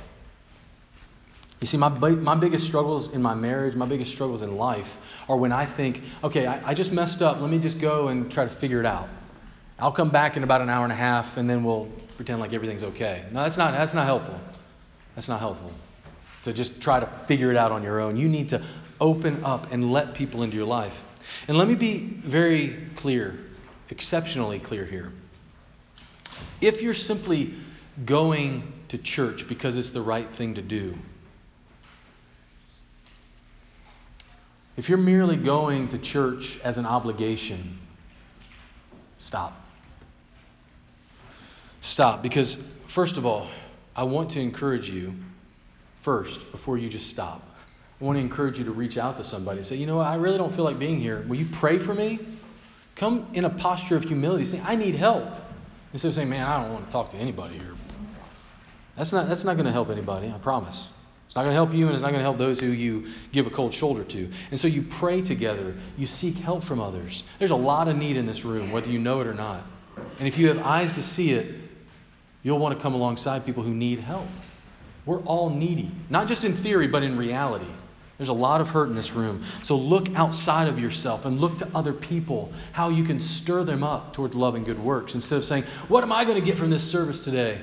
You 1.61 1.67
see, 1.67 1.77
my, 1.77 1.89
my 1.89 2.35
biggest 2.35 2.67
struggles 2.67 3.11
in 3.13 3.23
my 3.23 3.35
marriage, 3.35 3.75
my 3.75 3.87
biggest 3.87 4.13
struggles 4.13 4.43
in 4.43 4.57
life 4.57 4.99
are 5.29 5.37
when 5.37 5.51
I 5.51 5.65
think, 5.65 6.03
okay, 6.23 6.47
I, 6.47 6.71
I 6.71 6.75
just 6.75 6.93
messed 6.93 7.23
up. 7.23 7.41
Let 7.41 7.51
me 7.51 7.59
just 7.59 7.81
go 7.81 8.09
and 8.09 8.31
try 8.31 8.45
to 8.45 8.51
figure 8.51 8.81
it 8.81 8.87
out. 8.87 9.09
I'll 9.79 9.93
come 9.93 10.11
back 10.11 10.37
in 10.37 10.43
about 10.43 10.61
an 10.61 10.69
hour 10.69 10.85
and 10.85 10.93
a 10.93 10.97
half 10.97 11.37
and 11.37 11.49
then 11.49 11.65
we'll 11.65 11.87
pretend 12.17 12.41
like 12.41 12.53
everything's 12.53 12.83
okay. 12.83 13.25
No, 13.33 13.43
that's 13.43 13.57
not, 13.57 13.73
that's 13.73 13.95
not 13.95 14.05
helpful. 14.05 14.39
That's 15.15 15.29
not 15.29 15.41
helpful. 15.41 15.73
To 16.43 16.53
just 16.53 16.83
try 16.83 17.01
to 17.01 17.07
figure 17.27 17.51
it 17.51 17.57
out 17.57 17.73
on 17.73 17.83
your 17.83 18.01
own. 18.01 18.17
You 18.19 18.29
need 18.29 18.51
to 18.51 18.63
open 19.01 19.43
up 19.43 19.73
and 19.73 19.91
let 19.91 20.15
people 20.15 20.43
into 20.43 20.57
your 20.57 20.67
life. 20.67 21.03
And 21.49 21.57
let 21.57 21.67
me 21.67 21.75
be 21.75 21.99
very 21.99 22.77
clear 22.97 23.39
exceptionally 23.91 24.59
clear 24.59 24.85
here. 24.85 25.13
If 26.61 26.83
you're 26.83 26.95
simply 26.95 27.55
going 28.05 28.73
to 28.89 28.99
church 28.99 29.47
because 29.49 29.77
it's 29.77 29.93
the 29.93 30.03
right 30.03 30.29
thing 30.35 30.55
to 30.55 30.63
do, 30.63 30.97
if 34.77 34.89
you're 34.89 34.99
merely 34.99 35.37
going 35.37 35.89
to 35.91 35.99
church 35.99 36.59
as 36.65 36.79
an 36.79 36.87
obligation, 36.87 37.79
stop. 39.19 39.61
Stop. 41.81 42.23
Because, 42.23 42.57
first 42.89 43.17
of 43.17 43.27
all, 43.27 43.49
I 43.95 44.05
want 44.05 44.31
to 44.31 44.41
encourage 44.41 44.91
you, 44.91 45.15
first, 46.03 46.51
before 46.51 46.79
you 46.79 46.89
just 46.89 47.09
stop. 47.09 47.43
I 48.01 48.05
want 48.05 48.17
to 48.17 48.21
encourage 48.21 48.59
you 48.59 48.65
to 48.65 48.73
reach 48.73 48.99
out 48.99 49.19
to 49.19 49.25
somebody 49.25 49.59
and 49.59 49.67
say, 49.67 49.77
you 49.77 49.87
know 49.87 49.97
what, 49.97 50.07
I 50.07 50.17
really 50.17 50.39
don't 50.39 50.53
feel 50.53 50.65
like 50.65 50.79
being 50.79 50.99
here. 50.99 51.25
Will 51.29 51.37
you 51.37 51.47
pray 51.53 51.79
for 51.79 51.95
me? 51.95 52.19
Come 52.97 53.29
in 53.33 53.45
a 53.45 53.51
posture 53.51 53.97
of 53.97 54.05
humility, 54.05 54.47
say, 54.47 54.61
I 54.65 54.77
need 54.77 54.95
help. 54.95 55.27
Instead 55.93 56.09
of 56.09 56.15
saying, 56.15 56.29
man, 56.29 56.47
I 56.47 56.63
don't 56.63 56.73
want 56.73 56.87
to 56.87 56.93
talk 56.93 57.11
to 57.11 57.17
anybody 57.17 57.59
here. 57.59 57.75
That's 58.97 59.13
not, 59.13 59.29
that's 59.29 59.45
not 59.45 59.55
going 59.55 59.67
to 59.67 59.73
help 59.73 59.91
anybody, 59.91 60.29
I 60.29 60.39
promise. 60.39 60.89
It's 61.27 61.35
not 61.35 61.43
going 61.43 61.51
to 61.51 61.57
help 61.57 61.75
you, 61.75 61.87
and 61.87 61.95
it's 61.95 62.03
not 62.03 62.11
going 62.11 62.21
to 62.21 62.25
help 62.25 62.39
those 62.39 62.61
who 62.61 62.69
you 62.69 63.07
give 63.33 63.47
a 63.49 63.51
cold 63.51 63.75
shoulder 63.75 64.05
to. 64.05 64.31
And 64.51 64.61
so 64.61 64.69
you 64.69 64.83
pray 64.83 65.21
together, 65.21 65.75
you 65.97 66.07
seek 66.07 66.37
help 66.37 66.63
from 66.63 66.81
others. 66.81 67.25
There's 67.41 67.51
a 67.51 67.57
lot 67.57 67.89
of 67.89 67.97
need 67.97 68.17
in 68.17 68.27
this 68.27 68.45
room, 68.45 68.71
whether 68.71 68.89
you 68.89 69.01
know 69.01 69.21
it 69.21 69.27
or 69.27 69.35
not. 69.35 69.65
And 70.19 70.29
if 70.29 70.39
you 70.39 70.49
have 70.49 70.59
eyes 70.59 70.93
to 70.93 71.03
see 71.03 71.33
it, 71.33 71.57
you'll 72.45 72.59
want 72.59 72.77
to 72.77 72.83
come 72.83 72.95
alongside 72.95 73.45
people 73.45 73.65
who 73.65 73.75
need 73.75 73.99
help. 73.99 74.29
We're 75.07 75.23
all 75.23 75.51
needy, 75.51 75.91
not 76.09 76.29
just 76.29 76.45
in 76.45 76.57
theory, 76.57 76.87
but 76.87 77.03
in 77.03 77.17
reality. 77.19 77.67
There's 78.19 78.29
a 78.29 78.33
lot 78.33 78.61
of 78.61 78.69
hurt 78.69 78.89
in 78.89 78.95
this 78.95 79.13
room. 79.13 79.43
So 79.65 79.77
look 79.77 80.15
outside 80.15 80.69
of 80.69 80.79
yourself 80.79 81.25
and 81.25 81.41
look 81.41 81.59
to 81.59 81.69
other 81.75 81.93
people, 81.93 82.53
how 82.73 82.91
you 82.91 83.05
can 83.05 83.19
stir 83.19 83.65
them 83.65 83.83
up 83.83 84.15
towards 84.15 84.37
love 84.37 84.55
and 84.55 84.65
good 84.65 84.79
works. 84.79 85.15
Instead 85.15 85.39
of 85.39 85.45
saying, 85.45 85.65
What 85.89 86.05
am 86.05 86.13
I 86.13 86.25
going 86.25 86.39
to 86.39 86.45
get 86.45 86.57
from 86.57 86.71
this 86.71 86.89
service 86.89 87.25
today? 87.25 87.61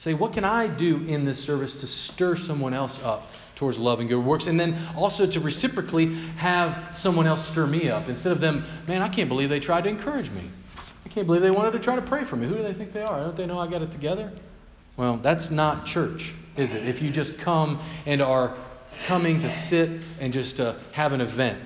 Say, 0.00 0.12
What 0.12 0.34
can 0.34 0.44
I 0.44 0.66
do 0.66 0.98
in 1.06 1.24
this 1.24 1.42
service 1.42 1.72
to 1.80 1.86
stir 1.86 2.36
someone 2.36 2.74
else 2.74 3.02
up 3.02 3.30
towards 3.56 3.78
love 3.78 4.00
and 4.00 4.08
good 4.08 4.22
works? 4.22 4.46
And 4.46 4.60
then 4.60 4.76
also 4.94 5.26
to 5.26 5.40
reciprocally 5.40 6.14
have 6.36 6.94
someone 6.94 7.26
else 7.26 7.48
stir 7.48 7.66
me 7.66 7.88
up. 7.88 8.10
Instead 8.10 8.32
of 8.32 8.40
them, 8.42 8.66
Man, 8.86 9.00
I 9.00 9.08
can't 9.08 9.30
believe 9.30 9.48
they 9.48 9.60
tried 9.60 9.84
to 9.84 9.90
encourage 9.90 10.30
me. 10.30 10.50
I 11.06 11.08
can't 11.08 11.26
believe 11.26 11.40
they 11.40 11.50
wanted 11.50 11.72
to 11.72 11.78
try 11.78 11.96
to 11.96 12.02
pray 12.02 12.24
for 12.24 12.36
me. 12.36 12.46
Who 12.46 12.56
do 12.56 12.62
they 12.62 12.74
think 12.74 12.92
they 12.92 13.02
are? 13.02 13.20
Don't 13.20 13.36
they 13.36 13.46
know 13.46 13.58
I 13.58 13.68
got 13.68 13.80
it 13.80 13.90
together? 13.90 14.30
Well, 14.98 15.16
that's 15.16 15.50
not 15.50 15.86
church, 15.86 16.34
is 16.56 16.74
it? 16.74 16.86
If 16.86 17.00
you 17.02 17.10
just 17.10 17.38
come 17.38 17.80
and 18.06 18.20
are 18.20 18.54
coming 19.06 19.40
to 19.40 19.50
sit 19.50 19.90
and 20.20 20.32
just 20.32 20.56
to 20.56 20.76
have 20.92 21.12
an 21.12 21.20
event. 21.20 21.58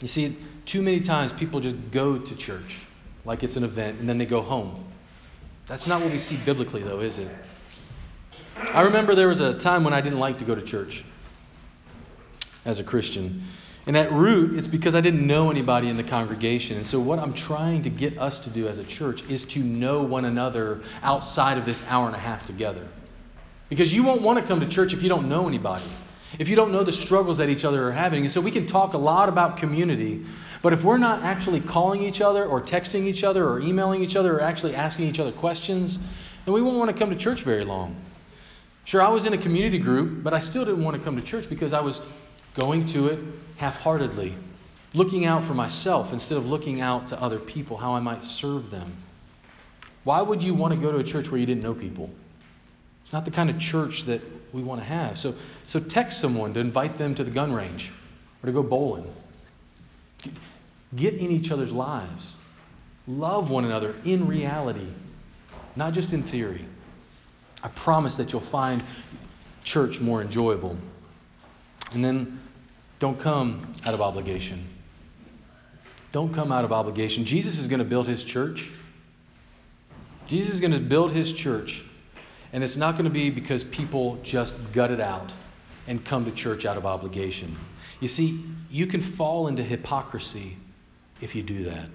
You 0.00 0.08
see, 0.08 0.36
too 0.64 0.82
many 0.82 1.00
times 1.00 1.32
people 1.32 1.60
just 1.60 1.76
go 1.90 2.18
to 2.18 2.36
church 2.36 2.80
like 3.24 3.42
it's 3.42 3.56
an 3.56 3.64
event 3.64 4.00
and 4.00 4.08
then 4.08 4.18
they 4.18 4.26
go 4.26 4.40
home. 4.40 4.84
That's 5.66 5.86
not 5.86 6.00
what 6.02 6.10
we 6.10 6.18
see 6.18 6.36
biblically, 6.36 6.82
though, 6.82 7.00
is 7.00 7.18
it? 7.18 7.28
I 8.74 8.82
remember 8.82 9.14
there 9.14 9.28
was 9.28 9.40
a 9.40 9.54
time 9.54 9.84
when 9.84 9.94
I 9.94 10.00
didn't 10.00 10.18
like 10.18 10.38
to 10.40 10.44
go 10.44 10.54
to 10.54 10.62
church 10.62 11.04
as 12.64 12.78
a 12.78 12.84
Christian. 12.84 13.44
And 13.86 13.96
at 13.96 14.12
root, 14.12 14.56
it's 14.56 14.68
because 14.68 14.94
I 14.94 15.00
didn't 15.00 15.26
know 15.26 15.50
anybody 15.50 15.88
in 15.88 15.96
the 15.96 16.04
congregation. 16.04 16.76
And 16.76 16.86
so, 16.86 17.00
what 17.00 17.18
I'm 17.18 17.32
trying 17.32 17.82
to 17.82 17.90
get 17.90 18.18
us 18.18 18.40
to 18.40 18.50
do 18.50 18.68
as 18.68 18.78
a 18.78 18.84
church 18.84 19.24
is 19.28 19.44
to 19.46 19.60
know 19.60 20.02
one 20.02 20.24
another 20.24 20.82
outside 21.02 21.58
of 21.58 21.64
this 21.64 21.82
hour 21.88 22.06
and 22.06 22.14
a 22.14 22.18
half 22.18 22.46
together. 22.46 22.86
Because 23.68 23.92
you 23.92 24.04
won't 24.04 24.22
want 24.22 24.38
to 24.38 24.44
come 24.44 24.60
to 24.60 24.68
church 24.68 24.92
if 24.92 25.02
you 25.02 25.08
don't 25.08 25.28
know 25.28 25.48
anybody 25.48 25.84
if 26.38 26.48
you 26.48 26.56
don't 26.56 26.72
know 26.72 26.82
the 26.82 26.92
struggles 26.92 27.38
that 27.38 27.48
each 27.48 27.64
other 27.64 27.88
are 27.88 27.92
having. 27.92 28.22
And 28.22 28.32
so 28.32 28.40
we 28.40 28.50
can 28.50 28.66
talk 28.66 28.94
a 28.94 28.98
lot 28.98 29.28
about 29.28 29.56
community, 29.58 30.24
but 30.62 30.72
if 30.72 30.84
we're 30.84 30.98
not 30.98 31.22
actually 31.22 31.60
calling 31.60 32.02
each 32.02 32.20
other 32.20 32.44
or 32.44 32.60
texting 32.60 33.04
each 33.04 33.24
other 33.24 33.46
or 33.46 33.60
emailing 33.60 34.02
each 34.02 34.16
other 34.16 34.36
or 34.36 34.40
actually 34.40 34.74
asking 34.74 35.08
each 35.08 35.20
other 35.20 35.32
questions, 35.32 35.98
then 36.44 36.54
we 36.54 36.62
won't 36.62 36.78
want 36.78 36.90
to 36.90 36.96
come 36.96 37.10
to 37.10 37.16
church 37.16 37.42
very 37.42 37.64
long. 37.64 37.96
Sure, 38.84 39.02
I 39.02 39.08
was 39.08 39.24
in 39.26 39.32
a 39.32 39.38
community 39.38 39.78
group, 39.78 40.24
but 40.24 40.34
I 40.34 40.40
still 40.40 40.64
didn't 40.64 40.82
want 40.82 40.96
to 40.96 41.02
come 41.02 41.16
to 41.16 41.22
church 41.22 41.48
because 41.48 41.72
I 41.72 41.80
was 41.80 42.00
going 42.54 42.86
to 42.86 43.08
it 43.08 43.18
half 43.56 43.76
heartedly, 43.76 44.34
looking 44.92 45.24
out 45.24 45.44
for 45.44 45.54
myself 45.54 46.12
instead 46.12 46.38
of 46.38 46.46
looking 46.46 46.80
out 46.80 47.08
to 47.08 47.20
other 47.20 47.38
people, 47.38 47.76
how 47.76 47.94
I 47.94 48.00
might 48.00 48.24
serve 48.24 48.70
them. 48.70 48.96
Why 50.04 50.20
would 50.20 50.42
you 50.42 50.52
want 50.52 50.74
to 50.74 50.80
go 50.80 50.90
to 50.90 50.98
a 50.98 51.04
church 51.04 51.30
where 51.30 51.38
you 51.38 51.46
didn't 51.46 51.62
know 51.62 51.74
people? 51.74 52.10
It's 53.04 53.12
not 53.12 53.24
the 53.24 53.30
kind 53.30 53.50
of 53.50 53.58
church 53.58 54.04
that 54.04 54.20
we 54.52 54.62
want 54.62 54.80
to 54.80 54.86
have. 54.86 55.18
So, 55.18 55.34
so 55.66 55.80
text 55.80 56.20
someone 56.20 56.54
to 56.54 56.60
invite 56.60 56.98
them 56.98 57.14
to 57.14 57.24
the 57.24 57.30
gun 57.30 57.52
range 57.52 57.92
or 58.42 58.46
to 58.46 58.52
go 58.52 58.62
bowling. 58.62 59.12
Get 60.94 61.14
in 61.14 61.30
each 61.30 61.50
other's 61.50 61.72
lives. 61.72 62.32
Love 63.06 63.50
one 63.50 63.64
another 63.64 63.94
in 64.04 64.26
reality, 64.26 64.86
not 65.74 65.92
just 65.92 66.12
in 66.12 66.22
theory. 66.22 66.64
I 67.62 67.68
promise 67.68 68.16
that 68.16 68.32
you'll 68.32 68.42
find 68.42 68.82
church 69.64 70.00
more 70.00 70.20
enjoyable. 70.20 70.76
And 71.92 72.04
then 72.04 72.40
don't 72.98 73.18
come 73.18 73.74
out 73.84 73.94
of 73.94 74.00
obligation. 74.00 74.68
Don't 76.12 76.34
come 76.34 76.52
out 76.52 76.64
of 76.64 76.72
obligation. 76.72 77.24
Jesus 77.24 77.58
is 77.58 77.68
going 77.68 77.78
to 77.78 77.84
build 77.84 78.06
his 78.06 78.22
church. 78.22 78.70
Jesus 80.28 80.54
is 80.54 80.60
going 80.60 80.72
to 80.72 80.80
build 80.80 81.12
his 81.12 81.32
church 81.32 81.84
and 82.52 82.62
it's 82.62 82.76
not 82.76 82.92
going 82.92 83.04
to 83.04 83.10
be 83.10 83.30
because 83.30 83.64
people 83.64 84.18
just 84.22 84.54
gut 84.72 84.90
it 84.90 85.00
out 85.00 85.32
and 85.86 86.04
come 86.04 86.24
to 86.24 86.30
church 86.30 86.64
out 86.64 86.76
of 86.76 86.86
obligation. 86.86 87.56
You 88.00 88.08
see, 88.08 88.44
you 88.70 88.86
can 88.86 89.00
fall 89.00 89.48
into 89.48 89.62
hypocrisy 89.62 90.56
if 91.20 91.34
you 91.34 91.42
do 91.42 91.64
that. 91.64 91.88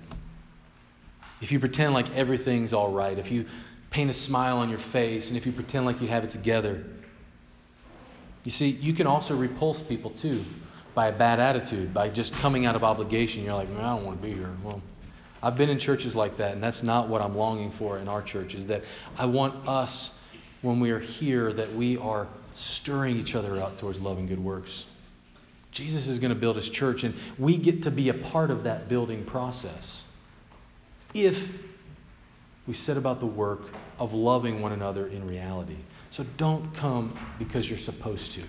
If 1.42 1.52
you 1.52 1.60
pretend 1.60 1.94
like 1.94 2.10
everything's 2.16 2.74
all 2.74 2.92
right, 2.92 3.18
if 3.18 3.32
you 3.32 3.46
paint 3.90 4.10
a 4.10 4.14
smile 4.14 4.58
on 4.58 4.70
your 4.70 4.80
face, 4.80 5.30
and 5.30 5.38
if 5.38 5.46
you 5.46 5.52
pretend 5.52 5.86
like 5.86 6.02
you 6.02 6.08
have 6.08 6.24
it 6.24 6.30
together. 6.30 6.84
You 8.44 8.52
see, 8.52 8.70
you 8.70 8.94
can 8.94 9.08
also 9.08 9.36
repulse 9.36 9.82
people 9.82 10.12
too 10.12 10.44
by 10.94 11.08
a 11.08 11.12
bad 11.12 11.40
attitude, 11.40 11.94
by 11.94 12.10
just 12.10 12.34
coming 12.34 12.66
out 12.66 12.76
of 12.76 12.84
obligation. 12.84 13.44
You're 13.44 13.54
like, 13.54 13.70
I 13.78 13.82
don't 13.82 14.06
want 14.06 14.22
to 14.22 14.28
be 14.28 14.34
here. 14.34 14.50
Well, 14.64 14.82
I've 15.44 15.56
been 15.56 15.70
in 15.70 15.78
churches 15.78 16.16
like 16.16 16.38
that, 16.38 16.54
and 16.54 16.64
that's 16.64 16.82
not 16.82 17.08
what 17.08 17.22
I'm 17.22 17.38
longing 17.38 17.72
for 17.72 18.00
in 18.00 18.08
our 18.08 18.22
church, 18.22 18.56
is 18.56 18.66
that 18.68 18.84
I 19.18 19.26
want 19.26 19.68
us 19.68 20.12
when 20.62 20.80
we 20.80 20.92
are 20.92 21.00
here 21.00 21.54
that 21.54 21.74
we 21.76 21.98
are 21.98 22.28
stirring 22.56 23.18
each 23.18 23.36
other 23.36 23.62
up 23.62 23.78
towards 23.80 24.00
love 24.00 24.18
and 24.18 24.28
good 24.28 24.44
works. 24.44 24.86
Jesus 25.72 26.08
is 26.08 26.18
going 26.18 26.34
to 26.34 26.40
build 26.40 26.56
his 26.56 26.70
church, 26.70 27.04
and 27.04 27.14
we 27.38 27.58
get 27.58 27.84
to 27.84 27.92
be 27.92 28.10
a 28.10 28.14
part 28.14 28.50
of 28.50 28.64
that 28.64 28.90
building 28.90 29.24
process 29.26 30.04
if 31.14 31.48
we 32.66 32.74
set 32.74 32.98
about 32.98 33.20
the 33.20 33.26
work 33.26 33.62
of 34.00 34.14
loving 34.14 34.62
one 34.62 34.72
another 34.72 35.08
in 35.08 35.26
reality. 35.28 35.78
So 36.10 36.26
don't 36.38 36.74
come 36.74 37.18
because 37.38 37.70
you're 37.70 37.80
supposed 37.80 38.32
to. 38.34 38.42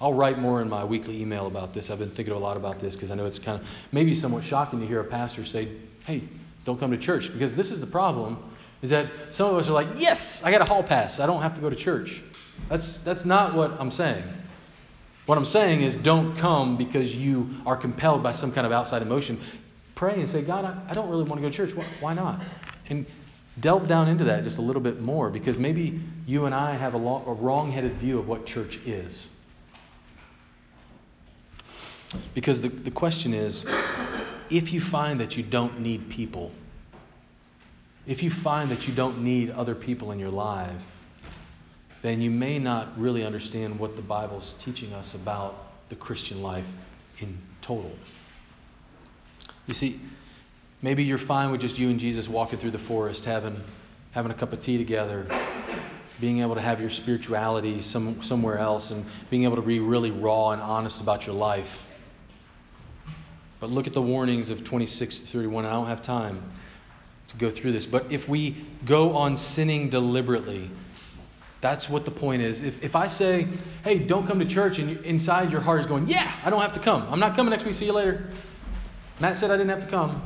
I'll 0.00 0.14
write 0.14 0.38
more 0.38 0.62
in 0.62 0.68
my 0.68 0.82
weekly 0.82 1.20
email 1.20 1.46
about 1.46 1.74
this. 1.74 1.90
I've 1.90 1.98
been 1.98 2.10
thinking 2.10 2.32
a 2.32 2.38
lot 2.38 2.56
about 2.56 2.80
this 2.80 2.94
because 2.94 3.10
I 3.10 3.14
know 3.14 3.26
it's 3.26 3.38
kind 3.38 3.60
of 3.60 3.68
maybe 3.92 4.14
somewhat 4.14 4.44
shocking 4.44 4.80
to 4.80 4.86
hear 4.86 5.00
a 5.00 5.04
pastor 5.04 5.44
say, 5.44 5.68
hey, 6.06 6.22
don't 6.64 6.80
come 6.80 6.90
to 6.90 6.96
church. 6.96 7.30
Because 7.32 7.54
this 7.54 7.70
is 7.70 7.80
the 7.80 7.86
problem 7.86 8.42
is 8.82 8.90
that 8.90 9.08
some 9.30 9.50
of 9.50 9.58
us 9.58 9.68
are 9.68 9.72
like, 9.72 9.88
yes, 9.96 10.42
I 10.42 10.50
got 10.50 10.62
a 10.62 10.64
hall 10.64 10.82
pass. 10.82 11.20
I 11.20 11.26
don't 11.26 11.42
have 11.42 11.54
to 11.54 11.60
go 11.60 11.68
to 11.70 11.76
church. 11.76 12.22
That's, 12.68 12.98
that's 12.98 13.24
not 13.24 13.54
what 13.54 13.80
I'm 13.80 13.90
saying. 13.90 14.24
What 15.26 15.38
I'm 15.38 15.44
saying 15.44 15.82
is 15.82 15.94
don't 15.94 16.36
come 16.36 16.76
because 16.76 17.14
you 17.14 17.50
are 17.66 17.76
compelled 17.76 18.22
by 18.22 18.32
some 18.32 18.52
kind 18.52 18.66
of 18.66 18.72
outside 18.72 19.02
emotion. 19.02 19.38
Pray 19.94 20.14
and 20.14 20.28
say, 20.28 20.42
God, 20.42 20.64
I, 20.64 20.90
I 20.90 20.92
don't 20.92 21.08
really 21.10 21.24
want 21.24 21.36
to 21.36 21.42
go 21.42 21.50
to 21.50 21.56
church. 21.56 21.76
Why, 21.76 21.84
why 22.00 22.14
not? 22.14 22.40
And 22.88 23.06
delve 23.60 23.86
down 23.86 24.08
into 24.08 24.24
that 24.24 24.44
just 24.44 24.58
a 24.58 24.62
little 24.62 24.82
bit 24.82 25.00
more 25.00 25.30
because 25.30 25.58
maybe 25.58 26.00
you 26.26 26.46
and 26.46 26.54
I 26.54 26.72
have 26.72 26.94
a, 26.94 26.96
lo- 26.96 27.22
a 27.26 27.32
wrong 27.32 27.70
headed 27.70 27.94
view 27.98 28.18
of 28.18 28.26
what 28.26 28.46
church 28.46 28.78
is. 28.86 29.26
Because 32.34 32.60
the, 32.60 32.68
the 32.68 32.90
question 32.90 33.34
is 33.34 33.64
if 34.48 34.72
you 34.72 34.80
find 34.80 35.20
that 35.20 35.36
you 35.36 35.42
don't 35.42 35.80
need 35.80 36.08
people, 36.08 36.50
if 38.10 38.24
you 38.24 38.30
find 38.30 38.72
that 38.72 38.88
you 38.88 38.92
don't 38.92 39.22
need 39.22 39.50
other 39.50 39.72
people 39.72 40.10
in 40.10 40.18
your 40.18 40.30
life, 40.30 40.82
then 42.02 42.20
you 42.20 42.28
may 42.28 42.58
not 42.58 42.98
really 42.98 43.24
understand 43.24 43.78
what 43.78 43.94
the 43.94 44.02
Bible's 44.02 44.52
teaching 44.58 44.92
us 44.92 45.14
about 45.14 45.88
the 45.90 45.94
Christian 45.94 46.42
life 46.42 46.66
in 47.20 47.38
total. 47.62 47.92
You 49.68 49.74
see, 49.74 50.00
maybe 50.82 51.04
you're 51.04 51.18
fine 51.18 51.52
with 51.52 51.60
just 51.60 51.78
you 51.78 51.88
and 51.88 52.00
Jesus 52.00 52.28
walking 52.28 52.58
through 52.58 52.72
the 52.72 52.80
forest, 52.80 53.24
having, 53.24 53.60
having 54.10 54.32
a 54.32 54.34
cup 54.34 54.52
of 54.52 54.58
tea 54.58 54.76
together, 54.76 55.24
being 56.20 56.40
able 56.40 56.56
to 56.56 56.60
have 56.60 56.80
your 56.80 56.90
spirituality 56.90 57.80
some, 57.80 58.20
somewhere 58.24 58.58
else, 58.58 58.90
and 58.90 59.06
being 59.30 59.44
able 59.44 59.54
to 59.54 59.62
be 59.62 59.78
really 59.78 60.10
raw 60.10 60.50
and 60.50 60.60
honest 60.60 61.00
about 61.00 61.28
your 61.28 61.36
life. 61.36 61.84
But 63.60 63.70
look 63.70 63.86
at 63.86 63.92
the 63.92 64.02
warnings 64.02 64.50
of 64.50 64.64
26 64.64 65.20
to 65.20 65.26
31. 65.26 65.64
I 65.64 65.70
don't 65.70 65.86
have 65.86 66.02
time 66.02 66.42
to 67.30 67.36
go 67.36 67.50
through 67.50 67.72
this. 67.72 67.86
But 67.86 68.10
if 68.10 68.28
we 68.28 68.56
go 68.84 69.16
on 69.16 69.36
sinning 69.36 69.88
deliberately, 69.88 70.70
that's 71.60 71.88
what 71.88 72.04
the 72.04 72.10
point 72.10 72.42
is. 72.42 72.62
If, 72.62 72.82
if 72.82 72.96
I 72.96 73.06
say, 73.06 73.46
hey, 73.84 73.98
don't 73.98 74.26
come 74.26 74.38
to 74.40 74.46
church, 74.46 74.78
and 74.78 74.90
you, 74.90 74.98
inside 75.00 75.52
your 75.52 75.60
heart 75.60 75.80
is 75.80 75.86
going, 75.86 76.08
yeah, 76.08 76.32
I 76.44 76.50
don't 76.50 76.60
have 76.60 76.72
to 76.74 76.80
come. 76.80 77.06
I'm 77.10 77.20
not 77.20 77.36
coming 77.36 77.50
next 77.50 77.64
week. 77.64 77.74
See 77.74 77.86
you 77.86 77.92
later. 77.92 78.28
Matt 79.20 79.36
said 79.36 79.50
I 79.50 79.56
didn't 79.56 79.70
have 79.70 79.80
to 79.80 79.86
come. 79.86 80.22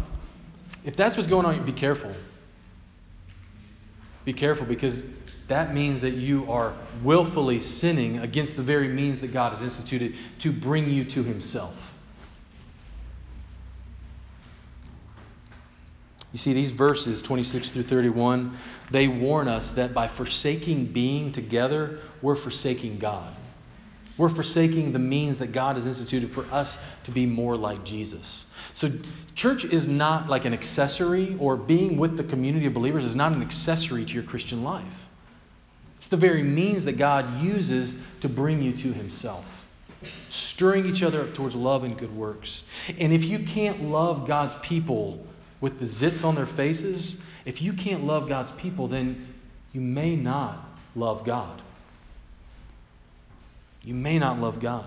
If 0.84 0.96
that's 0.96 1.16
what's 1.16 1.28
going 1.28 1.44
on, 1.46 1.64
be 1.64 1.72
careful. 1.72 2.14
Be 4.24 4.32
careful 4.32 4.66
because 4.66 5.04
that 5.48 5.74
means 5.74 6.00
that 6.02 6.14
you 6.14 6.50
are 6.50 6.72
willfully 7.02 7.60
sinning 7.60 8.20
against 8.20 8.56
the 8.56 8.62
very 8.62 8.88
means 8.88 9.20
that 9.20 9.32
God 9.32 9.52
has 9.52 9.62
instituted 9.62 10.14
to 10.38 10.52
bring 10.52 10.88
you 10.88 11.04
to 11.06 11.22
Himself. 11.22 11.74
You 16.34 16.38
see, 16.38 16.52
these 16.52 16.72
verses, 16.72 17.22
26 17.22 17.70
through 17.70 17.84
31, 17.84 18.58
they 18.90 19.06
warn 19.06 19.46
us 19.46 19.70
that 19.70 19.94
by 19.94 20.08
forsaking 20.08 20.86
being 20.86 21.30
together, 21.30 22.00
we're 22.22 22.34
forsaking 22.34 22.98
God. 22.98 23.32
We're 24.18 24.28
forsaking 24.28 24.90
the 24.90 24.98
means 24.98 25.38
that 25.38 25.52
God 25.52 25.76
has 25.76 25.86
instituted 25.86 26.32
for 26.32 26.44
us 26.50 26.76
to 27.04 27.12
be 27.12 27.24
more 27.24 27.56
like 27.56 27.84
Jesus. 27.84 28.46
So, 28.74 28.90
church 29.36 29.64
is 29.64 29.86
not 29.86 30.28
like 30.28 30.44
an 30.44 30.52
accessory, 30.52 31.36
or 31.38 31.56
being 31.56 31.98
with 31.98 32.16
the 32.16 32.24
community 32.24 32.66
of 32.66 32.74
believers 32.74 33.04
is 33.04 33.14
not 33.14 33.30
an 33.30 33.40
accessory 33.40 34.04
to 34.04 34.12
your 34.12 34.24
Christian 34.24 34.62
life. 34.62 35.08
It's 35.98 36.08
the 36.08 36.16
very 36.16 36.42
means 36.42 36.84
that 36.86 36.98
God 36.98 37.42
uses 37.42 37.94
to 38.22 38.28
bring 38.28 38.60
you 38.60 38.72
to 38.72 38.92
Himself, 38.92 39.64
stirring 40.30 40.86
each 40.86 41.04
other 41.04 41.22
up 41.22 41.34
towards 41.34 41.54
love 41.54 41.84
and 41.84 41.96
good 41.96 42.14
works. 42.16 42.64
And 42.98 43.12
if 43.12 43.22
you 43.22 43.38
can't 43.38 43.84
love 43.84 44.26
God's 44.26 44.56
people 44.56 45.24
with 45.64 45.78
the 45.78 45.86
zits 45.86 46.26
on 46.26 46.34
their 46.34 46.44
faces, 46.44 47.16
if 47.46 47.62
you 47.62 47.72
can't 47.72 48.04
love 48.04 48.28
God's 48.28 48.52
people, 48.52 48.86
then 48.86 49.26
you 49.72 49.80
may 49.80 50.14
not 50.14 50.62
love 50.94 51.24
God. 51.24 51.62
You 53.82 53.94
may 53.94 54.18
not 54.18 54.38
love 54.38 54.60
God. 54.60 54.84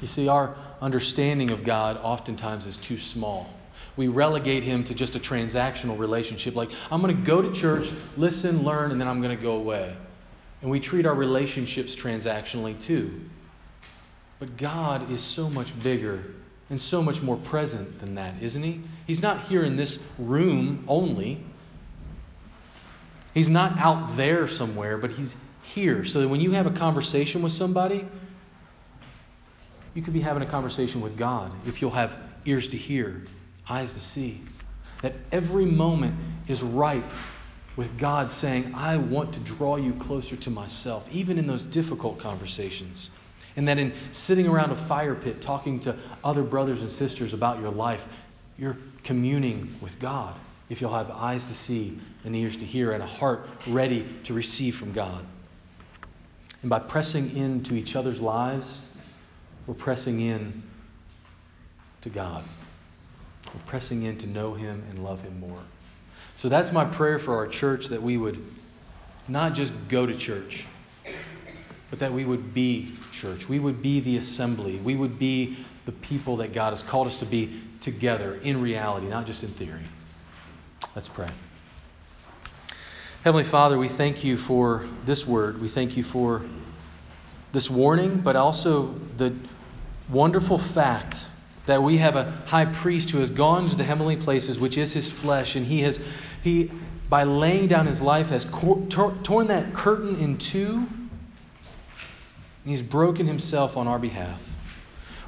You 0.00 0.06
see, 0.06 0.28
our 0.28 0.54
understanding 0.80 1.50
of 1.50 1.64
God 1.64 1.98
oftentimes 2.00 2.66
is 2.66 2.76
too 2.76 2.96
small. 2.96 3.52
We 3.96 4.06
relegate 4.06 4.62
him 4.62 4.84
to 4.84 4.94
just 4.94 5.16
a 5.16 5.18
transactional 5.18 5.98
relationship, 5.98 6.54
like, 6.54 6.70
I'm 6.92 7.02
going 7.02 7.16
to 7.16 7.22
go 7.24 7.42
to 7.42 7.52
church, 7.52 7.90
listen, 8.16 8.62
learn, 8.62 8.92
and 8.92 9.00
then 9.00 9.08
I'm 9.08 9.20
going 9.20 9.36
to 9.36 9.42
go 9.42 9.56
away. 9.56 9.96
And 10.62 10.70
we 10.70 10.78
treat 10.78 11.06
our 11.06 11.14
relationships 11.14 11.96
transactionally 11.96 12.80
too. 12.80 13.20
But 14.38 14.56
God 14.56 15.10
is 15.10 15.20
so 15.22 15.50
much 15.50 15.76
bigger 15.80 16.22
and 16.70 16.80
so 16.80 17.02
much 17.02 17.20
more 17.20 17.36
present 17.36 18.00
than 18.00 18.14
that, 18.16 18.42
isn't 18.42 18.62
he? 18.62 18.80
He's 19.06 19.22
not 19.22 19.44
here 19.44 19.64
in 19.64 19.76
this 19.76 19.98
room 20.18 20.84
only. 20.88 21.44
He's 23.34 23.48
not 23.48 23.78
out 23.78 24.16
there 24.16 24.48
somewhere, 24.48 24.96
but 24.96 25.10
he's 25.10 25.36
here. 25.62 26.04
So 26.04 26.20
that 26.20 26.28
when 26.28 26.40
you 26.40 26.52
have 26.52 26.66
a 26.66 26.70
conversation 26.70 27.42
with 27.42 27.52
somebody, 27.52 28.06
you 29.94 30.02
could 30.02 30.14
be 30.14 30.20
having 30.20 30.42
a 30.42 30.46
conversation 30.46 31.00
with 31.00 31.16
God 31.16 31.52
if 31.66 31.80
you'll 31.80 31.90
have 31.90 32.16
ears 32.44 32.68
to 32.68 32.76
hear, 32.76 33.24
eyes 33.68 33.94
to 33.94 34.00
see. 34.00 34.40
That 35.02 35.14
every 35.32 35.66
moment 35.66 36.14
is 36.48 36.62
ripe 36.62 37.10
with 37.76 37.98
God 37.98 38.32
saying, 38.32 38.74
I 38.74 38.96
want 38.96 39.34
to 39.34 39.40
draw 39.40 39.76
you 39.76 39.92
closer 39.94 40.36
to 40.36 40.50
myself, 40.50 41.06
even 41.12 41.38
in 41.38 41.46
those 41.46 41.62
difficult 41.62 42.18
conversations. 42.18 43.10
And 43.56 43.68
that 43.68 43.78
in 43.78 43.92
sitting 44.12 44.48
around 44.48 44.72
a 44.72 44.86
fire 44.86 45.14
pit 45.14 45.40
talking 45.40 45.80
to 45.80 45.96
other 46.22 46.42
brothers 46.42 46.80
and 46.80 46.90
sisters 46.90 47.32
about 47.32 47.60
your 47.60 47.70
life, 47.70 48.02
you're 48.58 48.76
communing 49.04 49.76
with 49.80 49.98
God 49.98 50.34
if 50.68 50.80
you'll 50.80 50.94
have 50.94 51.10
eyes 51.10 51.44
to 51.44 51.54
see 51.54 51.98
and 52.24 52.34
ears 52.34 52.56
to 52.56 52.64
hear 52.64 52.92
and 52.92 53.02
a 53.02 53.06
heart 53.06 53.46
ready 53.66 54.06
to 54.24 54.34
receive 54.34 54.76
from 54.76 54.92
God. 54.92 55.24
And 56.62 56.70
by 56.70 56.78
pressing 56.78 57.36
into 57.36 57.74
each 57.74 57.94
other's 57.94 58.20
lives, 58.20 58.80
we're 59.66 59.74
pressing 59.74 60.20
in 60.20 60.62
to 62.02 62.08
God. 62.08 62.42
We're 63.46 63.60
pressing 63.66 64.04
in 64.04 64.18
to 64.18 64.26
know 64.26 64.54
Him 64.54 64.82
and 64.90 65.04
love 65.04 65.22
Him 65.22 65.38
more. 65.40 65.62
So 66.36 66.48
that's 66.48 66.72
my 66.72 66.84
prayer 66.84 67.18
for 67.18 67.36
our 67.36 67.46
church 67.46 67.88
that 67.88 68.02
we 68.02 68.16
would 68.16 68.42
not 69.28 69.54
just 69.54 69.72
go 69.88 70.06
to 70.06 70.16
church, 70.16 70.66
but 71.94 72.00
that 72.00 72.12
we 72.12 72.24
would 72.24 72.52
be 72.52 72.90
church. 73.12 73.48
We 73.48 73.60
would 73.60 73.80
be 73.80 74.00
the 74.00 74.16
assembly. 74.16 74.78
We 74.78 74.96
would 74.96 75.16
be 75.16 75.56
the 75.86 75.92
people 75.92 76.38
that 76.38 76.52
God 76.52 76.70
has 76.70 76.82
called 76.82 77.06
us 77.06 77.14
to 77.18 77.24
be 77.24 77.62
together 77.80 78.34
in 78.42 78.60
reality, 78.60 79.06
not 79.06 79.26
just 79.26 79.44
in 79.44 79.50
theory. 79.50 79.84
Let's 80.96 81.06
pray. 81.06 81.28
Heavenly 83.22 83.44
Father, 83.44 83.78
we 83.78 83.86
thank 83.86 84.24
you 84.24 84.36
for 84.36 84.88
this 85.04 85.24
word. 85.24 85.60
We 85.60 85.68
thank 85.68 85.96
you 85.96 86.02
for 86.02 86.42
this 87.52 87.70
warning, 87.70 88.22
but 88.22 88.34
also 88.34 88.92
the 89.16 89.32
wonderful 90.08 90.58
fact 90.58 91.24
that 91.66 91.80
we 91.80 91.98
have 91.98 92.16
a 92.16 92.28
high 92.46 92.64
priest 92.64 93.10
who 93.10 93.18
has 93.18 93.30
gone 93.30 93.70
to 93.70 93.76
the 93.76 93.84
heavenly 93.84 94.16
places, 94.16 94.58
which 94.58 94.78
is 94.78 94.92
his 94.92 95.08
flesh, 95.08 95.54
and 95.54 95.64
he 95.64 95.82
has, 95.82 96.00
he, 96.42 96.72
by 97.08 97.22
laying 97.22 97.68
down 97.68 97.86
his 97.86 98.00
life, 98.00 98.30
has 98.30 98.46
torn 98.46 99.46
that 99.46 99.72
curtain 99.74 100.16
in 100.16 100.38
two 100.38 100.88
and 102.64 102.70
he's 102.70 102.82
broken 102.82 103.26
himself 103.26 103.76
on 103.76 103.86
our 103.86 103.98
behalf. 103.98 104.40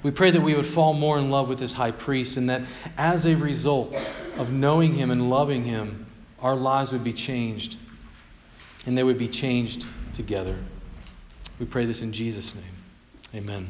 We 0.03 0.11
pray 0.11 0.31
that 0.31 0.41
we 0.41 0.55
would 0.55 0.67
fall 0.67 0.93
more 0.93 1.19
in 1.19 1.31
love 1.31 1.49
with 1.49 1.59
this 1.59 1.73
high 1.73 1.91
priest 1.91 2.37
and 2.37 2.49
that 2.49 2.63
as 2.97 3.27
a 3.27 3.35
result 3.35 3.95
of 4.39 4.53
knowing 4.53 4.95
him 4.95 5.11
and 5.11 5.31
loving 5.31 5.65
him, 5.65 6.07
our 6.41 6.55
lives 6.55 6.93
would 6.93 7.05
be 7.05 7.13
changed 7.13 7.77
and 8.87 8.97
they 8.97 9.03
would 9.03 9.19
be 9.19 9.29
changed 9.29 9.87
together. 10.15 10.57
We 11.59 11.67
pray 11.67 11.87
this 11.87 12.03
in 12.03 12.13
Jesus' 12.13 12.55
name. 12.55 12.65
Amen. 13.35 13.69